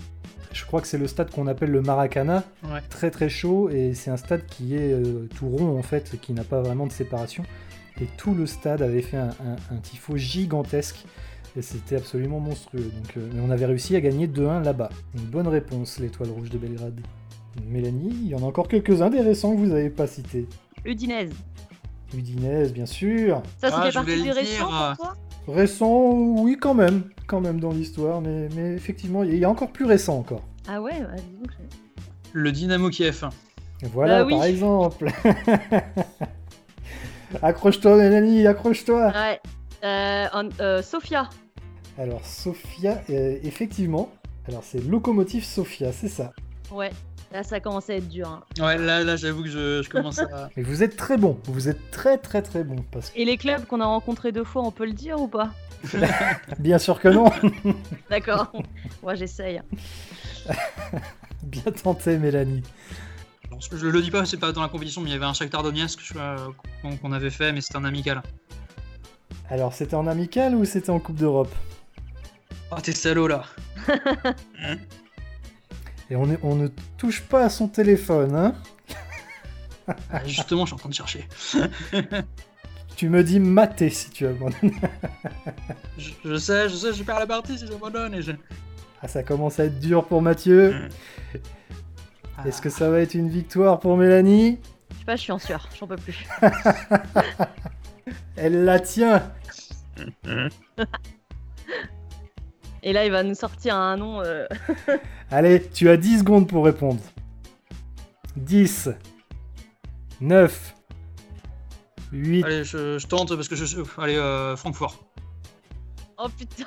Je 0.53 0.65
crois 0.65 0.81
que 0.81 0.87
c'est 0.87 0.97
le 0.97 1.07
stade 1.07 1.31
qu'on 1.31 1.47
appelle 1.47 1.71
le 1.71 1.81
Maracana, 1.81 2.43
Ouais. 2.63 2.81
très 2.89 3.09
très 3.11 3.29
chaud, 3.29 3.69
et 3.69 3.93
c'est 3.93 4.11
un 4.11 4.17
stade 4.17 4.45
qui 4.47 4.75
est 4.75 4.91
euh, 4.93 5.27
tout 5.35 5.47
rond 5.47 5.77
en 5.77 5.81
fait, 5.81 6.19
qui 6.21 6.33
n'a 6.33 6.43
pas 6.43 6.61
vraiment 6.61 6.87
de 6.87 6.91
séparation. 6.91 7.43
Et 8.01 8.05
tout 8.17 8.33
le 8.33 8.45
stade 8.45 8.81
avait 8.81 9.01
fait 9.01 9.17
un, 9.17 9.29
un, 9.29 9.75
un 9.75 9.77
tifo 9.77 10.17
gigantesque, 10.17 11.05
et 11.55 11.61
c'était 11.61 11.95
absolument 11.95 12.39
monstrueux. 12.39 12.91
Donc, 12.95 13.15
euh, 13.17 13.29
mais 13.33 13.41
on 13.45 13.49
avait 13.49 13.65
réussi 13.65 13.95
à 13.95 14.01
gagner 14.01 14.27
2-1 14.27 14.61
là-bas. 14.63 14.89
Une 15.15 15.25
bonne 15.25 15.47
réponse, 15.47 15.99
l'étoile 15.99 16.29
rouge 16.29 16.49
de 16.49 16.57
Belgrade. 16.57 16.99
Mélanie, 17.67 18.09
il 18.23 18.27
y 18.29 18.35
en 18.35 18.39
a 18.39 18.45
encore 18.45 18.67
quelques-uns 18.67 19.09
des 19.09 19.21
récents 19.21 19.51
que 19.53 19.57
vous 19.57 19.67
n'avez 19.67 19.89
pas 19.89 20.07
cités. 20.07 20.47
Udinese. 20.85 21.31
Udinese, 22.13 22.73
bien 22.73 22.85
sûr. 22.85 23.41
Ça, 23.57 23.69
ça 23.69 23.81
Ah, 23.85 23.91
partie 23.91 24.23
des 24.23 24.31
récents 24.31 24.67
dire. 24.69 24.95
pour 24.97 25.05
toi? 25.05 25.13
Récent, 25.47 26.11
oui, 26.11 26.57
quand 26.59 26.73
même. 26.73 27.03
Quand 27.27 27.41
même 27.41 27.59
dans 27.59 27.71
l'histoire, 27.71 28.21
mais, 28.21 28.49
mais 28.55 28.73
effectivement, 28.73 29.23
il 29.23 29.35
y 29.37 29.45
a 29.45 29.49
encore 29.49 29.71
plus 29.71 29.85
récent 29.85 30.17
encore. 30.17 30.41
Ah 30.67 30.81
ouais, 30.81 30.99
bah, 31.01 31.15
dis 31.17 31.37
donc, 31.39 31.51
Le 32.33 32.51
Dynamo 32.51 32.89
Kiev. 32.89 33.23
Voilà, 33.93 34.19
Ah 34.19 34.25
oui. 34.25 34.33
par 34.35 34.43
exemple. 34.45 35.07
accroche-toi, 37.41 37.97
Mélanie, 37.97 38.45
accroche-toi. 38.47 39.11
Ouais. 39.15 39.39
Euh, 39.83 40.27
en- 40.33 40.49
euh, 40.59 40.81
Sofia. 40.81 41.29
Alors, 41.97 42.23
Sofia, 42.25 43.01
euh, 43.09 43.37
effectivement. 43.43 44.09
Alors, 44.47 44.63
c'est 44.63 44.83
Locomotive 44.83 45.43
Sofia, 45.43 45.91
c'est 45.91 46.07
ça. 46.07 46.31
Ouais. 46.71 46.89
Là, 47.31 47.43
ça 47.43 47.59
commence 47.61 47.89
à 47.89 47.93
être 47.95 48.09
dur. 48.09 48.27
hein. 48.27 48.43
Ouais, 48.59 48.77
là, 48.77 49.03
là 49.03 49.15
j'avoue 49.15 49.43
que 49.43 49.49
je, 49.49 49.81
je 49.81 49.89
commence 49.89 50.19
à. 50.19 50.49
Mais 50.57 50.63
vous 50.63 50.83
êtes 50.83 50.97
très 50.97 51.17
bon. 51.17 51.39
Vous 51.45 51.69
êtes 51.69 51.89
très, 51.91 52.17
très, 52.17 52.41
très 52.41 52.63
bon. 52.63 52.83
Parce 52.91 53.09
que, 53.09 53.17
Et 53.19 53.25
les 53.25 53.37
clubs 53.37 53.65
qu'on 53.65 53.79
a 53.79 53.85
rencontrés 53.85 54.31
deux 54.31 54.43
fois, 54.43 54.63
on 54.63 54.71
peut 54.71 54.85
le 54.85 54.91
dire 54.93 55.19
ou 55.19 55.27
pas? 55.27 55.51
Bien 56.59 56.77
sûr 56.77 56.99
que 56.99 57.07
non. 57.07 57.25
D'accord. 58.09 58.51
Moi, 59.01 59.15
j'essaye. 59.15 59.61
bien 61.43 61.71
tenté, 61.71 62.17
Mélanie. 62.17 62.63
Alors, 63.47 63.61
je 63.61 63.87
le 63.87 64.01
dis 64.01 64.11
pas, 64.11 64.25
c'est 64.25 64.37
pas 64.37 64.51
dans 64.51 64.61
la 64.61 64.67
compétition, 64.69 65.01
mais 65.01 65.09
il 65.09 65.13
y 65.13 65.15
avait 65.15 65.25
un 65.25 65.33
Shakhtar 65.33 65.63
Donetsk 65.63 66.13
qu'on 67.01 67.11
avait 67.11 67.29
fait, 67.29 67.51
mais 67.51 67.61
c'était 67.61 67.77
un 67.77 67.85
amical. 67.85 68.21
Alors, 69.49 69.73
c'était 69.73 69.95
en 69.95 70.05
amical 70.07 70.55
ou 70.55 70.65
c'était 70.65 70.89
en 70.91 70.99
Coupe 70.99 71.15
d'Europe? 71.17 71.53
Ah, 72.71 72.79
t'es 72.81 72.91
salaud 72.93 73.27
là. 73.27 73.43
Et 76.11 76.15
on, 76.17 76.29
est- 76.29 76.39
on 76.43 76.55
ne 76.55 76.67
touche 76.97 77.21
pas 77.21 77.45
à 77.45 77.49
son 77.49 77.67
téléphone, 77.69 78.35
hein 78.35 78.53
Ah, 80.11 80.23
justement, 80.25 80.65
je 80.65 80.69
suis 80.69 80.75
en 80.75 80.77
train 80.77 80.89
de 80.89 80.93
chercher. 80.93 81.27
Tu 82.97 83.09
me 83.09 83.23
dis 83.23 83.39
maté 83.39 83.89
si 83.89 84.11
tu 84.11 84.27
abandonnes. 84.27 84.73
Je, 85.97 86.11
je 86.23 86.35
sais, 86.37 86.69
je 86.69 86.75
sais, 86.75 86.93
je 86.93 87.01
perds 87.03 87.19
la 87.19 87.25
partie 87.25 87.57
si 87.57 87.65
j'abandonne. 87.65 88.13
Et 88.13 88.21
je... 88.21 88.33
Ah, 89.01 89.07
ça 89.07 89.23
commence 89.23 89.59
à 89.59 89.65
être 89.65 89.79
dur 89.79 90.05
pour 90.05 90.21
Mathieu. 90.21 90.87
Ah. 92.37 92.47
Est-ce 92.47 92.61
que 92.61 92.69
ça 92.69 92.91
va 92.91 92.99
être 92.99 93.15
une 93.15 93.29
victoire 93.29 93.79
pour 93.79 93.97
Mélanie? 93.97 94.59
Je 94.93 94.97
sais 94.99 95.05
pas, 95.05 95.15
je 95.15 95.21
suis 95.21 95.31
en 95.31 95.39
sueur. 95.39 95.67
J'en 95.79 95.87
peux 95.87 95.95
plus. 95.95 96.27
Elle 98.35 98.65
la 98.65 98.79
tient 98.79 99.23
Et 102.83 102.93
là, 102.93 103.05
il 103.05 103.11
va 103.11 103.23
nous 103.23 103.35
sortir 103.35 103.75
un 103.75 103.95
nom. 103.97 104.21
euh, 104.21 104.47
Allez, 105.31 105.61
tu 105.73 105.89
as 105.89 105.97
10 105.97 106.19
secondes 106.19 106.47
pour 106.47 106.65
répondre. 106.65 107.01
10 108.37 108.89
9 110.21 110.75
8 112.11 112.43
Allez, 112.43 112.63
je, 112.63 112.97
je 112.99 113.07
tente 113.07 113.35
parce 113.35 113.47
que 113.47 113.55
je. 113.55 113.65
Allez, 113.97 114.15
euh, 114.17 114.55
Francfort. 114.55 114.95
Oh 116.17 116.27
putain. 116.37 116.65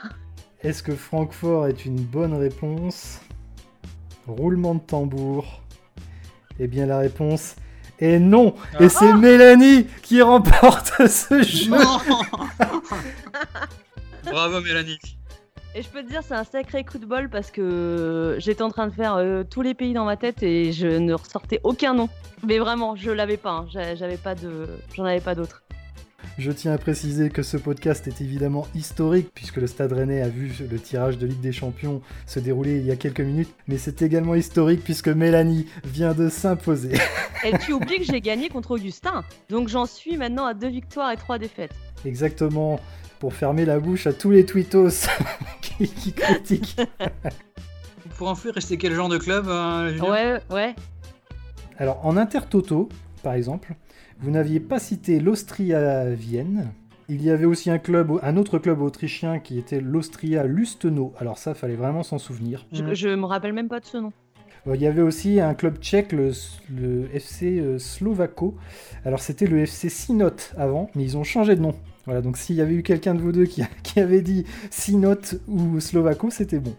Est-ce 0.63 0.83
que 0.83 0.95
Francfort 0.95 1.67
est 1.69 1.85
une 1.85 1.97
bonne 2.03 2.35
réponse? 2.35 3.21
Roulement 4.27 4.75
de 4.77 4.81
tambour. 4.81 5.61
Eh 6.59 6.67
bien, 6.69 6.87
la 6.87 6.99
réponse 6.99 7.57
est 7.99 8.19
non. 8.19 8.55
Et 8.81 8.85
Ah. 8.85 8.89
c'est 8.89 9.13
Mélanie 9.15 9.87
qui 10.03 10.23
remporte 10.23 10.93
ce 11.09 11.43
jeu. 11.43 11.71
Non 11.71 11.99
Bravo 14.25 14.61
Mélanie. 14.61 14.99
Et 15.77 15.83
je 15.83 15.89
peux 15.89 16.03
te 16.05 16.09
dire, 16.09 16.23
c'est 16.23 16.35
un 16.35 16.45
sacré 16.45 16.85
coup 16.85 16.99
de 16.99 17.07
bol 17.07 17.29
parce 17.29 17.51
que 17.51 18.37
j'étais 18.39 18.63
en 18.63 18.71
train 18.71 18.87
de 18.87 18.93
faire 18.93 19.17
euh, 19.17 19.43
tous 19.43 19.61
les 19.63 19.75
pays 19.75 19.93
dans 19.93 20.05
ma 20.05 20.17
tête 20.17 20.43
et 20.45 20.73
je 20.73 20.87
ne 20.87 21.13
ressortais 21.15 21.61
aucun 21.65 21.95
nom. 21.95 22.09
Mais 22.47 22.59
vraiment, 22.61 22.95
je 22.95 23.11
l'avais 23.11 23.37
pas. 23.37 23.51
hein. 23.51 23.67
J'a- 23.73 23.97
J'avais 23.97 24.17
pas 24.17 24.37
de, 24.37 24.69
j'en 24.95 25.05
avais 25.05 25.21
pas 25.21 25.35
d'autres. 25.35 25.65
Je 26.39 26.51
tiens 26.53 26.73
à 26.73 26.79
préciser 26.79 27.29
que 27.29 27.43
ce 27.43 27.57
podcast 27.57 28.07
est 28.09 28.21
évidemment 28.21 28.67
historique 28.75 29.29
puisque 29.35 29.57
le 29.57 29.67
Stade 29.67 29.93
Rennais 29.93 30.23
a 30.23 30.29
vu 30.29 30.53
le 30.71 30.79
tirage 30.79 31.19
de 31.19 31.27
Ligue 31.27 31.41
des 31.41 31.53
Champions 31.53 32.01
se 32.27 32.39
dérouler 32.41 32.79
il 32.79 32.87
y 32.87 32.91
a 32.93 32.97
quelques 32.97 33.21
minutes, 33.21 33.53
mais 33.69 33.77
c'est 33.77 34.01
également 34.01 34.35
historique 34.35 34.83
puisque 34.83 35.09
Mélanie 35.09 35.67
vient 35.85 36.15
de 36.15 36.29
s'imposer. 36.29 36.93
Et 37.45 37.59
tu 37.59 37.73
oublies 37.73 37.99
que 37.99 38.05
j'ai 38.05 38.21
gagné 38.21 38.49
contre 38.49 38.71
Augustin. 38.73 39.23
Donc 39.51 39.69
j'en 39.69 39.87
suis 39.87 40.17
maintenant 40.17 40.47
à 40.47 40.55
deux 40.55 40.69
victoires 40.69 41.11
et 41.13 41.17
trois 41.17 41.39
défaites. 41.39 41.75
Exactement 42.07 42.81
pour 43.25 43.33
fermer 43.33 43.65
la 43.65 43.81
bouche 43.81 44.07
à 44.07 44.13
tous 44.13 44.31
les 44.31 44.45
tweetos 44.45 45.07
qui, 45.63 45.89
qui 45.89 46.13
critiquent. 46.13 46.77
Pour 48.19 48.29
info, 48.29 48.51
il 48.51 48.53
restait 48.53 48.77
quel 48.77 48.93
genre 48.93 49.09
de 49.09 49.17
club 49.17 49.47
euh, 49.49 49.99
Ouais, 50.01 50.43
ouais. 50.51 50.75
Alors 51.79 52.05
en 52.05 52.19
Intertoto, 52.19 52.91
par 53.23 53.33
exemple, 53.33 53.77
vous 54.21 54.31
n'aviez 54.31 54.61
pas 54.61 54.79
cité 54.79 55.21
l'Austria 55.21 56.05
Vienne. 56.11 56.71
Il 57.09 57.23
y 57.23 57.31
avait 57.31 57.47
aussi 57.47 57.71
un 57.71 57.79
club, 57.79 58.13
un 58.23 58.37
autre 58.37 58.59
club 58.59 58.83
autrichien 58.83 59.39
qui 59.39 59.59
était 59.59 59.81
l'Austria 59.81 60.45
Lustenau. 60.45 61.15
Alors 61.19 61.39
ça, 61.39 61.55
fallait 61.55 61.77
vraiment 61.77 62.03
s'en 62.03 62.19
souvenir. 62.19 62.67
Je, 62.73 62.83
Mm. 62.83 62.95
je 62.95 63.09
me 63.09 63.25
rappelle 63.25 63.55
même 63.55 63.69
pas 63.69 63.81
de 63.81 63.87
ce 63.87 63.97
nom. 63.97 64.13
Euh, 64.67 64.77
Il 64.77 64.83
y 64.83 64.87
avait 64.87 65.03
aussi 65.03 65.41
un 65.41 65.55
club 65.55 65.79
tchèque, 65.79 66.13
le, 66.13 66.33
le 66.75 67.09
FC 67.15 67.59
euh, 67.61 67.79
Slovako. 67.79 68.57
Alors 69.05 69.21
c'était 69.21 69.47
le 69.47 69.61
FC 69.61 69.89
Sinot 69.89 70.31
avant, 70.57 70.91
mais 70.95 71.03
ils 71.05 71.17
ont 71.17 71.25
changé 71.25 71.57
de 71.57 71.61
nom. 71.61 71.75
Voilà, 72.07 72.21
donc 72.21 72.37
s'il 72.37 72.57
y 72.57 72.61
avait 72.61 72.75
eu 72.75 72.83
quelqu'un 72.83 73.15
de 73.15 73.21
vous 73.21 73.33
deux 73.33 73.47
qui, 73.47 73.63
qui 73.83 74.01
avait 74.01 74.23
dit 74.23 74.45
Sinot 74.71 75.17
ou 75.49 75.81
Slovako, 75.81 76.31
c'était 76.31 76.59
bon. 76.59 76.75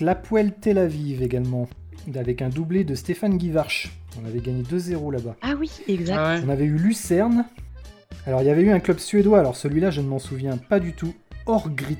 L'Apoel 0.00 0.54
Tel 0.60 0.78
Aviv 0.78 1.22
également, 1.22 1.68
avec 2.14 2.40
un 2.42 2.48
doublé 2.48 2.84
de 2.84 2.94
Stéphane 2.94 3.36
Guivarch. 3.36 3.90
On 4.20 4.26
avait 4.26 4.40
gagné 4.40 4.62
2-0 4.62 5.12
là-bas. 5.12 5.36
Ah 5.42 5.54
oui, 5.58 5.70
exact. 5.88 6.16
Ah 6.18 6.34
ouais. 6.36 6.42
On 6.44 6.48
avait 6.48 6.64
eu 6.64 6.76
Lucerne. 6.76 7.44
Alors 8.26 8.42
il 8.42 8.46
y 8.46 8.50
avait 8.50 8.62
eu 8.62 8.70
un 8.70 8.80
club 8.80 8.98
suédois, 8.98 9.38
alors 9.38 9.56
celui-là 9.56 9.90
je 9.90 10.00
ne 10.00 10.08
m'en 10.08 10.18
souviens 10.18 10.56
pas 10.56 10.80
du 10.80 10.92
tout. 10.92 11.14
Orgrit, 11.46 11.96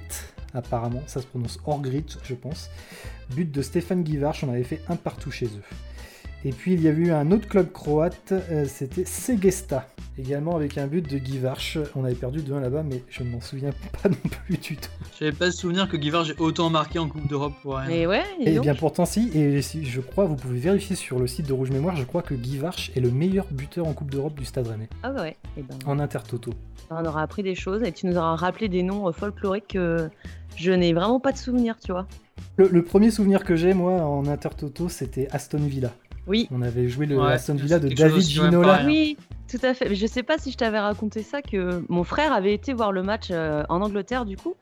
apparemment, 0.54 1.02
ça 1.06 1.20
se 1.20 1.26
prononce 1.26 1.58
Orgrit, 1.66 2.06
je 2.24 2.34
pense. 2.34 2.70
But 3.30 3.50
de 3.50 3.62
Stéphane 3.62 4.02
Guivarch, 4.02 4.44
on 4.44 4.48
avait 4.48 4.64
fait 4.64 4.82
un 4.88 4.96
partout 4.96 5.30
chez 5.30 5.46
eux. 5.46 5.62
Et 6.44 6.52
puis 6.52 6.72
il 6.74 6.80
y 6.80 6.88
avait 6.88 7.02
eu 7.02 7.10
un 7.12 7.30
autre 7.32 7.46
club 7.48 7.70
croate, 7.70 8.32
euh, 8.32 8.64
c'était 8.66 9.04
Segesta, 9.04 9.86
également 10.18 10.56
avec 10.56 10.78
un 10.78 10.86
but 10.86 11.06
de 11.06 11.18
Guivarch. 11.18 11.76
On 11.94 12.02
avait 12.04 12.14
perdu 12.14 12.40
2-1 12.40 12.60
là-bas, 12.60 12.82
mais 12.82 13.04
je 13.10 13.22
ne 13.22 13.28
m'en 13.30 13.42
souviens 13.42 13.70
pas 14.02 14.08
non 14.08 14.16
plus 14.46 14.56
du 14.56 14.76
tout. 14.76 14.88
J'avais 15.18 15.32
pas 15.32 15.46
le 15.46 15.52
souvenir 15.52 15.86
que 15.86 15.98
Guivard 15.98 16.24
j'ai 16.24 16.34
autant 16.38 16.70
marqué 16.70 16.98
en 16.98 17.08
Coupe 17.08 17.26
d'Europe 17.28 17.52
pour 17.60 17.76
rien. 17.76 17.88
Mais 17.88 18.06
ouais, 18.06 18.22
dis 18.38 18.46
Et 18.48 18.54
donc. 18.54 18.62
bien 18.64 18.74
pourtant 18.74 19.04
si, 19.04 19.28
et 19.36 19.60
si, 19.60 19.84
je 19.84 20.00
crois, 20.00 20.24
vous 20.24 20.36
pouvez 20.36 20.58
vérifier 20.58 20.96
sur 20.96 21.18
le 21.18 21.26
site 21.26 21.46
de 21.46 21.52
Rouge 21.52 21.70
Mémoire, 21.70 21.94
je 21.96 22.04
crois 22.04 22.22
que 22.22 22.34
Guivarch 22.34 22.90
est 22.96 23.00
le 23.00 23.10
meilleur 23.10 23.46
buteur 23.50 23.86
en 23.86 23.92
Coupe 23.92 24.10
d'Europe 24.10 24.34
du 24.38 24.46
Stade 24.46 24.66
Rennais, 24.66 24.88
Ah 25.02 25.12
ouais. 25.12 25.36
Et 25.58 25.62
ben, 25.62 25.76
en 25.84 25.98
intertoto. 25.98 26.52
on 26.90 27.04
aura 27.04 27.22
appris 27.22 27.42
des 27.42 27.54
choses 27.54 27.82
et 27.82 27.92
tu 27.92 28.06
nous 28.06 28.16
auras 28.16 28.34
rappelé 28.36 28.70
des 28.70 28.82
noms 28.82 29.06
euh, 29.08 29.12
folkloriques 29.12 29.68
que 29.68 30.08
je 30.56 30.72
n'ai 30.72 30.94
vraiment 30.94 31.20
pas 31.20 31.32
de 31.32 31.38
souvenir, 31.38 31.76
tu 31.78 31.92
vois. 31.92 32.06
Le, 32.56 32.66
le 32.68 32.82
premier 32.82 33.10
souvenir 33.10 33.44
que 33.44 33.56
j'ai, 33.56 33.74
moi, 33.74 33.92
en 34.02 34.26
intertoto, 34.26 34.88
c'était 34.88 35.28
Aston 35.32 35.58
Villa. 35.58 35.92
Oui. 36.30 36.46
On 36.52 36.62
avait 36.62 36.88
joué 36.88 37.06
le 37.06 37.18
Ouais, 37.18 37.32
Aston 37.32 37.56
c'est 37.56 37.64
Villa 37.64 37.78
de 37.80 37.88
David 37.88 38.22
Ginola. 38.22 38.82
Oui, 38.86 39.16
tout 39.50 39.58
à 39.64 39.74
fait. 39.74 39.88
Mais 39.88 39.96
je 39.96 40.06
sais 40.06 40.22
pas 40.22 40.38
si 40.38 40.52
je 40.52 40.56
t'avais 40.56 40.78
raconté 40.78 41.24
ça 41.24 41.42
que 41.42 41.82
mon 41.88 42.04
frère 42.04 42.32
avait 42.32 42.54
été 42.54 42.72
voir 42.72 42.92
le 42.92 43.02
match 43.02 43.28
euh, 43.32 43.64
en 43.68 43.82
Angleterre 43.82 44.24
du 44.24 44.36
coup 44.36 44.54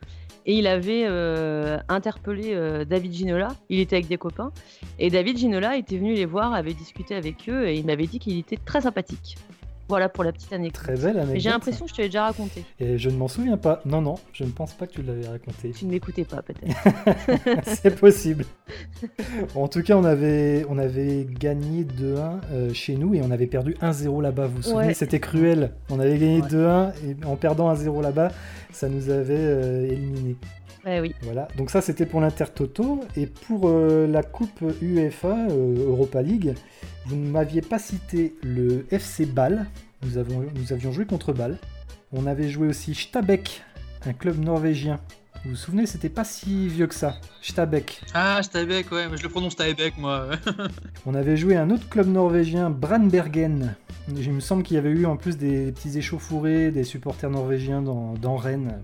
et 0.47 0.55
il 0.55 0.67
avait 0.67 1.05
euh, 1.05 1.79
interpellé 1.91 2.55
euh, 2.55 2.87
David 2.87 3.13
Ginola. 3.13 3.49
Il 3.69 3.81
était 3.81 3.97
avec 3.97 4.09
des 4.09 4.17
copains 4.17 4.51
et 4.99 5.11
David 5.11 5.37
Ginola 5.37 5.77
était 5.77 5.99
venu 5.99 6.15
les 6.15 6.25
voir, 6.25 6.55
avait 6.55 6.73
discuté 6.73 7.15
avec 7.15 7.51
eux 7.51 7.69
et 7.69 7.77
il 7.77 7.85
m'avait 7.85 8.07
dit 8.07 8.19
qu'il 8.19 8.39
était 8.39 8.57
très 8.57 8.81
sympathique. 8.81 9.37
Voilà 9.89 10.09
pour 10.09 10.23
la 10.25 10.33
petite 10.33 10.53
anecdote. 10.53 10.83
Très 10.85 10.97
belle 10.97 11.19
anecdote. 11.19 11.41
J'ai 11.41 11.49
l'impression 11.51 11.85
que 11.87 11.91
je 11.91 11.97
te 11.97 12.03
l'ai 12.03 12.09
déjà 12.09 12.25
raconté. 12.25 12.65
Et 12.79 12.99
je 12.99 13.09
ne 13.09 13.17
m'en 13.17 13.29
souviens 13.29 13.57
pas. 13.57 13.81
Non, 13.87 14.03
non, 14.03 14.17
je 14.33 14.45
ne 14.45 14.51
pense 14.51 14.75
pas 14.75 14.87
que 14.87 14.93
tu 14.93 15.03
l'avais 15.03 15.27
raconté. 15.27 15.71
Tu 15.71 15.87
ne 15.87 15.91
m'écoutais 15.91 16.25
pas 16.25 16.43
peut-être. 16.43 16.77
C'est 17.83 17.99
possible. 17.99 18.45
en 19.55 19.69
tout 19.69 19.83
cas, 19.83 19.97
on 19.97 20.05
avait, 20.05 20.65
on 20.69 20.79
avait 20.79 21.27
gagné 21.29 21.85
2-1 21.85 22.41
euh, 22.53 22.73
chez 22.75 22.97
nous 22.97 23.15
et 23.15 23.23
on 23.23 23.31
avait 23.31 23.47
perdu 23.47 23.75
1-0 23.81 24.21
là-bas. 24.23 24.47
Vous 24.47 24.57
vous 24.57 24.63
souvenez 24.63 24.89
Ouais. 24.89 24.95
C'était 24.95 25.21
cruel. 25.21 25.73
On 25.91 25.99
avait 26.01 26.19
gagné 26.19 26.43
Ouais. 26.43 26.49
2-1 26.49 26.93
et 27.07 27.25
en 27.25 27.37
perdant 27.37 27.73
1-0 27.75 28.03
là-bas, 28.03 28.31
ça 28.73 28.89
nous 28.89 29.09
avait 29.11 29.35
euh, 29.39 29.87
éliminés. 29.91 30.37
ouais, 30.85 31.01
oui. 31.01 31.15
Voilà, 31.23 31.49
donc 31.57 31.71
ça 31.71 31.81
c'était 31.81 32.07
pour 32.07 32.21
l'Intertoto. 32.21 33.01
Et 33.17 33.27
pour 33.27 33.69
euh, 33.69 34.07
la 34.07 34.23
Coupe 34.23 34.63
UEFA, 34.83 35.37
euh, 35.51 35.87
Europa 35.89 36.21
League, 36.23 36.55
vous 37.09 37.17
ne 37.17 37.29
m'aviez 37.31 37.63
pas 37.63 37.79
cité 37.79 38.35
le 38.43 38.87
FC 38.91 39.27
Bâle. 39.27 39.67
Nous, 40.03 40.19
avons, 40.19 40.45
nous 40.55 40.73
avions 40.73 40.93
joué 40.93 41.07
contre 41.07 41.33
Bâle. 41.33 41.59
On 42.13 42.27
avait 42.27 42.49
joué 42.49 42.69
aussi 42.69 42.95
Stabæk, 42.95 43.63
un 44.07 44.13
club 44.13 44.39
norvégien. 44.39 45.01
Vous 45.45 45.51
vous 45.51 45.57
souvenez, 45.57 45.87
c'était 45.87 46.09
pas 46.09 46.25
si 46.25 46.69
vieux 46.69 46.87
que 46.87 46.95
ça. 46.95 47.17
Stabæk. 47.43 48.03
Ah, 48.13 48.43
Stuybeck, 48.43 48.91
ouais, 48.93 49.07
je 49.17 49.23
le 49.23 49.29
prononce 49.29 49.53
Stuybeck, 49.53 49.97
moi. 49.97 50.29
On 51.07 51.15
avait 51.15 51.37
joué 51.37 51.57
un 51.57 51.71
autre 51.71 51.89
club 51.89 52.09
norvégien, 52.09 52.71
Brandbergen. 52.71 53.75
Il 54.09 54.33
me 54.33 54.41
semble 54.41 54.63
qu'il 54.63 54.75
y 54.75 54.79
avait 54.79 54.91
eu 54.91 55.07
en 55.07 55.17
plus 55.17 55.37
des 55.37 55.71
petits 55.73 55.97
échauffourés, 55.97 56.71
des 56.71 56.83
supporters 56.85 57.31
norvégiens 57.31 57.83
dans, 57.83 58.15
dans 58.15 58.37
Rennes. 58.37 58.83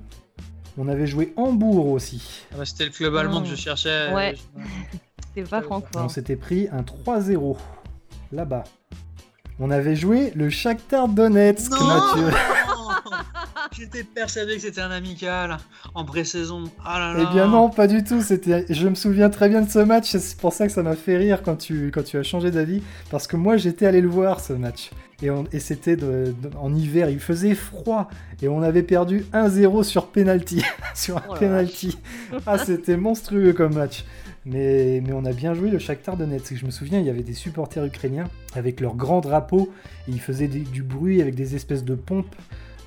On 0.78 0.86
avait 0.88 1.06
joué 1.06 1.32
Hambourg 1.36 1.88
aussi. 1.88 2.42
Ah 2.52 2.56
bah, 2.58 2.64
C'était 2.64 2.84
le 2.86 2.90
club 2.90 3.14
allemand 3.16 3.40
que 3.42 3.48
je 3.48 3.54
Oh. 3.54 3.56
cherchais. 3.56 4.12
Ouais. 4.12 4.34
Je- 4.36 4.62
C'était 5.34 5.48
pas 5.48 5.58
Ouais. 5.58 5.64
On 5.64 5.80
Francfort. 5.80 6.10
s'était 6.10 6.36
pris 6.36 6.68
un 6.70 6.82
3-0 6.82 7.56
là-bas. 8.32 8.64
On 9.60 9.70
avait 9.70 9.94
joué 9.96 10.32
le 10.34 10.50
Shakhtar 10.50 11.08
Donetsk, 11.08 11.70
Non 11.70 11.86
Mathieu. 11.86 12.36
J'étais 13.76 14.04
persuadé 14.04 14.56
que 14.56 14.62
c'était 14.62 14.80
un 14.80 14.90
amical 14.90 15.56
en 15.94 16.04
pré-saison. 16.04 16.64
Ah 16.84 16.98
là 17.00 17.12
là. 17.14 17.28
Eh 17.28 17.32
bien 17.32 17.46
non, 17.48 17.70
pas 17.70 17.86
du 17.88 18.04
tout. 18.04 18.20
C'était, 18.20 18.66
je 18.68 18.88
me 18.88 18.94
souviens 18.94 19.30
très 19.30 19.48
bien 19.48 19.62
de 19.62 19.70
ce 19.70 19.78
match. 19.80 20.10
C'est 20.16 20.36
pour 20.38 20.52
ça 20.52 20.66
que 20.66 20.72
ça 20.72 20.82
m'a 20.82 20.94
fait 20.94 21.16
rire 21.16 21.42
quand 21.42 21.56
tu, 21.56 21.90
quand 21.92 22.02
tu 22.04 22.16
as 22.18 22.22
changé 22.22 22.50
d'avis, 22.50 22.82
parce 23.10 23.26
que 23.26 23.36
moi 23.36 23.56
j'étais 23.56 23.86
allé 23.86 24.00
le 24.00 24.08
voir 24.08 24.40
ce 24.40 24.52
match. 24.52 24.90
Et, 25.22 25.30
on- 25.30 25.44
et 25.52 25.60
c'était 25.60 25.96
de- 25.96 26.34
en 26.60 26.74
hiver, 26.74 27.08
il 27.10 27.18
faisait 27.20 27.54
froid 27.54 28.08
et 28.42 28.48
on 28.48 28.62
avait 28.62 28.82
perdu 28.82 29.24
1-0 29.32 29.82
sur 29.82 30.06
penalty, 30.08 30.62
sur 30.94 31.16
un 31.16 31.22
Oh 31.30 31.34
penalty. 31.34 31.96
Ah, 32.46 32.58
c'était 32.58 32.96
monstrueux 32.96 33.52
comme 33.54 33.74
match. 33.74 34.04
Mais, 34.46 35.00
mais 35.06 35.12
on 35.14 35.24
a 35.24 35.32
bien 35.32 35.54
joué 35.54 35.70
le 35.70 35.78
Shakhtar 35.78 36.16
Donetsk. 36.16 36.54
Je 36.56 36.66
me 36.66 36.70
souviens, 36.70 36.98
il 37.00 37.06
y 37.06 37.10
avait 37.10 37.22
des 37.22 37.32
supporters 37.34 37.84
ukrainiens 37.84 38.28
avec 38.54 38.80
leurs 38.80 38.94
grands 38.94 39.20
drapeaux 39.20 39.72
et 40.06 40.10
ils 40.10 40.20
faisaient 40.20 40.48
des- 40.48 40.60
du 40.60 40.82
bruit 40.82 41.22
avec 41.22 41.34
des 41.34 41.54
espèces 41.54 41.82
de 41.84 41.94
pompes, 41.94 42.34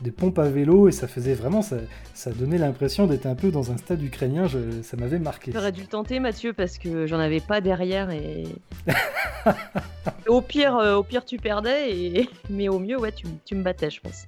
des 0.02 0.12
pompes 0.12 0.38
à 0.38 0.48
vélo 0.50 0.88
et 0.88 0.92
ça 0.92 1.08
faisait 1.08 1.34
vraiment, 1.34 1.64
ça, 1.64 1.78
ça 2.14 2.30
donnait 2.32 2.60
l'impression 2.60 3.08
d'être 3.08 3.26
un 3.26 3.34
peu 3.34 3.50
dans 3.50 3.72
un 3.72 3.78
stade 3.78 4.04
ukrainien. 4.04 4.46
Je- 4.48 4.84
ça 4.84 4.98
m'avait 4.98 5.18
marqué. 5.18 5.52
J'aurais 5.52 5.72
dû 5.72 5.82
le 5.82 5.88
tenter, 5.88 6.20
Mathieu, 6.20 6.54
parce 6.54 6.78
que 6.78 7.08
j'en 7.08 7.18
avais 7.20 7.40
pas 7.40 7.60
derrière 7.60 8.12
et. 8.12 8.44
au 10.28 10.42
pire, 10.42 10.76
euh, 10.78 10.96
au 10.98 11.04
pire, 11.04 11.26
tu 11.26 11.38
perdais, 11.38 11.92
et... 11.92 12.30
mais 12.52 12.70
au 12.70 12.78
mieux, 12.80 13.00
ouais, 13.00 13.12
tu, 13.12 13.26
tu 13.46 13.56
me 13.56 13.64
battais, 13.64 13.90
je 13.90 14.00
pense. 14.02 14.28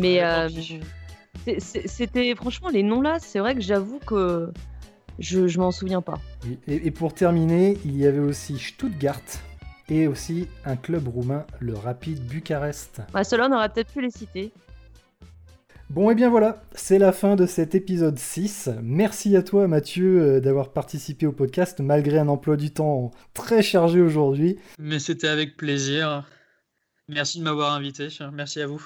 Mais 0.00 0.16
Ouais, 0.16 0.24
euh, 0.24 1.58
c'était 1.58 2.34
franchement 2.34 2.68
les 2.70 2.82
noms 2.82 3.00
là, 3.00 3.18
c'est 3.20 3.38
vrai 3.38 3.54
que 3.54 3.60
j'avoue 3.60 4.00
que 4.04 4.50
je, 5.18 5.46
je 5.46 5.58
m'en 5.58 5.70
souviens 5.70 6.02
pas. 6.02 6.20
Et, 6.66 6.86
et 6.86 6.90
pour 6.90 7.14
terminer, 7.14 7.78
il 7.84 7.96
y 7.96 8.06
avait 8.06 8.18
aussi 8.18 8.58
Stuttgart 8.58 9.20
et 9.88 10.08
aussi 10.08 10.48
un 10.64 10.76
club 10.76 11.08
roumain, 11.08 11.46
le 11.60 11.74
Rapid 11.74 12.24
Bucarest. 12.26 13.02
Bah, 13.12 13.24
Ceux-là, 13.24 13.48
on 13.50 13.54
aurait 13.54 13.68
peut-être 13.68 13.92
pu 13.92 14.00
les 14.00 14.10
citer. 14.10 14.52
Bon, 15.90 16.10
et 16.10 16.14
bien 16.14 16.30
voilà, 16.30 16.62
c'est 16.74 16.98
la 16.98 17.12
fin 17.12 17.36
de 17.36 17.44
cet 17.46 17.74
épisode 17.74 18.18
6. 18.18 18.70
Merci 18.82 19.36
à 19.36 19.42
toi, 19.42 19.68
Mathieu, 19.68 20.22
euh, 20.22 20.40
d'avoir 20.40 20.72
participé 20.72 21.26
au 21.26 21.32
podcast 21.32 21.80
malgré 21.80 22.18
un 22.18 22.28
emploi 22.28 22.56
du 22.56 22.72
temps 22.72 23.10
très 23.34 23.62
chargé 23.62 24.00
aujourd'hui. 24.00 24.58
Mais 24.78 24.98
c'était 24.98 25.28
avec 25.28 25.56
plaisir. 25.56 26.26
Merci 27.08 27.38
de 27.38 27.44
m'avoir 27.44 27.74
invité. 27.74 28.08
Merci 28.32 28.62
à 28.62 28.66
vous. 28.66 28.84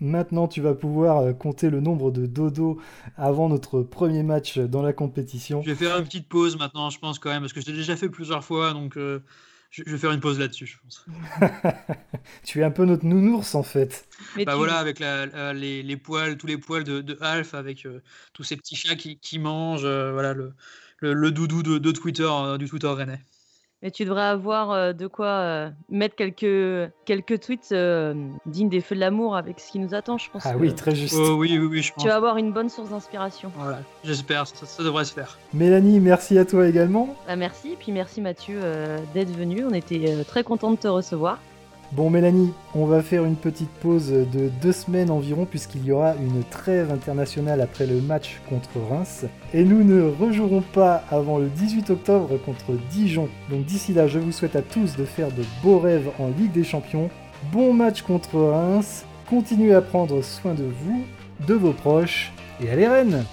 Maintenant, 0.00 0.48
tu 0.48 0.60
vas 0.60 0.74
pouvoir 0.74 1.18
euh, 1.18 1.32
compter 1.32 1.70
le 1.70 1.80
nombre 1.80 2.10
de 2.10 2.26
dodo 2.26 2.80
avant 3.16 3.48
notre 3.48 3.82
premier 3.82 4.22
match 4.22 4.58
dans 4.58 4.82
la 4.82 4.92
compétition. 4.92 5.62
Je 5.62 5.70
vais 5.70 5.74
faire 5.76 5.96
une 5.98 6.04
petite 6.04 6.28
pause 6.28 6.56
maintenant, 6.58 6.90
je 6.90 6.98
pense 6.98 7.18
quand 7.18 7.30
même, 7.30 7.42
parce 7.42 7.52
que 7.52 7.60
je 7.60 7.66
l'ai 7.66 7.72
déjà 7.72 7.96
fait 7.96 8.08
plusieurs 8.08 8.44
fois, 8.44 8.72
donc 8.72 8.96
euh, 8.96 9.20
je 9.70 9.82
vais 9.84 9.98
faire 9.98 10.12
une 10.12 10.20
pause 10.20 10.38
là-dessus, 10.38 10.66
je 10.66 10.76
pense. 10.82 11.06
Tu 12.44 12.60
es 12.60 12.64
un 12.64 12.70
peu 12.70 12.84
notre 12.84 13.04
nounours 13.04 13.54
en 13.54 13.62
fait. 13.62 14.08
Mais 14.36 14.44
Bah 14.44 14.52
tu- 14.52 14.58
voilà, 14.58 14.78
avec 14.78 14.98
la- 14.98 15.26
la- 15.26 15.52
les, 15.52 15.82
les 15.82 15.96
poils, 15.96 16.36
tous 16.36 16.46
les 16.46 16.58
poils 16.58 16.84
de, 16.84 17.00
de 17.00 17.18
Alf, 17.20 17.54
avec 17.54 17.86
euh, 17.86 18.00
tous 18.32 18.42
ces 18.44 18.56
petits 18.56 18.76
chats 18.76 18.96
qui, 18.96 19.18
qui 19.18 19.38
mangent, 19.38 19.84
euh, 19.84 20.12
voilà, 20.12 20.34
le, 20.34 20.54
le, 20.98 21.12
le 21.14 21.30
doudou 21.30 21.62
de, 21.62 21.78
de 21.78 21.90
Twitter, 21.92 22.28
euh, 22.30 22.58
du 22.58 22.68
Twitter 22.68 22.86
rennais. 22.88 23.20
Mais 23.82 23.90
tu 23.90 24.04
devrais 24.04 24.22
avoir 24.22 24.70
euh, 24.70 24.92
de 24.92 25.06
quoi 25.06 25.26
euh, 25.26 25.70
mettre 25.90 26.16
quelques, 26.16 26.90
quelques 27.04 27.40
tweets 27.40 27.72
euh, 27.72 28.14
dignes 28.46 28.70
des 28.70 28.80
feux 28.80 28.94
de 28.94 29.00
l'amour 29.00 29.36
avec 29.36 29.60
ce 29.60 29.70
qui 29.70 29.78
nous 29.78 29.94
attend, 29.94 30.16
je 30.16 30.30
pense. 30.30 30.46
Ah 30.46 30.54
que 30.54 30.58
oui, 30.58 30.74
très 30.74 30.94
juste. 30.94 31.14
Oh 31.18 31.34
oui, 31.34 31.58
oui, 31.58 31.66
oui, 31.66 31.82
je 31.82 31.92
pense. 31.92 32.02
Tu 32.02 32.08
vas 32.08 32.16
avoir 32.16 32.38
une 32.38 32.52
bonne 32.52 32.70
source 32.70 32.88
d'inspiration. 32.88 33.52
Voilà, 33.54 33.80
j'espère, 34.02 34.46
ça, 34.46 34.64
ça 34.64 34.82
devrait 34.82 35.04
se 35.04 35.12
faire. 35.12 35.38
Mélanie, 35.52 36.00
merci 36.00 36.38
à 36.38 36.46
toi 36.46 36.66
également. 36.66 37.14
Bah, 37.26 37.36
merci, 37.36 37.72
et 37.72 37.76
puis 37.76 37.92
merci 37.92 38.20
Mathieu 38.20 38.58
euh, 38.62 38.98
d'être 39.12 39.30
venu. 39.30 39.64
On 39.66 39.74
était 39.74 40.04
euh, 40.08 40.24
très 40.24 40.42
contents 40.42 40.70
de 40.70 40.76
te 40.76 40.88
recevoir. 40.88 41.38
Bon 41.92 42.10
Mélanie, 42.10 42.52
on 42.74 42.84
va 42.84 43.00
faire 43.00 43.24
une 43.24 43.36
petite 43.36 43.70
pause 43.70 44.10
de 44.10 44.50
deux 44.60 44.72
semaines 44.72 45.08
environ 45.08 45.46
puisqu'il 45.46 45.84
y 45.84 45.92
aura 45.92 46.14
une 46.16 46.42
trêve 46.42 46.90
internationale 46.90 47.60
après 47.60 47.86
le 47.86 48.00
match 48.00 48.40
contre 48.48 48.70
Reims. 48.90 49.24
Et 49.54 49.62
nous 49.62 49.84
ne 49.84 50.02
rejouerons 50.02 50.64
pas 50.72 51.04
avant 51.10 51.38
le 51.38 51.46
18 51.46 51.90
octobre 51.90 52.38
contre 52.44 52.72
Dijon. 52.90 53.28
Donc 53.50 53.64
d'ici 53.64 53.94
là, 53.94 54.08
je 54.08 54.18
vous 54.18 54.32
souhaite 54.32 54.56
à 54.56 54.62
tous 54.62 54.96
de 54.96 55.04
faire 55.04 55.28
de 55.28 55.44
beaux 55.62 55.78
rêves 55.78 56.10
en 56.18 56.28
Ligue 56.28 56.52
des 56.52 56.64
Champions. 56.64 57.08
Bon 57.52 57.72
match 57.72 58.02
contre 58.02 58.36
Reims. 58.36 59.04
Continuez 59.30 59.74
à 59.74 59.80
prendre 59.80 60.22
soin 60.22 60.54
de 60.54 60.64
vous, 60.64 61.04
de 61.46 61.54
vos 61.54 61.72
proches. 61.72 62.32
Et 62.60 62.68
allez 62.68 62.88
Rennes 62.88 63.24